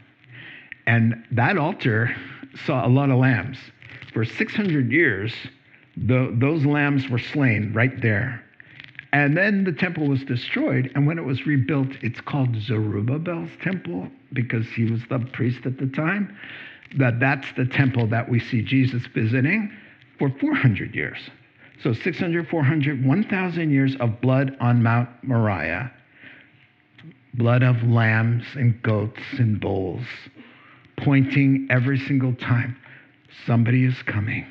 And 0.87 1.25
that 1.31 1.57
altar 1.57 2.15
saw 2.65 2.87
a 2.87 2.89
lot 2.89 3.11
of 3.11 3.19
lambs. 3.19 3.59
For 4.13 4.25
600 4.25 4.91
years, 4.91 5.33
the, 5.97 6.35
those 6.39 6.65
lambs 6.65 7.09
were 7.09 7.19
slain 7.19 7.73
right 7.73 8.01
there. 8.03 8.43
And 9.13 9.37
then 9.37 9.65
the 9.65 9.73
temple 9.73 10.09
was 10.09 10.23
destroyed. 10.25 10.91
And 10.95 11.07
when 11.07 11.19
it 11.19 11.25
was 11.25 11.47
rebuilt, 11.47 11.89
it's 12.03 12.21
called 12.21 12.55
Zerubbabel's 12.57 13.51
temple 13.63 14.09
because 14.33 14.67
he 14.67 14.91
was 14.91 15.01
the 15.09 15.21
priest 15.33 15.65
at 15.65 15.79
the 15.79 15.87
time. 15.87 16.37
That 16.99 17.19
that's 17.21 17.47
the 17.57 17.65
temple 17.65 18.07
that 18.09 18.29
we 18.29 18.41
see 18.41 18.63
Jesus 18.63 19.07
visiting 19.07 19.73
for 20.19 20.31
400 20.41 20.95
years. 20.95 21.19
So 21.83 21.93
600, 21.93 22.49
400, 22.49 23.05
1,000 23.05 23.71
years 23.71 23.95
of 24.01 24.21
blood 24.21 24.57
on 24.61 24.83
Mount 24.83 25.09
Moriah, 25.23 25.93
blood 27.35 27.63
of 27.63 27.83
lambs 27.83 28.45
and 28.55 28.83
goats 28.83 29.21
and 29.39 29.61
bulls, 29.61 30.05
pointing 30.99 31.69
every 31.71 31.99
single 31.99 32.35
time 32.35 32.77
somebody 33.47 33.85
is 33.85 34.03
coming 34.03 34.47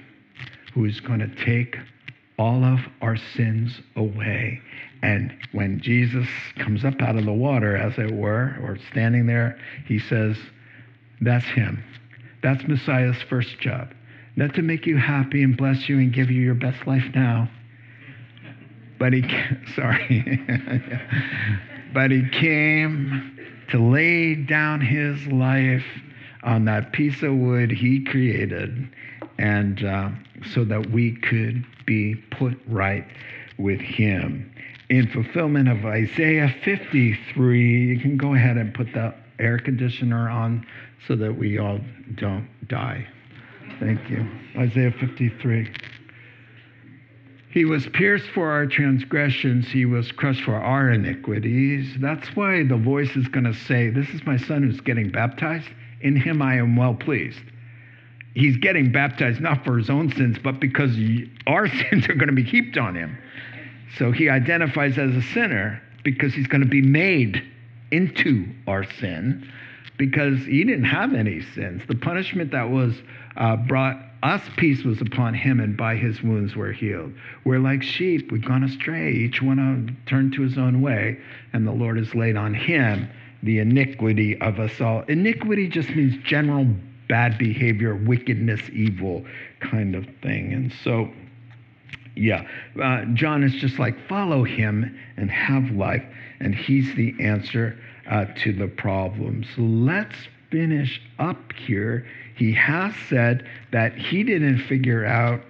who 0.76 0.86
is 0.86 0.99
going 0.99 1.19
to 1.19 1.45
take 1.45 1.78
all 2.38 2.63
of 2.63 2.80
our 3.01 3.15
sins 3.15 3.80
away. 3.95 4.61
And 5.01 5.34
when 5.53 5.80
Jesus 5.80 6.28
comes 6.59 6.84
up 6.84 7.01
out 7.01 7.15
of 7.15 7.26
the 7.26 7.34
water, 7.34 7.78
as 7.78 7.97
it 7.97 8.11
were, 8.11 8.57
or 8.61 8.78
standing 8.91 9.26
there, 9.26 9.57
he 9.88 9.99
says, 9.99 10.38
That's 11.21 11.45
him. 11.45 11.84
That's 12.43 12.67
Messiah's 12.67 13.21
first 13.30 13.57
job. 13.59 13.93
Not 14.36 14.54
to 14.56 14.62
make 14.62 14.86
you 14.86 14.98
happy 14.98 15.44
and 15.44 15.56
bless 15.56 15.88
you 15.88 15.98
and 15.98 16.14
give 16.14 16.30
you 16.30 16.42
your 16.42 16.56
best 16.56 16.86
life 16.86 17.06
now. 17.14 17.50
But 19.00 19.14
he, 19.14 19.24
sorry. 19.76 20.42
but 21.94 22.12
he 22.12 22.28
came 22.30 23.38
to 23.70 23.80
lay 23.80 24.36
down 24.36 24.82
his 24.82 25.26
life 25.28 25.86
on 26.44 26.66
that 26.66 26.92
piece 26.94 27.24
of 27.24 27.34
wood 27.34 27.72
he 27.72 28.04
created 28.04 28.88
and 29.38 29.84
uh, 29.84 30.10
so 30.54 30.64
that 30.66 30.92
we 30.92 31.16
could 31.16 31.66
be 31.86 32.16
put 32.32 32.60
right 32.68 33.06
with 33.58 33.80
him. 33.80 34.52
In 34.90 35.08
fulfillment 35.08 35.68
of 35.68 35.84
Isaiah 35.86 36.54
53, 36.64 37.86
you 37.86 38.00
can 38.00 38.18
go 38.18 38.36
ahead 38.36 38.58
and 38.58 38.74
put 38.74 38.94
the 38.94 39.14
air 39.40 39.58
conditioner 39.58 40.30
on 40.30 40.66
so 41.08 41.16
that 41.16 41.36
we 41.38 41.58
all 41.58 41.80
don't 42.16 42.48
die. 42.68 43.08
Thank 43.80 44.09
you. 44.09 44.28
Isaiah 44.57 44.91
53. 44.91 45.71
He 47.51 47.65
was 47.65 47.88
pierced 47.88 48.28
for 48.34 48.51
our 48.51 48.65
transgressions, 48.65 49.67
he 49.67 49.86
was 49.86 50.11
crushed 50.11 50.43
for 50.43 50.55
our 50.55 50.91
iniquities. 50.91 51.95
That's 51.99 52.28
why 52.36 52.63
the 52.63 52.76
voice 52.76 53.15
is 53.15 53.28
going 53.30 53.45
to 53.45 53.53
say, 53.53 53.89
This 53.89 54.09
is 54.09 54.26
my 54.26 54.38
son 54.38 54.63
who's 54.63 54.82
getting 54.82 55.09
baptized. 55.09 55.67
In 56.01 56.15
him 56.15 56.41
I 56.41 56.55
am 56.55 56.76
well 56.76 56.93
pleased 56.93 57.39
he's 58.36 58.57
getting 58.57 58.91
baptized 58.91 59.41
not 59.41 59.65
for 59.65 59.78
his 59.78 59.89
own 59.89 60.11
sins, 60.13 60.38
but 60.43 60.59
because 60.59 60.95
our 61.47 61.67
sins 61.89 62.07
are 62.07 62.13
going 62.13 62.28
to 62.28 62.36
be 62.36 62.43
heaped 62.43 62.78
on 62.78 62.93
him. 62.93 63.17
So 63.97 64.11
he 64.11 64.30
identifies 64.30 64.97
as 64.97 65.15
a 65.15 65.21
sinner 65.21 65.82
because 66.03 66.34
he's 66.34 66.47
going 66.47 66.61
to 66.61 66.67
be 66.67 66.82
made 66.82 67.41
into 67.91 68.45
our 68.67 68.84
sin 68.99 69.49
because 69.98 70.39
he 70.46 70.64
didn't 70.64 70.86
have 70.86 71.14
any 71.14 71.41
sins. 71.54 71.82
The 71.88 71.96
punishment 71.96 72.52
that 72.52 72.70
was 72.70 72.96
uh, 73.38 73.56
brought 73.56 73.98
us 74.24 74.41
peace 74.58 74.84
was 74.84 75.02
upon 75.02 75.34
him, 75.34 75.60
and 75.60 75.78
by 75.78 75.96
his 75.96 76.22
wounds 76.22 76.56
we're 76.56 76.72
healed. 76.72 77.14
We're 77.43 77.60
like 77.60 77.84
sheep, 77.84 78.32
we've 78.32 78.46
gone 78.46 78.64
astray. 78.64 79.12
Each 79.12 79.41
one 79.41 79.98
turned 80.08 80.34
to 80.34 80.41
his 80.41 80.58
own 80.58 80.82
way, 80.82 81.20
and 81.54 81.68
the 81.68 81.72
Lord 81.72 81.98
has 81.98 82.16
laid 82.16 82.36
on 82.36 82.54
him 82.54 83.08
the 83.43 83.60
iniquity 83.60 84.39
of 84.41 84.60
us 84.60 84.82
all. 84.82 85.02
Iniquity 85.08 85.68
just 85.68 85.89
means 85.89 86.16
general 86.24 86.66
bad 87.08 87.38
behavior, 87.38 87.96
wickedness, 87.96 88.62
evil 88.74 89.24
kind 89.60 89.96
of 89.96 90.06
thing. 90.24 90.54
And 90.54 90.74
so, 90.84 91.12
yeah, 92.16 92.47
uh, 92.82 93.05
John 93.13 93.43
is 93.43 93.53
just 93.53 93.80
like, 93.80 93.95
follow 94.07 94.43
him 94.43 94.97
and 95.18 95.30
have 95.30 95.72
life. 95.72 96.03
And 96.39 96.55
he's 96.55 96.93
the 96.95 97.13
answer 97.20 97.78
uh, 98.09 98.26
to 98.43 98.53
the 98.53 98.68
problem. 98.68 99.45
So 99.55 99.61
let's 99.61 100.16
finish 100.51 101.01
up 101.20 101.53
here. 101.53 102.05
He 102.36 102.53
has 102.53 102.93
said 103.09 103.47
that 103.72 103.95
he 103.95 104.24
didn't 104.24 104.59
figure 104.59 105.05
out 105.05 105.43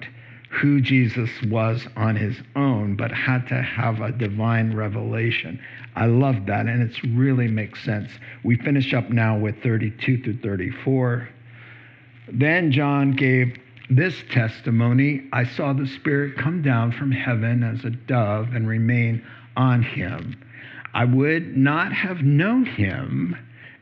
who 0.49 0.79
Jesus 0.79 1.29
was 1.47 1.85
on 1.97 2.15
his 2.15 2.37
own, 2.55 2.95
but 2.95 3.11
had 3.11 3.47
to 3.47 3.61
have 3.61 3.99
a 3.99 4.11
divine 4.11 4.73
revelation. 4.73 5.59
I 5.95 6.05
love 6.05 6.45
that, 6.45 6.67
and 6.67 6.81
it 6.81 6.97
really 7.15 7.47
makes 7.47 7.83
sense. 7.83 8.09
We 8.43 8.57
finish 8.57 8.93
up 8.93 9.09
now 9.09 9.37
with 9.37 9.61
32 9.61 10.23
through 10.23 10.39
34. 10.41 11.27
Then 12.31 12.71
John 12.71 13.11
gave 13.11 13.57
this 13.89 14.15
testimony 14.31 15.23
I 15.31 15.43
saw 15.43 15.73
the 15.73 15.87
Spirit 15.87 16.37
come 16.37 16.61
down 16.61 16.91
from 16.91 17.11
heaven 17.11 17.63
as 17.63 17.85
a 17.85 17.91
dove 17.91 18.53
and 18.53 18.67
remain 18.67 19.23
on 19.55 19.83
him. 19.83 20.35
I 20.93 21.05
would 21.05 21.55
not 21.57 21.91
have 21.93 22.21
known 22.21 22.65
him 22.65 23.35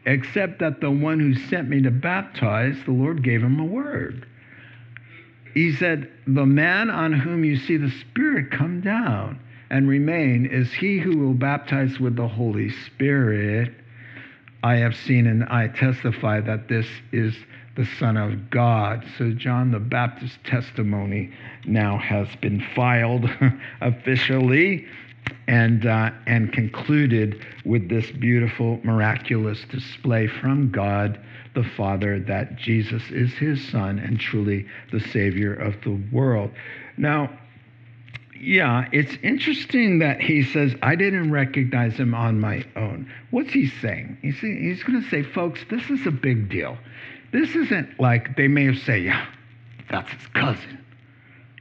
except 0.06 0.60
that 0.60 0.82
the 0.82 0.92
one 0.92 1.20
who 1.20 1.36
sent 1.36 1.70
me 1.70 1.82
to 1.82 1.92
baptize, 1.92 2.76
the 2.86 2.92
Lord 2.92 3.24
gave 3.24 3.42
him 3.42 3.60
a 3.60 3.66
word. 3.66 4.28
He 5.54 5.72
said, 5.74 6.12
The 6.28 6.46
man 6.46 6.90
on 6.90 7.14
whom 7.14 7.46
you 7.46 7.58
see 7.58 7.78
the 7.78 7.92
Spirit 7.92 8.52
come 8.52 8.82
down 8.82 9.40
and 9.70 9.88
remain 9.88 10.46
is 10.46 10.72
he 10.74 11.00
who 11.00 11.18
will 11.18 11.34
baptize 11.34 12.00
with 12.00 12.16
the 12.16 12.28
Holy 12.28 12.70
Spirit. 12.70 13.74
I 14.64 14.76
have 14.78 14.96
seen 14.96 15.28
and 15.28 15.44
I 15.46 15.68
testify 15.68 16.42
that 16.42 16.68
this 16.68 16.88
is 17.12 17.36
the 17.76 17.88
Son 18.00 18.18
of 18.18 18.50
God. 18.50 19.06
So 19.18 19.32
John 19.32 19.72
the 19.72 19.80
Baptist's 19.80 20.38
testimony 20.44 21.32
now 21.66 21.98
has 21.98 22.28
been 22.42 22.64
filed 22.76 23.30
officially 23.82 24.86
and, 25.48 25.86
uh, 25.86 26.12
and 26.28 26.52
concluded 26.52 27.46
with 27.66 27.90
this 27.90 28.12
beautiful, 28.12 28.80
miraculous 28.84 29.64
display 29.70 30.28
from 30.28 30.72
God 30.72 31.20
the 31.56 31.64
Father 31.64 32.20
that 32.20 32.56
Jesus 32.56 33.04
is 33.10 33.32
his 33.34 33.66
Son 33.70 34.00
and 34.00 34.20
truly 34.20 34.66
the 34.92 35.00
Savior 35.00 35.54
of 35.54 35.76
the 35.84 36.02
world. 36.12 36.52
Now, 36.98 37.30
yeah, 38.40 38.88
it's 38.92 39.16
interesting 39.24 40.00
that 40.00 40.20
he 40.20 40.44
says, 40.44 40.76
I 40.82 40.96
didn't 40.96 41.32
recognize 41.32 41.94
him 41.94 42.14
on 42.14 42.40
my 42.40 42.66
own. 42.76 43.10
What's 43.32 43.54
he 43.54 43.68
saying? 43.68 44.18
He's, 44.22 44.40
he's 44.40 44.84
going 44.84 45.02
to 45.02 45.10
say, 45.10 45.24
folks, 45.24 45.62
this 45.70 45.90
is 45.90 46.06
a 46.06 46.12
big 46.12 46.50
deal. 46.50 46.78
This 47.34 47.56
isn't 47.56 48.00
like 48.00 48.38
they 48.38 48.48
may 48.48 48.66
have 48.66 48.78
said, 48.78 49.04
yeah, 49.04 49.26
that's 49.90 50.10
his 50.12 50.28
cousin. 50.28 50.86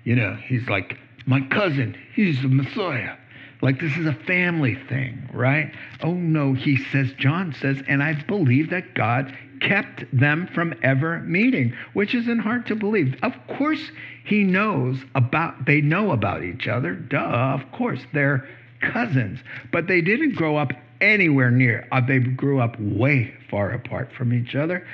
You 0.05 0.15
know, 0.15 0.35
he's 0.35 0.69
like, 0.69 0.99
my 1.27 1.41
cousin, 1.49 1.97
he's 2.15 2.43
the 2.43 2.49
Messiah. 2.49 3.17
Like 3.63 3.81
this 3.81 3.97
is 3.97 4.07
a 4.07 4.13
family 4.13 4.75
thing, 4.89 5.31
right? 5.33 5.73
Oh 6.03 6.13
no, 6.13 6.53
he 6.53 6.77
says, 6.77 7.13
John 7.17 7.55
says, 7.55 7.81
and 7.89 8.03
I 8.03 8.13
believe 8.13 8.71
that 8.71 8.95
God 8.95 9.37
kept 9.61 10.05
them 10.13 10.49
from 10.53 10.75
ever 10.83 11.21
meeting, 11.21 11.73
which 11.95 12.15
isn't 12.15 12.41
hard 12.41 12.67
to 12.67 12.77
believe. 12.77 13.17
Of 13.23 13.33
course, 13.57 13.93
he 14.25 14.43
knows 14.43 14.99
about, 15.15 15.65
they 15.65 15.81
know 15.81 16.11
about 16.11 16.43
each 16.43 16.69
other. 16.69 16.95
Duh, 16.95 17.19
of 17.19 17.73
course, 17.73 18.01
they're 18.13 18.47
cousins. 18.81 19.39
But 19.71 19.87
they 19.87 20.01
didn't 20.01 20.35
grow 20.35 20.57
up 20.57 20.73
anywhere 21.01 21.51
near, 21.51 21.89
uh, 21.91 22.01
they 22.01 22.19
grew 22.19 22.61
up 22.61 22.79
way 22.79 23.35
far 23.51 23.71
apart 23.71 24.13
from 24.13 24.33
each 24.33 24.55
other. 24.55 24.87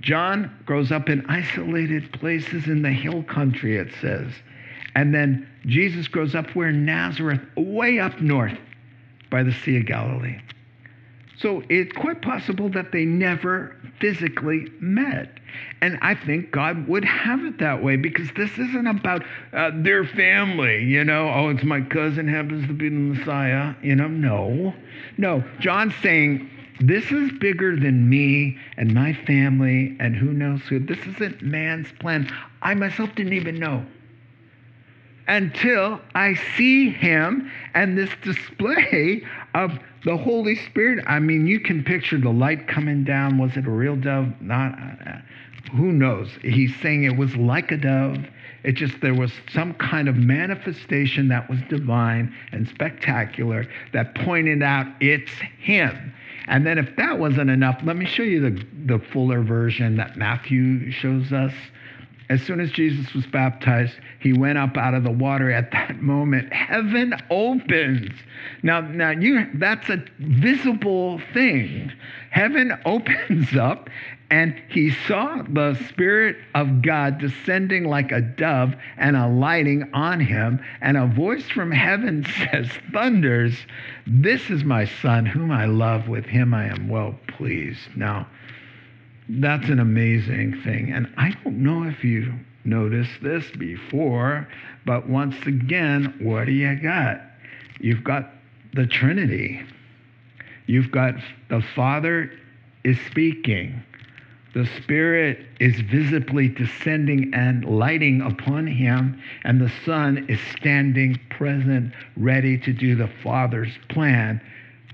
John 0.00 0.54
grows 0.66 0.92
up 0.92 1.08
in 1.08 1.24
isolated 1.26 2.12
places 2.12 2.66
in 2.66 2.82
the 2.82 2.92
hill 2.92 3.22
country, 3.22 3.76
it 3.76 3.88
says. 4.00 4.30
And 4.94 5.14
then 5.14 5.48
Jesus 5.66 6.08
grows 6.08 6.34
up 6.34 6.50
where 6.54 6.72
Nazareth, 6.72 7.40
way 7.56 7.98
up 7.98 8.20
north 8.20 8.58
by 9.30 9.42
the 9.42 9.52
Sea 9.52 9.78
of 9.78 9.86
Galilee. 9.86 10.40
So 11.38 11.62
it's 11.68 11.92
quite 11.92 12.22
possible 12.22 12.70
that 12.70 12.92
they 12.92 13.04
never 13.04 13.76
physically 14.00 14.68
met. 14.80 15.38
And 15.82 15.98
I 16.00 16.14
think 16.14 16.50
God 16.50 16.88
would 16.88 17.04
have 17.04 17.44
it 17.44 17.58
that 17.58 17.82
way 17.82 17.96
because 17.96 18.28
this 18.36 18.50
isn't 18.52 18.86
about 18.86 19.22
uh, 19.52 19.70
their 19.74 20.04
family, 20.04 20.84
you 20.84 21.04
know, 21.04 21.28
oh, 21.28 21.50
it's 21.50 21.62
my 21.62 21.82
cousin 21.82 22.26
happens 22.26 22.66
to 22.66 22.72
be 22.72 22.88
the 22.88 22.94
Messiah, 22.94 23.74
you 23.82 23.94
know, 23.94 24.08
no. 24.08 24.74
No, 25.18 25.44
John's 25.60 25.94
saying 26.02 26.50
this 26.80 27.10
is 27.10 27.32
bigger 27.38 27.76
than 27.76 28.08
me 28.08 28.58
and 28.76 28.92
my 28.92 29.12
family 29.12 29.96
and 29.98 30.14
who 30.14 30.32
knows 30.32 30.60
who. 30.62 30.78
This 30.78 30.98
isn't 31.06 31.42
man's 31.42 31.90
plan. 32.00 32.30
I 32.62 32.74
myself 32.74 33.14
didn't 33.14 33.32
even 33.32 33.58
know 33.58 33.84
until 35.28 36.00
I 36.14 36.34
see 36.56 36.90
him 36.90 37.50
and 37.74 37.96
this 37.96 38.10
display 38.22 39.22
of 39.54 39.78
the 40.04 40.16
Holy 40.16 40.54
Spirit. 40.54 41.04
I 41.06 41.18
mean, 41.18 41.46
you 41.46 41.60
can 41.60 41.82
picture 41.82 42.18
the 42.18 42.30
light 42.30 42.68
coming 42.68 43.04
down. 43.04 43.38
Was 43.38 43.56
it 43.56 43.66
a 43.66 43.70
real 43.70 43.96
dove? 43.96 44.40
Not. 44.40 44.78
Uh, 45.06 45.18
who 45.72 45.92
knows? 45.92 46.30
He's 46.42 46.74
saying 46.80 47.04
it 47.04 47.16
was 47.16 47.34
like 47.36 47.72
a 47.72 47.76
dove. 47.76 48.18
It 48.62 48.72
just, 48.72 49.00
there 49.00 49.14
was 49.14 49.32
some 49.52 49.74
kind 49.74 50.08
of 50.08 50.16
manifestation 50.16 51.28
that 51.28 51.48
was 51.48 51.58
divine 51.68 52.34
and 52.52 52.68
spectacular 52.68 53.66
that 53.92 54.14
pointed 54.14 54.62
out 54.62 54.86
it's 55.00 55.30
him. 55.58 56.12
And 56.46 56.66
then, 56.66 56.78
if 56.78 56.94
that 56.96 57.18
wasn't 57.18 57.50
enough, 57.50 57.80
let 57.84 57.96
me 57.96 58.06
show 58.06 58.22
you 58.22 58.40
the, 58.40 58.64
the 58.86 59.04
fuller 59.12 59.42
version 59.42 59.96
that 59.96 60.16
Matthew 60.16 60.90
shows 60.90 61.32
us. 61.32 61.52
As 62.28 62.42
soon 62.42 62.58
as 62.58 62.72
Jesus 62.72 63.14
was 63.14 63.24
baptized, 63.26 63.94
he 64.20 64.32
went 64.32 64.58
up 64.58 64.76
out 64.76 64.94
of 64.94 65.04
the 65.04 65.12
water. 65.12 65.50
At 65.52 65.70
that 65.70 66.02
moment, 66.02 66.52
heaven 66.52 67.14
opens. 67.30 68.10
Now, 68.64 68.80
now 68.80 69.10
you 69.10 69.46
that's 69.54 69.88
a 69.88 70.04
visible 70.18 71.20
thing. 71.32 71.92
Heaven 72.30 72.72
opens 72.84 73.56
up, 73.56 73.88
and 74.30 74.60
he 74.68 74.90
saw 74.90 75.42
the 75.48 75.74
Spirit 75.88 76.36
of 76.54 76.82
God 76.82 77.18
descending 77.18 77.84
like 77.84 78.10
a 78.10 78.20
dove 78.20 78.74
and 78.96 79.16
alighting 79.16 79.88
on 79.92 80.18
him. 80.18 80.60
And 80.80 80.96
a 80.96 81.06
voice 81.06 81.48
from 81.48 81.70
heaven 81.70 82.26
says, 82.50 82.68
Thunders, 82.92 83.54
this 84.06 84.50
is 84.50 84.64
my 84.64 84.84
son 84.84 85.26
whom 85.26 85.52
I 85.52 85.66
love. 85.66 86.08
With 86.08 86.26
him 86.26 86.54
I 86.54 86.66
am 86.66 86.88
well 86.88 87.16
pleased. 87.28 87.88
Now, 87.94 88.26
that's 89.28 89.68
an 89.68 89.78
amazing 89.78 90.60
thing. 90.62 90.92
And 90.92 91.12
I 91.16 91.30
don't 91.44 91.62
know 91.62 91.84
if 91.84 92.02
you 92.02 92.32
noticed 92.64 93.22
this 93.22 93.48
before, 93.52 94.48
but 94.84 95.08
once 95.08 95.36
again, 95.46 96.14
what 96.20 96.46
do 96.46 96.52
you 96.52 96.74
got? 96.76 97.20
You've 97.78 98.02
got 98.02 98.32
the 98.74 98.86
Trinity. 98.86 99.62
You've 100.66 100.90
got 100.90 101.14
the 101.48 101.62
Father 101.76 102.32
is 102.82 102.98
speaking. 103.10 103.82
The 104.56 104.64
Spirit 104.82 105.44
is 105.60 105.78
visibly 105.82 106.48
descending 106.48 107.34
and 107.34 107.62
lighting 107.66 108.22
upon 108.22 108.66
him, 108.66 109.20
and 109.44 109.60
the 109.60 109.70
Son 109.84 110.24
is 110.30 110.40
standing 110.56 111.20
present, 111.28 111.92
ready 112.16 112.56
to 112.60 112.72
do 112.72 112.94
the 112.94 113.10
Father's 113.22 113.78
plan, 113.90 114.40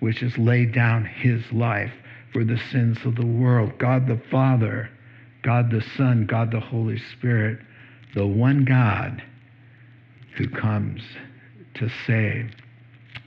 which 0.00 0.20
is 0.20 0.36
lay 0.36 0.66
down 0.66 1.04
his 1.04 1.52
life 1.52 1.92
for 2.32 2.42
the 2.42 2.58
sins 2.72 2.98
of 3.04 3.14
the 3.14 3.24
world. 3.24 3.78
God 3.78 4.08
the 4.08 4.20
Father, 4.32 4.90
God 5.42 5.70
the 5.70 5.84
Son, 5.96 6.26
God 6.26 6.50
the 6.50 6.58
Holy 6.58 6.98
Spirit, 6.98 7.60
the 8.16 8.26
one 8.26 8.64
God 8.64 9.22
who 10.38 10.48
comes 10.48 11.02
to 11.74 11.88
save. 12.04 12.50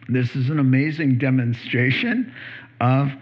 This 0.10 0.36
is 0.36 0.50
an 0.50 0.60
amazing 0.60 1.18
demonstration 1.18 2.34
of 2.82 3.14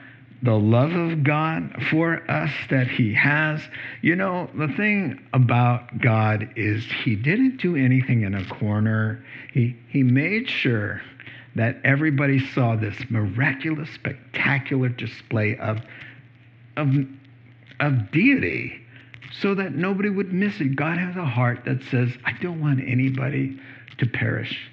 the 0.43 0.53
love 0.53 0.91
of 0.91 1.23
God 1.23 1.73
for 1.89 2.29
us 2.29 2.51
that 2.69 2.87
He 2.87 3.13
has. 3.13 3.61
You 4.01 4.15
know, 4.15 4.49
the 4.53 4.67
thing 4.67 5.25
about 5.33 5.99
God 5.99 6.49
is 6.55 6.83
He 7.03 7.15
didn't 7.15 7.57
do 7.57 7.75
anything 7.75 8.23
in 8.23 8.35
a 8.35 8.45
corner, 8.45 9.23
He, 9.53 9.75
he 9.87 10.03
made 10.03 10.49
sure 10.49 11.01
that 11.55 11.77
everybody 11.83 12.45
saw 12.53 12.75
this 12.75 12.95
miraculous, 13.09 13.89
spectacular 13.91 14.89
display 14.89 15.57
of, 15.57 15.79
of, 16.77 16.89
of 17.79 18.11
deity 18.11 18.81
so 19.39 19.55
that 19.55 19.73
nobody 19.73 20.09
would 20.09 20.33
miss 20.33 20.59
it. 20.59 20.75
God 20.75 20.97
has 20.97 21.15
a 21.15 21.25
heart 21.25 21.63
that 21.65 21.81
says, 21.89 22.09
I 22.25 22.33
don't 22.41 22.59
want 22.59 22.81
anybody 22.85 23.59
to 23.99 24.05
perish. 24.05 24.71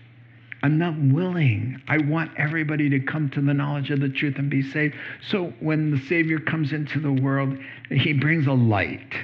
I'm 0.62 0.78
not 0.78 0.94
willing. 0.98 1.80
I 1.88 1.98
want 1.98 2.32
everybody 2.36 2.90
to 2.90 3.00
come 3.00 3.30
to 3.30 3.40
the 3.40 3.54
knowledge 3.54 3.90
of 3.90 4.00
the 4.00 4.10
truth 4.10 4.36
and 4.36 4.50
be 4.50 4.62
saved. 4.62 4.94
So 5.26 5.54
when 5.60 5.90
the 5.90 6.00
Savior 6.06 6.38
comes 6.38 6.72
into 6.72 7.00
the 7.00 7.12
world, 7.12 7.58
he 7.90 8.12
brings 8.12 8.46
a 8.46 8.52
light 8.52 9.14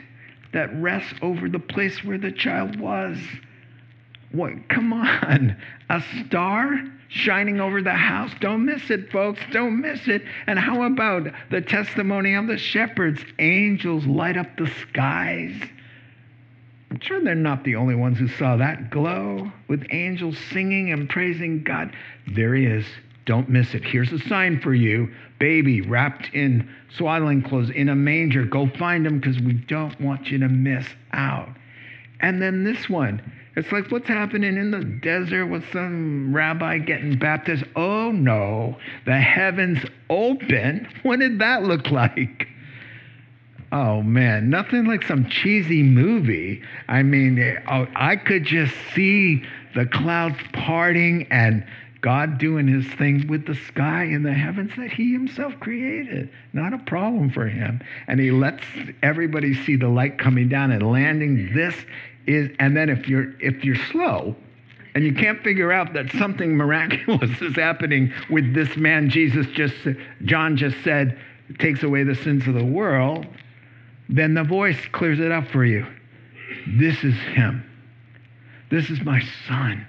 that 0.52 0.74
rests 0.80 1.12
over 1.20 1.48
the 1.48 1.58
place 1.58 2.02
where 2.02 2.16
the 2.16 2.32
child 2.32 2.80
was. 2.80 3.18
What? 4.32 4.68
Come 4.70 4.92
on. 4.92 5.56
A 5.90 6.02
star 6.26 6.82
shining 7.08 7.60
over 7.60 7.82
the 7.82 7.92
house. 7.92 8.30
Don't 8.40 8.64
miss 8.64 8.90
it, 8.90 9.12
folks. 9.12 9.40
Don't 9.52 9.80
miss 9.80 10.08
it. 10.08 10.22
And 10.46 10.58
how 10.58 10.82
about 10.82 11.28
the 11.50 11.60
testimony 11.60 12.34
of 12.34 12.46
the 12.46 12.58
shepherds? 12.58 13.20
Angels 13.38 14.06
light 14.06 14.36
up 14.36 14.56
the 14.56 14.70
skies. 14.90 15.54
I'm 16.96 17.02
sure 17.02 17.22
they're 17.22 17.34
not 17.34 17.62
the 17.62 17.76
only 17.76 17.94
ones 17.94 18.18
who 18.18 18.26
saw 18.26 18.56
that 18.56 18.88
glow 18.88 19.52
with 19.68 19.86
angels 19.90 20.38
singing 20.50 20.92
and 20.92 21.10
praising 21.10 21.62
God. 21.62 21.94
There 22.26 22.54
he 22.54 22.64
is. 22.64 22.86
Don't 23.26 23.50
miss 23.50 23.74
it. 23.74 23.84
Here's 23.84 24.10
a 24.12 24.18
sign 24.18 24.60
for 24.60 24.72
you 24.72 25.12
baby 25.38 25.82
wrapped 25.82 26.32
in 26.32 26.66
swaddling 26.96 27.42
clothes 27.42 27.68
in 27.68 27.90
a 27.90 27.94
manger. 27.94 28.46
Go 28.46 28.70
find 28.78 29.06
him 29.06 29.20
because 29.20 29.38
we 29.42 29.52
don't 29.52 30.00
want 30.00 30.28
you 30.28 30.38
to 30.38 30.48
miss 30.48 30.86
out. 31.12 31.50
And 32.20 32.40
then 32.40 32.64
this 32.64 32.88
one 32.88 33.20
it's 33.56 33.70
like 33.72 33.90
what's 33.90 34.08
happening 34.08 34.56
in 34.56 34.70
the 34.70 34.82
desert 34.82 35.48
with 35.48 35.70
some 35.74 36.34
rabbi 36.34 36.78
getting 36.78 37.18
baptized. 37.18 37.64
Oh 37.76 38.10
no, 38.10 38.78
the 39.04 39.18
heavens 39.18 39.80
open. 40.08 40.88
What 41.02 41.20
did 41.20 41.40
that 41.40 41.62
look 41.62 41.90
like? 41.90 42.48
Oh 43.72 44.02
man, 44.02 44.48
nothing 44.48 44.84
like 44.84 45.02
some 45.02 45.28
cheesy 45.28 45.82
movie. 45.82 46.62
I 46.88 47.02
mean, 47.02 47.58
oh, 47.68 47.86
I 47.96 48.16
could 48.16 48.44
just 48.44 48.74
see 48.94 49.42
the 49.74 49.86
clouds 49.86 50.38
parting 50.52 51.26
and 51.30 51.66
God 52.00 52.38
doing 52.38 52.68
his 52.68 52.86
thing 52.94 53.26
with 53.26 53.46
the 53.46 53.54
sky 53.54 54.04
and 54.04 54.24
the 54.24 54.32
heavens 54.32 54.70
that 54.76 54.92
he 54.92 55.12
himself 55.12 55.58
created. 55.58 56.30
Not 56.52 56.72
a 56.72 56.78
problem 56.78 57.30
for 57.30 57.48
him. 57.48 57.80
And 58.06 58.20
he 58.20 58.30
lets 58.30 58.62
everybody 59.02 59.54
see 59.64 59.74
the 59.74 59.88
light 59.88 60.18
coming 60.18 60.48
down 60.48 60.70
and 60.70 60.88
landing. 60.88 61.52
This 61.52 61.74
is, 62.26 62.50
and 62.60 62.76
then 62.76 62.88
if 62.88 63.08
you're 63.08 63.32
if 63.40 63.64
you're 63.64 63.82
slow, 63.90 64.36
and 64.94 65.04
you 65.04 65.12
can't 65.12 65.42
figure 65.42 65.72
out 65.72 65.92
that 65.94 66.10
something 66.12 66.56
miraculous 66.56 67.30
is 67.42 67.56
happening 67.56 68.12
with 68.30 68.54
this 68.54 68.76
man 68.76 69.10
Jesus 69.10 69.46
just 69.48 69.74
John 70.24 70.56
just 70.56 70.76
said 70.84 71.18
takes 71.58 71.82
away 71.82 72.02
the 72.02 72.14
sins 72.14 72.46
of 72.46 72.54
the 72.54 72.64
world, 72.64 73.26
then 74.08 74.34
the 74.34 74.44
voice 74.44 74.78
clears 74.92 75.20
it 75.20 75.32
up 75.32 75.48
for 75.48 75.64
you. 75.64 75.86
This 76.78 77.02
is 77.02 77.14
him. 77.14 77.64
This 78.70 78.90
is 78.90 79.00
my 79.02 79.20
son. 79.48 79.86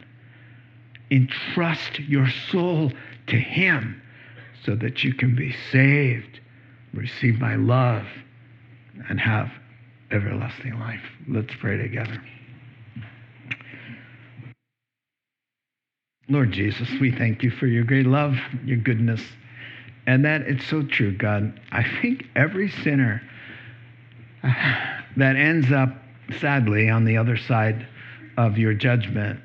Entrust 1.11 1.99
your 1.99 2.27
soul 2.51 2.91
to 3.27 3.35
him 3.35 4.01
so 4.63 4.75
that 4.75 5.03
you 5.03 5.13
can 5.13 5.35
be 5.35 5.55
saved, 5.71 6.39
receive 6.93 7.39
my 7.39 7.55
love, 7.55 8.05
and 9.09 9.19
have 9.19 9.49
everlasting 10.11 10.79
life. 10.79 11.03
Let's 11.27 11.53
pray 11.59 11.77
together. 11.77 12.21
Lord 16.29 16.51
Jesus, 16.51 16.89
we 16.99 17.11
thank 17.11 17.41
you 17.41 17.49
for 17.49 17.67
your 17.67 17.85
great 17.85 18.05
love, 18.05 18.35
your 18.65 18.77
goodness, 18.77 19.21
and 20.05 20.25
that 20.25 20.41
it's 20.41 20.65
so 20.65 20.83
true, 20.83 21.15
God. 21.15 21.59
I 21.71 21.85
think 22.01 22.25
every 22.35 22.69
sinner 22.69 23.21
that 24.43 25.35
ends 25.35 25.71
up, 25.71 25.89
sadly, 26.39 26.89
on 26.89 27.05
the 27.05 27.17
other 27.17 27.37
side 27.37 27.87
of 28.37 28.57
your 28.57 28.73
judgment 28.73 29.39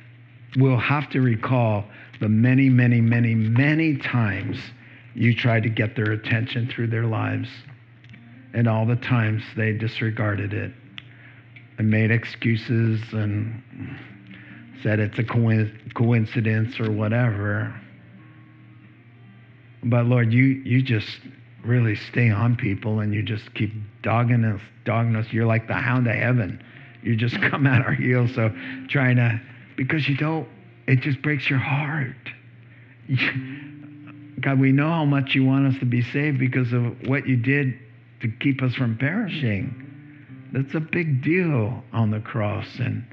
will 0.56 0.78
have 0.78 1.08
to 1.10 1.20
recall 1.20 1.84
the 2.20 2.28
many, 2.28 2.68
many, 2.68 3.00
many, 3.00 3.34
many 3.34 3.96
times 3.96 4.58
you 5.14 5.34
tried 5.34 5.62
to 5.62 5.68
get 5.68 5.96
their 5.96 6.12
attention 6.12 6.68
through 6.68 6.86
their 6.86 7.06
lives 7.06 7.48
and 8.54 8.68
all 8.68 8.86
the 8.86 8.96
times 8.96 9.42
they 9.56 9.72
disregarded 9.72 10.52
it 10.52 10.72
and 11.78 11.90
made 11.90 12.10
excuses 12.10 13.00
and 13.12 13.62
said 14.82 14.98
it's 15.00 15.18
a 15.18 15.24
coincidence 15.94 16.78
or 16.78 16.90
whatever. 16.90 17.74
But 19.84 20.06
Lord, 20.06 20.32
you, 20.32 20.44
you 20.44 20.82
just 20.82 21.20
really 21.64 21.94
stay 21.94 22.30
on 22.30 22.56
people 22.56 23.00
and 23.00 23.14
you 23.14 23.22
just 23.22 23.54
keep 23.54 23.72
dogging 24.02 24.44
us, 24.44 24.60
dogging 24.84 25.16
us. 25.16 25.26
You're 25.30 25.46
like 25.46 25.68
the 25.68 25.74
hound 25.74 26.06
of 26.06 26.14
heaven. 26.14 26.62
You 27.02 27.16
just 27.16 27.40
come 27.50 27.66
at 27.66 27.84
our 27.84 27.94
heels. 27.94 28.34
So 28.34 28.50
trying 28.88 29.16
to, 29.16 29.40
because 29.76 30.08
you 30.08 30.16
don't, 30.16 30.48
it 30.86 31.00
just 31.00 31.22
breaks 31.22 31.48
your 31.48 31.58
heart. 31.58 32.16
God, 34.40 34.58
we 34.58 34.72
know 34.72 34.88
how 34.88 35.04
much 35.04 35.34
you 35.34 35.44
want 35.44 35.72
us 35.72 35.78
to 35.80 35.86
be 35.86 36.02
saved 36.02 36.38
because 36.38 36.72
of 36.72 36.82
what 37.06 37.28
you 37.28 37.36
did 37.36 37.78
to 38.20 38.28
keep 38.40 38.62
us 38.62 38.74
from 38.74 38.98
perishing. 38.98 39.78
That's 40.52 40.74
a 40.74 40.80
big 40.80 41.22
deal 41.22 41.82
on 41.92 42.10
the 42.10 42.20
cross. 42.20 42.66
And 42.78 43.04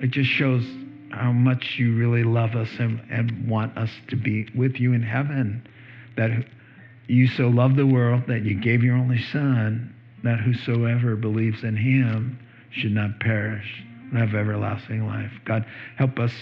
it 0.00 0.10
just 0.10 0.30
shows 0.30 0.64
how 1.10 1.32
much 1.32 1.76
you 1.78 1.96
really 1.96 2.24
love 2.24 2.54
us 2.54 2.68
and, 2.78 3.00
and 3.10 3.48
want 3.48 3.76
us 3.76 3.90
to 4.08 4.16
be 4.16 4.48
with 4.54 4.76
you 4.76 4.92
in 4.92 5.02
heaven. 5.02 5.66
That 6.16 6.30
you 7.06 7.28
so 7.28 7.48
loved 7.48 7.76
the 7.76 7.86
world 7.86 8.22
that 8.28 8.44
you 8.44 8.54
gave 8.54 8.82
your 8.82 8.96
only 8.96 9.22
Son, 9.32 9.94
that 10.22 10.40
whosoever 10.40 11.16
believes 11.16 11.64
in 11.64 11.76
him 11.76 12.38
should 12.70 12.92
not 12.92 13.18
perish 13.20 13.84
and 14.10 14.18
have 14.18 14.34
everlasting 14.34 15.06
life. 15.06 15.32
God, 15.44 15.66
help 15.96 16.18
us 16.18 16.32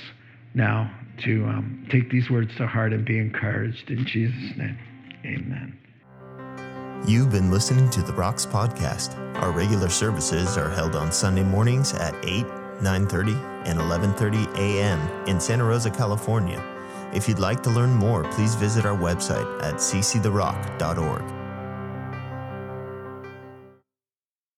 now 0.54 0.90
to 1.18 1.44
um, 1.46 1.86
take 1.90 2.10
these 2.10 2.30
words 2.30 2.54
to 2.56 2.66
heart 2.66 2.92
and 2.92 3.04
be 3.04 3.18
encouraged. 3.18 3.90
In 3.90 4.04
Jesus' 4.06 4.56
name, 4.56 4.78
amen. 5.24 5.76
You've 7.06 7.30
been 7.30 7.50
listening 7.50 7.88
to 7.90 8.02
the 8.02 8.12
Rocks 8.12 8.44
Podcast. 8.44 9.16
Our 9.36 9.52
regular 9.52 9.88
services 9.88 10.58
are 10.58 10.68
held 10.68 10.94
on 10.94 11.10
Sunday 11.10 11.42
mornings 11.42 11.94
at 11.94 12.14
8, 12.24 12.44
9.30, 12.80 13.34
and 13.66 13.78
11.30 13.78 14.56
a.m. 14.56 15.26
in 15.26 15.40
Santa 15.40 15.64
Rosa, 15.64 15.90
California. 15.90 16.62
If 17.12 17.28
you'd 17.28 17.38
like 17.38 17.62
to 17.64 17.70
learn 17.70 17.92
more, 17.92 18.24
please 18.32 18.54
visit 18.54 18.86
our 18.86 18.96
website 18.96 19.62
at 19.62 19.74
cctherock.org. 19.74 21.39